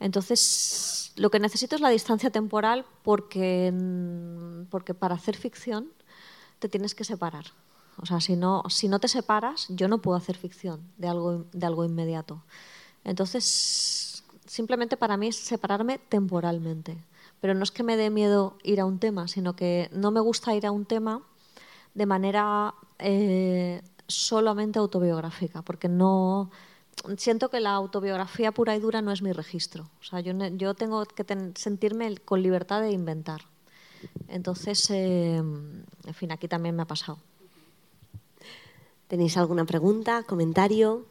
Entonces, 0.00 1.12
lo 1.16 1.30
que 1.30 1.38
necesito 1.38 1.76
es 1.76 1.80
la 1.80 1.88
distancia 1.88 2.30
temporal 2.30 2.84
porque, 3.02 3.72
porque 4.70 4.94
para 4.94 5.14
hacer 5.14 5.36
ficción 5.36 5.88
te 6.58 6.68
tienes 6.68 6.94
que 6.94 7.04
separar. 7.04 7.46
O 7.98 8.06
sea, 8.06 8.20
si 8.20 8.36
no, 8.36 8.62
si 8.68 8.88
no 8.88 8.98
te 8.98 9.08
separas, 9.08 9.66
yo 9.70 9.88
no 9.88 10.02
puedo 10.02 10.18
hacer 10.18 10.36
ficción 10.36 10.82
de 10.98 11.08
algo, 11.08 11.46
de 11.52 11.66
algo 11.66 11.84
inmediato. 11.84 12.42
Entonces, 13.04 14.24
simplemente 14.46 14.96
para 14.96 15.16
mí 15.16 15.28
es 15.28 15.36
separarme 15.36 15.98
temporalmente. 15.98 16.98
Pero 17.40 17.54
no 17.54 17.62
es 17.62 17.70
que 17.70 17.82
me 17.82 17.96
dé 17.96 18.10
miedo 18.10 18.58
ir 18.62 18.80
a 18.80 18.84
un 18.84 18.98
tema, 18.98 19.28
sino 19.28 19.56
que 19.56 19.88
no 19.92 20.10
me 20.10 20.20
gusta 20.20 20.54
ir 20.54 20.66
a 20.66 20.72
un 20.72 20.84
tema 20.84 21.22
de 21.94 22.06
manera 22.06 22.74
eh, 22.98 23.82
solamente 24.06 24.78
autobiográfica, 24.78 25.62
porque 25.62 25.88
no 25.88 26.50
siento 27.16 27.50
que 27.50 27.60
la 27.60 27.72
autobiografía 27.72 28.52
pura 28.52 28.74
y 28.74 28.80
dura 28.80 29.02
no 29.02 29.12
es 29.12 29.22
mi 29.22 29.32
registro. 29.32 29.88
O 30.00 30.04
sea, 30.04 30.20
yo, 30.20 30.32
yo 30.48 30.74
tengo 30.74 31.04
que 31.04 31.24
sentirme 31.54 32.16
con 32.18 32.42
libertad 32.42 32.80
de 32.80 32.90
inventar. 32.90 33.42
Entonces, 34.28 34.90
eh, 34.90 35.36
en 35.36 36.14
fin, 36.14 36.32
aquí 36.32 36.48
también 36.48 36.76
me 36.76 36.82
ha 36.82 36.86
pasado. 36.86 37.18
¿Tenéis 39.08 39.36
alguna 39.36 39.64
pregunta, 39.64 40.24
comentario? 40.24 41.06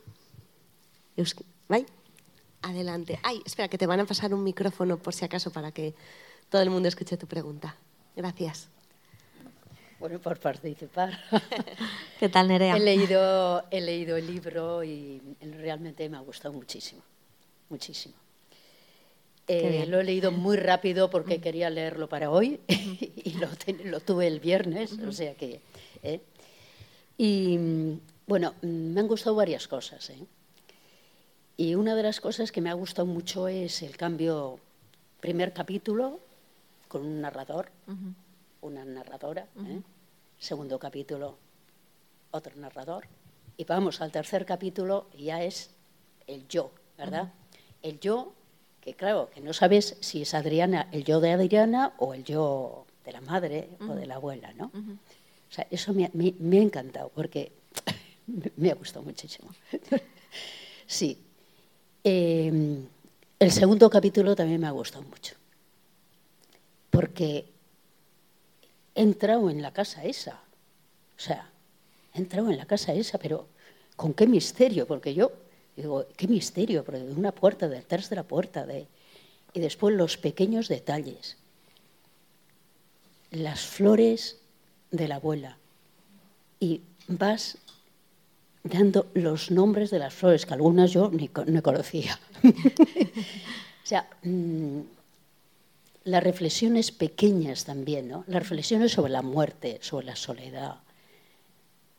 Adelante. 2.62 3.20
Ay, 3.24 3.42
espera, 3.46 3.68
que 3.68 3.78
te 3.78 3.88
van 3.88 4.00
a 4.00 4.06
pasar 4.06 4.34
un 4.34 4.44
micrófono 4.44 4.98
por 4.98 5.14
si 5.14 5.24
acaso 5.24 5.52
para 5.52 5.72
que 5.72 5.96
todo 6.50 6.62
el 6.62 6.70
mundo 6.70 6.90
escuche 6.90 7.16
tu 7.16 7.28
pregunta. 7.28 7.76
Gracias. 8.16 8.70
Bueno, 10.00 10.20
por 10.20 10.40
participar. 10.40 11.18
¿Qué 12.20 12.30
tal, 12.30 12.48
Nerea? 12.50 12.76
He 12.76 12.80
leído, 12.80 13.64
he 13.72 13.82
leído 13.82 14.18
el 14.18 14.28
libro 14.28 14.84
y 14.84 15.22
realmente 15.42 16.08
me 16.10 16.18
ha 16.18 16.20
gustado 16.20 16.54
muchísimo, 16.54 17.02
muchísimo. 17.70 18.16
Eh, 19.48 19.86
lo 19.88 20.00
he 20.00 20.04
leído 20.04 20.32
muy 20.32 20.58
rápido 20.58 21.10
porque 21.10 21.40
quería 21.40 21.70
leerlo 21.70 22.10
para 22.10 22.32
hoy 22.32 22.60
y 22.68 23.36
lo, 23.86 24.00
tuve 24.00 24.28
el 24.28 24.40
viernes, 24.40 24.94
o 24.94 25.12
sea 25.12 25.36
que... 25.36 25.62
Eh. 26.04 26.20
Y 27.18 27.58
bueno, 28.28 28.56
me 28.62 29.00
han 29.00 29.08
gustado 29.08 29.36
varias 29.36 29.68
cosas. 29.68 30.10
¿eh? 30.10 30.26
Y 31.58 31.76
una 31.76 31.96
de 31.96 32.04
las 32.04 32.20
cosas 32.20 32.52
que 32.52 32.60
me 32.60 32.70
ha 32.70 32.74
gustado 32.74 33.06
mucho 33.06 33.48
es 33.48 33.82
el 33.82 33.96
cambio, 33.96 34.60
primer 35.22 35.54
capítulo 35.54 36.20
con 36.88 37.06
un 37.06 37.22
narrador, 37.22 37.70
una 38.62 38.84
narradora, 38.86 39.48
segundo 40.40 40.80
capítulo, 40.80 41.38
otro 42.32 42.56
narrador. 42.56 43.08
Y 43.58 43.64
vamos 43.64 44.02
al 44.02 44.12
tercer 44.12 44.46
capítulo 44.46 45.08
y 45.14 45.26
ya 45.26 45.44
es 45.44 45.70
el 46.28 46.48
yo, 46.48 46.72
¿verdad? 46.98 47.32
El 47.82 48.00
yo, 48.00 48.34
que 48.82 48.94
claro, 48.94 49.30
que 49.34 49.42
no 49.42 49.54
sabes 49.54 49.98
si 50.02 50.24
es 50.24 50.34
Adriana, 50.34 50.90
el 50.92 51.04
yo 51.04 51.20
de 51.20 51.32
Adriana 51.32 51.94
o 51.98 52.14
el 52.14 52.24
yo 52.24 52.86
de 53.06 53.12
la 53.12 53.22
madre 53.22 53.70
o 53.88 53.94
de 53.96 54.06
la 54.06 54.16
abuela, 54.16 54.52
¿no? 54.54 54.66
O 54.66 55.54
sea, 55.54 55.68
eso 55.70 55.94
me, 55.94 56.06
ha 56.06 56.62
encantado 56.62 57.10
porque 57.16 57.52
me 58.58 58.72
ha 58.72 58.76
gustado 58.76 59.06
muchísimo. 59.06 59.50
sí. 60.88 61.18
Em, 62.04 62.86
el 63.40 63.52
segundo 63.52 63.90
capítulo 63.90 64.36
también 64.36 64.62
me 64.62 64.68
ha 64.68 64.72
gustado 64.72 65.04
mucho 65.04 65.36
porque 66.96 67.52
he 68.96 69.02
entrado 69.02 69.50
en 69.50 69.62
la 69.62 69.72
casa 69.72 70.04
esa. 70.04 70.40
O 71.18 71.22
sea, 71.22 71.50
he 72.14 72.18
entrado 72.18 72.50
en 72.50 72.58
la 72.58 72.66
casa 72.66 72.94
esa, 72.94 73.18
pero 73.18 73.48
¿con 73.96 74.14
qué 74.14 74.26
misterio? 74.26 74.88
Porque 74.88 75.14
yo 75.14 75.32
digo, 75.76 76.06
¿qué 76.16 76.28
misterio? 76.28 76.84
Porque 76.84 77.02
de 77.02 77.14
una 77.14 77.34
puerta, 77.34 77.68
detrás 77.68 78.10
de 78.10 78.16
la 78.16 78.24
puerta, 78.24 78.66
de... 78.66 78.88
y 79.54 79.60
después 79.60 79.96
los 79.96 80.18
pequeños 80.18 80.70
detalles. 80.70 81.38
Las 83.32 83.66
flores 83.66 84.38
de 84.92 85.08
la 85.08 85.16
abuela. 85.16 85.58
Y 86.60 86.82
vas 87.08 87.58
dando 88.64 89.08
los 89.14 89.52
nombres 89.52 89.92
de 89.92 90.00
las 90.00 90.14
flores, 90.14 90.46
que 90.46 90.54
algunas 90.54 90.92
yo 90.92 91.12
ni, 91.12 91.30
no 91.48 91.62
conocía. 91.62 92.20
o 92.44 93.86
sea, 93.86 94.10
mm, 94.24 94.80
las 96.06 96.24
reflexiones 96.24 96.92
pequeñas 96.92 97.66
también, 97.66 98.08
¿no? 98.08 98.24
Las 98.28 98.44
reflexiones 98.44 98.92
sobre 98.92 99.12
la 99.12 99.24
muerte, 99.24 99.80
sobre 99.82 100.06
la 100.06 100.16
soledad, 100.16 100.76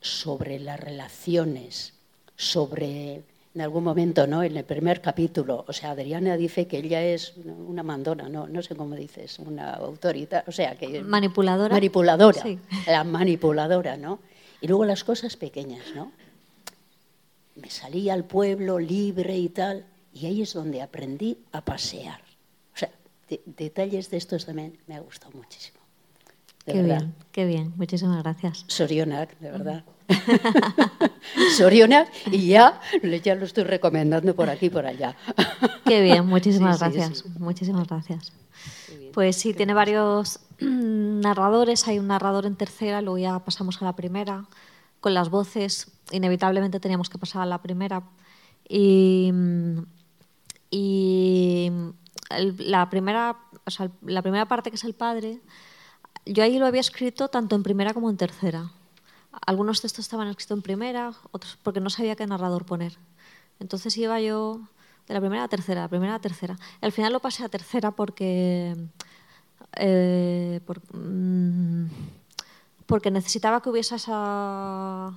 sobre 0.01 0.61
las 0.61 0.79
relaciones, 0.79 1.93
sobre 2.37 3.25
en 3.55 3.63
algún 3.63 3.83
momento, 3.83 4.27
¿no? 4.27 4.43
En 4.43 4.57
el 4.57 4.65
primer 4.65 5.01
capítulo, 5.01 5.65
o 5.67 5.73
sea, 5.73 5.93
Adriana 5.93 6.37
dice 6.37 6.67
que 6.67 6.79
ella 6.79 7.03
es 7.03 7.35
una 7.67 7.83
mandona, 7.83 8.29
no, 8.29 8.47
no 8.47 8.63
sé 8.63 8.77
cómo 8.77 8.95
dices, 8.95 9.39
una 9.39 9.73
autoridad, 9.73 10.45
o 10.47 10.53
sea, 10.53 10.77
que 10.77 11.03
manipuladora. 11.03 11.75
Manipuladora, 11.75 12.45
la 12.87 13.03
manipuladora, 13.03 13.97
¿no? 13.97 14.21
Y 14.61 14.69
luego 14.69 14.85
las 14.85 15.03
cosas 15.03 15.37
pequeñas, 15.37 15.85
¿no? 15.95 16.13
Me 17.57 17.71
salí 17.71 18.11
al 18.11 18.25
pueblo 18.25 18.79
libre 18.79 19.37
y 19.37 19.49
tal, 19.49 19.87
y 20.15 20.27
ahí 20.27 20.43
es 20.43 20.53
donde 20.53 20.83
aprendí 20.83 21.39
a 21.53 21.63
pasear 21.63 22.26
detalles 23.45 24.11
de 24.11 24.17
estos 24.17 24.47
también 24.47 24.79
me 24.87 24.95
ha 24.95 25.01
gustado 25.01 25.33
muchísimo. 25.37 25.79
qué 26.65 26.83
bien, 26.83 27.15
qué 27.33 27.45
bien. 27.45 27.73
Muchísimas 27.77 28.23
gracias. 28.23 28.65
Sorionac, 28.69 29.39
de 29.39 29.51
verdad. 29.51 29.85
Sorionac 31.57 32.09
y 32.31 32.49
ya, 32.49 32.81
ya 33.25 33.35
lo 33.35 33.45
estoy 33.45 33.65
recomendando 33.65 34.35
por 34.35 34.49
aquí 34.49 34.67
y 34.67 34.71
por 34.71 34.87
allá. 34.87 35.17
Qué 35.85 36.01
bien, 36.01 36.27
muchísimas 36.35 36.79
gracias. 36.79 37.25
Muchísimas 37.39 37.87
gracias. 37.89 38.33
Pues 39.13 39.37
sí, 39.37 39.55
tiene 39.55 39.75
varios 39.75 40.41
narradores. 40.61 41.89
Hay 41.89 41.99
un 41.99 42.09
narrador 42.09 42.47
en 42.47 42.57
tercera, 42.57 43.01
luego 43.01 43.19
ya 43.19 43.39
pasamos 43.41 43.81
a 43.83 43.85
la 43.85 43.97
primera. 43.97 44.45
Con 45.01 45.15
las 45.15 45.31
voces, 45.31 45.91
inevitablemente 46.11 46.81
teníamos 46.81 47.09
que 47.09 47.19
pasar 47.19 47.43
a 47.43 47.47
la 47.47 47.63
primera. 47.63 48.03
Y, 48.69 49.33
y 50.71 51.71
la, 52.31 52.91
primera, 52.91 53.37
la 54.03 54.23
primera 54.23 54.47
parte, 54.47 54.71
que 54.71 54.77
es 54.77 54.85
el 54.85 54.95
padre, 54.95 55.41
yo 56.25 56.43
ahí 56.43 56.59
lo 56.59 56.67
había 56.67 56.81
escrito 56.81 57.29
tanto 57.29 57.57
en 57.57 57.63
primera 57.63 57.95
como 57.95 58.11
en 58.11 58.17
tercera. 58.17 58.71
Algunos 59.47 59.81
textos 59.81 60.05
estaban 60.05 60.29
escritos 60.29 60.57
en 60.57 60.63
primera, 60.63 61.13
otros 61.31 61.59
porque 61.63 61.81
no 61.81 61.91
sabía 61.91 62.17
qué 62.17 62.27
narrador 62.27 62.65
poner. 62.65 62.99
Entonces 63.61 63.97
iba 63.97 64.21
yo 64.21 64.61
de 65.07 65.15
la 65.15 65.21
primera 65.21 65.45
a 65.45 65.49
tercera, 65.49 65.83
la 65.83 65.89
primera 65.89 66.15
a 66.15 66.21
tercera. 66.21 66.59
al 66.81 66.93
final 66.93 67.13
lo 67.13 67.21
pasé 67.21 67.45
a 67.45 67.49
tercera 67.49 67.93
porque, 67.93 68.75
eh, 69.77 70.61
mm, 70.93 71.87
porque 72.87 73.11
necesitaba 73.11 73.61
que 73.61 73.71
hubiese 73.71 73.97
esa 73.97 75.13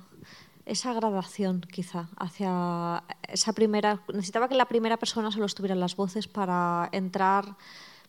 esa 0.66 0.92
gradación 0.92 1.60
quizá 1.62 2.08
hacia 2.16 3.02
esa 3.28 3.52
primera 3.52 4.02
necesitaba 4.08 4.48
que 4.48 4.54
la 4.54 4.66
primera 4.66 4.96
persona 4.96 5.30
solo 5.30 5.46
estuviera 5.46 5.74
las 5.74 5.96
voces 5.96 6.28
para 6.28 6.88
entrar 6.92 7.56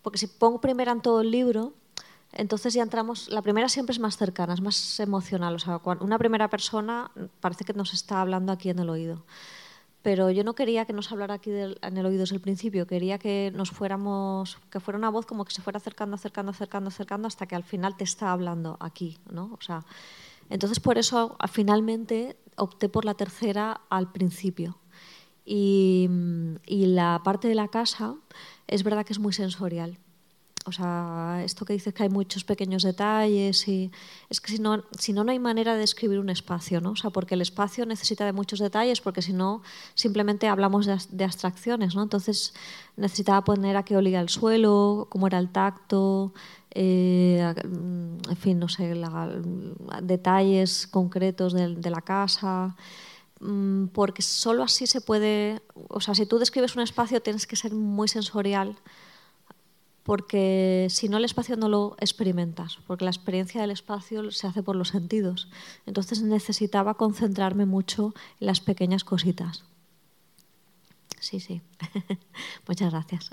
porque 0.02 0.18
si 0.18 0.28
pongo 0.28 0.62
primera 0.62 0.91
en 0.91 1.02
todo 1.02 1.22
el 1.22 1.32
libro 1.32 1.74
entonces 2.34 2.74
ya 2.74 2.84
entramos 2.84 3.30
la 3.30 3.41
primera 3.41 3.70
siempre 3.70 3.93
es 3.93 3.99
más 3.99 4.18
cercana 4.18 4.54
es 4.54 4.62
más 4.62 4.99
emocional 4.99 5.56
o 5.56 5.60
sea 5.60 5.82
una 5.99 6.18
primera 6.18 6.49
persona 6.49 7.12
parece 7.39 7.66
que 7.66 7.74
nos 7.74 7.93
está 7.93 8.22
hablando 8.22 8.52
aquí 8.52 8.70
en 8.70 8.80
el 8.80 8.89
oído. 8.89 9.24
Pero 10.04 10.32
yo 10.32 10.43
no 10.43 10.56
quería 10.56 10.86
que 10.86 10.93
nos 10.93 11.12
hablara 11.12 11.36
aquí 11.36 11.52
en 11.52 11.97
el 11.97 12.06
oído 12.08 12.22
desde 12.22 12.34
el 12.34 12.41
principio 12.41 12.88
quería 12.88 13.20
que 13.20 13.52
nos 13.54 13.70
fuéramos 13.70 14.58
que 14.72 14.80
fuera 14.80 14.97
una 14.97 15.10
voz 15.10 15.28
como 15.28 15.45
que 15.45 15.54
se 15.54 15.62
fuera 15.62 15.78
acercando 15.78 16.16
acercando 16.16 16.49
acercando 16.52 16.88
acercando 16.89 17.28
hasta 17.28 17.45
que 17.45 17.56
al 17.56 17.64
final 17.64 17.95
te 17.95 18.04
está 18.04 18.32
hablando 18.32 18.78
aquí 18.80 19.20
no 19.30 19.52
o 19.54 19.62
sea 19.62 19.86
entonces, 20.52 20.82
por 20.82 20.97
eso 20.97 21.38
finalmente 21.49 22.38
opté 22.58 22.89
por 22.89 23.06
la 23.06 23.14
tercera 23.14 23.82
al 23.89 24.12
principio. 24.12 24.78
Y, 25.45 26.08
la 26.68 27.22
parte 27.24 27.47
de 27.47 27.56
la 27.56 27.70
casa 27.70 28.16
es 28.68 28.84
verdad 28.84 29.06
que 29.06 29.14
es 29.14 29.20
muy 29.20 29.34
sensorial. 29.34 29.97
O 30.66 30.72
sea, 30.72 31.41
esto 31.43 31.66
que 31.66 31.74
dices 31.74 31.93
que 31.93 32.03
hay 32.03 32.09
muchos 32.09 32.43
pequeños 32.43 32.84
detalles 32.84 33.68
y 33.68 33.91
es 34.30 34.39
que 34.39 34.51
si 34.51 34.59
no, 34.59 34.84
si 34.97 35.12
no, 35.12 35.24
no 35.24 35.32
hay 35.32 35.39
manera 35.39 35.74
de 35.74 35.80
describir 35.80 36.20
un 36.20 36.30
espacio, 36.30 36.82
¿no? 36.82 36.91
O 36.91 36.95
sea, 36.95 37.09
porque 37.09 37.34
el 37.34 37.41
espacio 37.41 37.86
necesita 37.86 38.26
de 38.26 38.34
muchos 38.34 38.59
detalles, 38.59 39.01
porque 39.01 39.22
si 39.22 39.34
no, 39.34 39.64
simplemente 39.95 40.47
hablamos 40.47 40.86
de, 40.86 40.97
de, 41.09 41.24
abstracciones, 41.24 41.95
¿no? 41.95 42.03
Entonces 42.03 42.53
necesitaba 42.95 43.43
poner 43.43 43.76
a 43.76 43.84
qué 43.84 43.97
olía 43.97 44.22
el 44.22 44.30
suelo, 44.30 45.07
cómo 45.09 45.26
era 45.26 45.39
el 45.39 45.49
tacto, 45.49 46.34
eh, 46.74 47.53
en 47.64 48.38
fin, 48.38 48.59
no 48.59 48.70
sé, 48.70 48.95
detalles 50.01 50.88
concretos 50.88 51.53
de, 51.53 51.89
la 51.89 52.01
casa, 52.01 52.76
mm, 53.41 53.88
porque 53.88 54.22
solo 54.22 54.64
así 54.64 54.88
se 54.88 55.01
puede, 55.01 55.62
o 55.89 55.99
sea, 55.99 56.16
si 56.16 56.26
tú 56.26 56.39
describes 56.39 56.76
un 56.76 56.82
espacio 56.84 57.22
tienes 57.22 57.45
que 57.45 57.57
ser 57.57 57.74
muy 57.74 58.07
sensorial, 58.07 58.78
porque 60.04 60.88
si 60.89 61.10
no 61.10 61.18
el 61.18 61.26
espacio 61.26 61.56
no 61.58 61.70
lo 61.70 61.95
experimentas, 61.99 62.80
porque 62.88 63.06
la 63.06 63.12
experiencia 63.12 63.62
del 63.62 63.72
espacio 63.72 64.32
se 64.32 64.47
hace 64.47 64.64
por 64.64 64.76
los 64.76 64.89
sentidos. 64.89 65.49
Entonces 65.86 66.22
necesitaba 66.22 66.95
concentrarme 66.95 67.66
mucho 67.66 68.14
en 68.39 68.47
las 68.47 68.60
pequeñas 68.60 69.04
cositas. 69.04 69.64
Sí, 71.20 71.39
sí. 71.39 71.62
Muchas 72.68 72.91
gracias. 72.91 73.30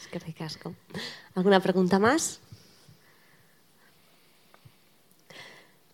Es 0.00 0.06
que 0.08 0.18
ricasco. 0.18 0.74
¿Alguna 1.34 1.60
pregunta 1.60 1.98
más? 1.98 2.40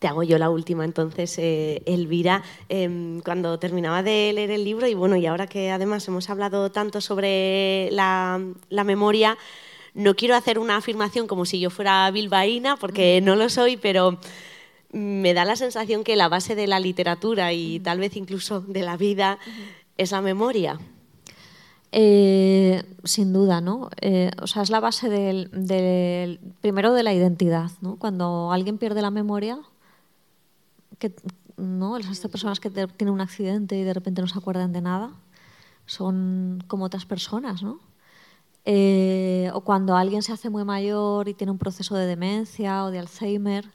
te 0.02 0.08
hago 0.08 0.24
yo 0.24 0.36
la 0.36 0.50
última 0.50 0.84
entonces, 0.84 1.38
eh, 1.38 1.80
Elvira. 1.86 2.42
Em, 2.68 3.20
cuando 3.20 3.60
terminaba 3.60 4.02
de 4.02 4.32
leer 4.34 4.50
el 4.50 4.64
libro, 4.64 4.88
y 4.88 4.94
bueno, 4.94 5.14
y 5.14 5.26
ahora 5.26 5.46
que 5.46 5.70
además 5.70 6.08
hemos 6.08 6.28
hablado 6.28 6.72
tanto 6.72 7.00
sobre 7.00 7.88
la, 7.92 8.40
memoria, 8.84 9.38
no 9.94 10.14
quiero 10.14 10.34
hacer 10.34 10.58
una 10.58 10.76
afirmación 10.76 11.26
como 11.26 11.44
si 11.44 11.60
yo 11.60 11.70
fuera 11.70 12.10
bilbaína, 12.10 12.76
porque 12.76 13.20
no 13.20 13.36
lo 13.36 13.48
soy, 13.48 13.76
pero 13.76 14.18
me 14.92 15.34
da 15.34 15.44
la 15.44 15.56
sensación 15.56 16.04
que 16.04 16.16
la 16.16 16.28
base 16.28 16.54
de 16.54 16.66
la 16.66 16.80
literatura 16.80 17.52
y 17.52 17.80
tal 17.80 17.98
vez 17.98 18.16
incluso 18.16 18.60
de 18.60 18.82
la 18.82 18.96
vida 18.96 19.38
es 19.96 20.12
la 20.12 20.20
memoria. 20.20 20.78
Eh, 21.94 22.82
sin 23.04 23.34
duda, 23.34 23.60
¿no? 23.60 23.90
Eh, 24.00 24.30
o 24.40 24.46
sea, 24.46 24.62
es 24.62 24.70
la 24.70 24.80
base 24.80 25.10
del, 25.10 26.40
primero 26.62 26.94
de 26.94 27.02
la 27.02 27.12
identidad, 27.12 27.70
¿no? 27.82 27.96
Cuando 27.96 28.50
alguien 28.50 28.78
pierde 28.78 29.02
la 29.02 29.10
memoria, 29.10 29.58
que, 30.98 31.14
¿no? 31.58 31.98
Estas 31.98 32.30
personas 32.30 32.60
que 32.60 32.70
tienen 32.70 33.12
un 33.12 33.20
accidente 33.20 33.76
y 33.76 33.82
de 33.84 33.92
repente 33.92 34.22
no 34.22 34.28
se 34.28 34.38
acuerdan 34.38 34.72
de 34.72 34.80
nada, 34.80 35.12
son 35.84 36.64
como 36.66 36.86
otras 36.86 37.04
personas, 37.04 37.62
¿no? 37.62 37.78
Eh, 38.64 39.50
o 39.54 39.62
cuando 39.62 39.96
alguien 39.96 40.22
se 40.22 40.32
hace 40.32 40.48
muy 40.48 40.64
mayor 40.64 41.28
y 41.28 41.34
tiene 41.34 41.50
un 41.50 41.58
proceso 41.58 41.96
de 41.96 42.06
demencia 42.06 42.84
o 42.84 42.90
de 42.90 43.00
Alzheimer, 43.00 43.70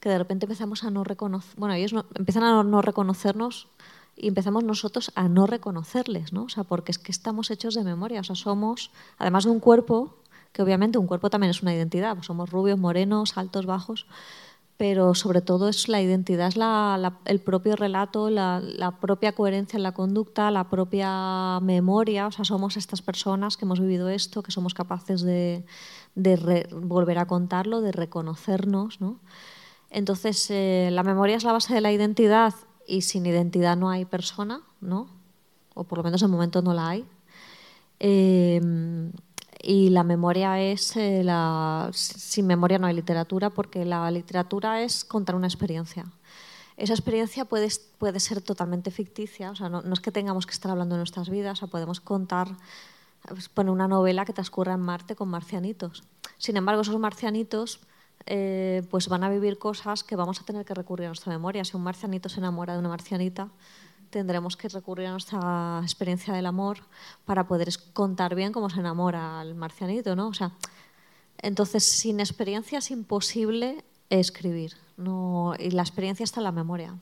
que 0.00 0.08
de 0.08 0.18
repente 0.18 0.46
empezamos 0.46 0.84
a 0.84 0.90
no 0.90 1.02
reconocer, 1.02 1.58
bueno, 1.58 1.74
ellos 1.74 1.92
empiezan 2.14 2.44
a 2.44 2.62
no 2.62 2.82
reconocernos 2.82 3.68
y 4.16 4.28
empezamos 4.28 4.64
nosotros 4.64 5.10
a 5.14 5.28
no 5.28 5.46
reconocerles, 5.46 6.32
¿no? 6.32 6.44
O 6.44 6.48
sea, 6.48 6.64
porque 6.64 6.92
es 6.92 6.98
que 6.98 7.12
estamos 7.12 7.50
hechos 7.50 7.74
de 7.74 7.84
memoria, 7.84 8.20
o 8.20 8.24
sea, 8.24 8.36
somos, 8.36 8.90
además 9.18 9.44
de 9.44 9.50
un 9.50 9.60
cuerpo, 9.60 10.14
que 10.52 10.62
obviamente 10.62 10.98
un 10.98 11.06
cuerpo 11.06 11.30
también 11.30 11.50
es 11.50 11.62
una 11.62 11.74
identidad, 11.74 12.14
pues 12.14 12.26
somos 12.26 12.50
rubios, 12.50 12.78
morenos, 12.78 13.36
altos, 13.36 13.66
bajos, 13.66 14.06
pero 14.78 15.12
sobre 15.16 15.40
todo 15.40 15.68
es 15.68 15.88
la 15.88 16.00
identidad, 16.00 16.48
es 16.48 17.12
el 17.24 17.40
propio 17.40 17.74
relato, 17.74 18.30
la, 18.30 18.96
propia 19.00 19.32
coherencia 19.32 19.76
en 19.76 19.82
la 19.82 19.92
conducta, 19.92 20.52
la 20.52 20.70
propia 20.70 21.58
memoria, 21.60 22.28
o 22.28 22.30
sea, 22.30 22.44
somos 22.44 22.76
estas 22.76 23.02
personas 23.02 23.56
que 23.56 23.64
hemos 23.64 23.80
vivido 23.80 24.08
esto, 24.08 24.44
que 24.44 24.52
somos 24.52 24.74
capaces 24.74 25.22
de, 25.22 25.64
volver 26.70 27.18
a 27.18 27.26
contarlo, 27.26 27.80
de 27.80 27.90
reconocernos, 27.90 29.00
¿no? 29.00 29.18
Entonces, 29.90 30.48
eh, 30.50 30.90
la 30.92 31.02
memoria 31.02 31.36
es 31.36 31.42
la 31.42 31.52
base 31.52 31.74
de 31.74 31.80
la 31.80 31.90
identidad 31.90 32.54
y 32.86 33.02
sin 33.02 33.26
identidad 33.26 33.76
no 33.76 33.90
hay 33.90 34.04
persona, 34.04 34.60
¿no? 34.80 35.08
O 35.74 35.84
por 35.84 35.98
lo 35.98 36.04
menos 36.04 36.22
en 36.22 36.30
momento 36.30 36.62
no 36.62 36.72
la 36.72 36.88
hay. 36.88 37.04
Eh, 37.98 38.60
y 39.68 39.90
la 39.90 40.02
memoria 40.02 40.58
es 40.58 40.96
eh, 40.96 41.22
la 41.22 41.90
sin 41.92 42.46
memoria 42.46 42.78
no 42.78 42.86
hay 42.86 42.94
literatura 42.94 43.50
porque 43.50 43.84
la 43.84 44.10
literatura 44.10 44.80
es 44.80 45.04
contar 45.04 45.34
una 45.34 45.46
experiencia. 45.46 46.06
Esa 46.78 46.94
experiencia 46.94 47.44
puede, 47.44 47.68
puede 47.98 48.18
ser 48.18 48.40
totalmente 48.40 48.90
ficticia, 48.90 49.50
o 49.50 49.54
sea, 49.54 49.68
no, 49.68 49.82
es 49.92 50.00
que 50.00 50.10
tengamos 50.10 50.46
que 50.46 50.52
estar 50.52 50.70
hablando 50.70 50.94
de 50.94 51.00
nuestras 51.00 51.28
vidas, 51.28 51.62
o 51.62 51.68
podemos 51.68 52.00
contar, 52.00 52.48
pues, 53.28 53.50
poner 53.50 53.70
una 53.70 53.88
novela 53.88 54.24
que 54.24 54.32
transcurra 54.32 54.72
en 54.72 54.80
Marte 54.80 55.14
con 55.16 55.28
marcianitos. 55.28 56.02
Sin 56.38 56.56
embargo, 56.56 56.80
esos 56.80 56.98
marcianitos 56.98 57.80
eh, 58.24 58.86
pues 58.90 59.08
van 59.08 59.22
a 59.22 59.28
vivir 59.28 59.58
cosas 59.58 60.02
que 60.02 60.16
vamos 60.16 60.40
a 60.40 60.44
tener 60.44 60.64
que 60.64 60.72
recurrir 60.72 61.06
a 61.06 61.08
nuestra 61.10 61.30
memoria. 61.30 61.62
Si 61.66 61.76
un 61.76 61.82
marcianito 61.82 62.30
se 62.30 62.40
enamora 62.40 62.72
de 62.72 62.78
una 62.78 62.88
marcianita, 62.88 63.50
tendremos 64.10 64.56
que 64.56 64.68
recurrir 64.68 65.06
a 65.06 65.12
nuestra 65.12 65.80
experiencia 65.82 66.34
del 66.34 66.46
amor 66.46 66.78
para 67.24 67.46
poder 67.46 67.68
contar 67.92 68.34
bien 68.34 68.52
cómo 68.52 68.70
se 68.70 68.80
enamora 68.80 69.40
al 69.40 69.54
marcianito, 69.54 70.16
¿no? 70.16 70.28
O 70.28 70.34
sea, 70.34 70.52
entonces, 71.40 71.84
sin 71.84 72.20
experiencia 72.20 72.78
es 72.78 72.90
imposible 72.90 73.84
escribir. 74.10 74.72
No, 74.96 75.54
y 75.58 75.70
la 75.70 75.82
experiencia 75.82 76.24
está 76.24 76.40
en 76.40 76.44
la 76.44 76.52
memoria. 76.52 76.98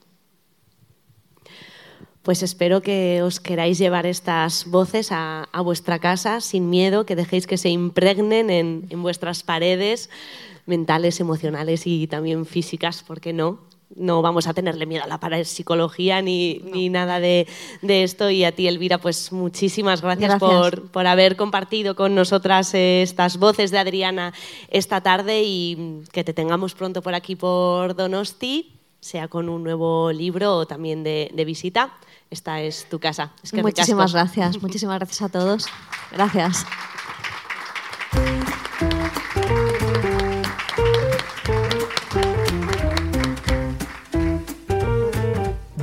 Pues 2.22 2.42
espero 2.42 2.82
que 2.82 3.22
os 3.22 3.38
queráis 3.38 3.78
llevar 3.78 4.04
estas 4.04 4.66
voces 4.66 5.08
a, 5.12 5.48
vuestra 5.64 6.00
casa 6.00 6.40
sin 6.40 6.68
miedo, 6.68 7.06
que 7.06 7.14
dejéis 7.14 7.46
que 7.46 7.56
se 7.56 7.68
impregnen 7.68 8.50
en, 8.50 8.86
en 8.90 9.02
vuestras 9.02 9.44
paredes 9.44 10.10
mentales, 10.66 11.20
emocionales 11.20 11.86
y 11.86 12.08
también 12.08 12.44
físicas, 12.44 13.04
¿por 13.04 13.20
qué 13.20 13.32
no? 13.32 13.60
No 13.94 14.20
vamos 14.20 14.46
a 14.48 14.54
tenerle 14.54 14.84
miedo 14.84 15.04
a 15.04 15.06
la 15.06 15.20
parapsicología 15.20 16.20
ni, 16.20 16.60
ni 16.72 16.88
nada 16.88 17.20
de, 17.20 17.46
de, 17.82 18.02
esto. 18.02 18.30
Y 18.30 18.44
a 18.44 18.52
ti, 18.52 18.66
Elvira, 18.66 18.98
pues 18.98 19.30
muchísimas 19.32 20.02
gracias, 20.02 20.38
Por, 20.40 20.90
por, 20.90 21.06
haber 21.06 21.36
compartido 21.36 21.94
con 21.94 22.14
nosotras 22.14 22.74
eh, 22.74 23.02
estas 23.02 23.38
voces 23.38 23.70
de 23.70 23.78
Adriana 23.78 24.34
esta 24.68 25.00
tarde 25.00 25.42
y 25.44 26.02
que 26.12 26.24
te 26.24 26.34
tengamos 26.34 26.74
pronto 26.74 27.00
por 27.00 27.14
aquí 27.14 27.36
por 27.36 27.94
Donosti, 27.94 28.72
sea 29.00 29.28
con 29.28 29.48
un 29.48 29.62
nuevo 29.62 30.10
libro 30.10 30.56
o 30.56 30.66
también 30.66 31.04
de, 31.04 31.30
de 31.32 31.44
visita. 31.44 31.92
Esta 32.28 32.60
es 32.60 32.88
tu 32.88 32.98
casa. 32.98 33.32
Es 33.42 33.52
que 33.52 33.62
muchísimas 33.62 34.12
gracias, 34.12 34.60
muchísimas 34.60 34.98
gracias 34.98 35.22
a 35.22 35.28
todos. 35.28 35.66
Gracias. 36.10 36.66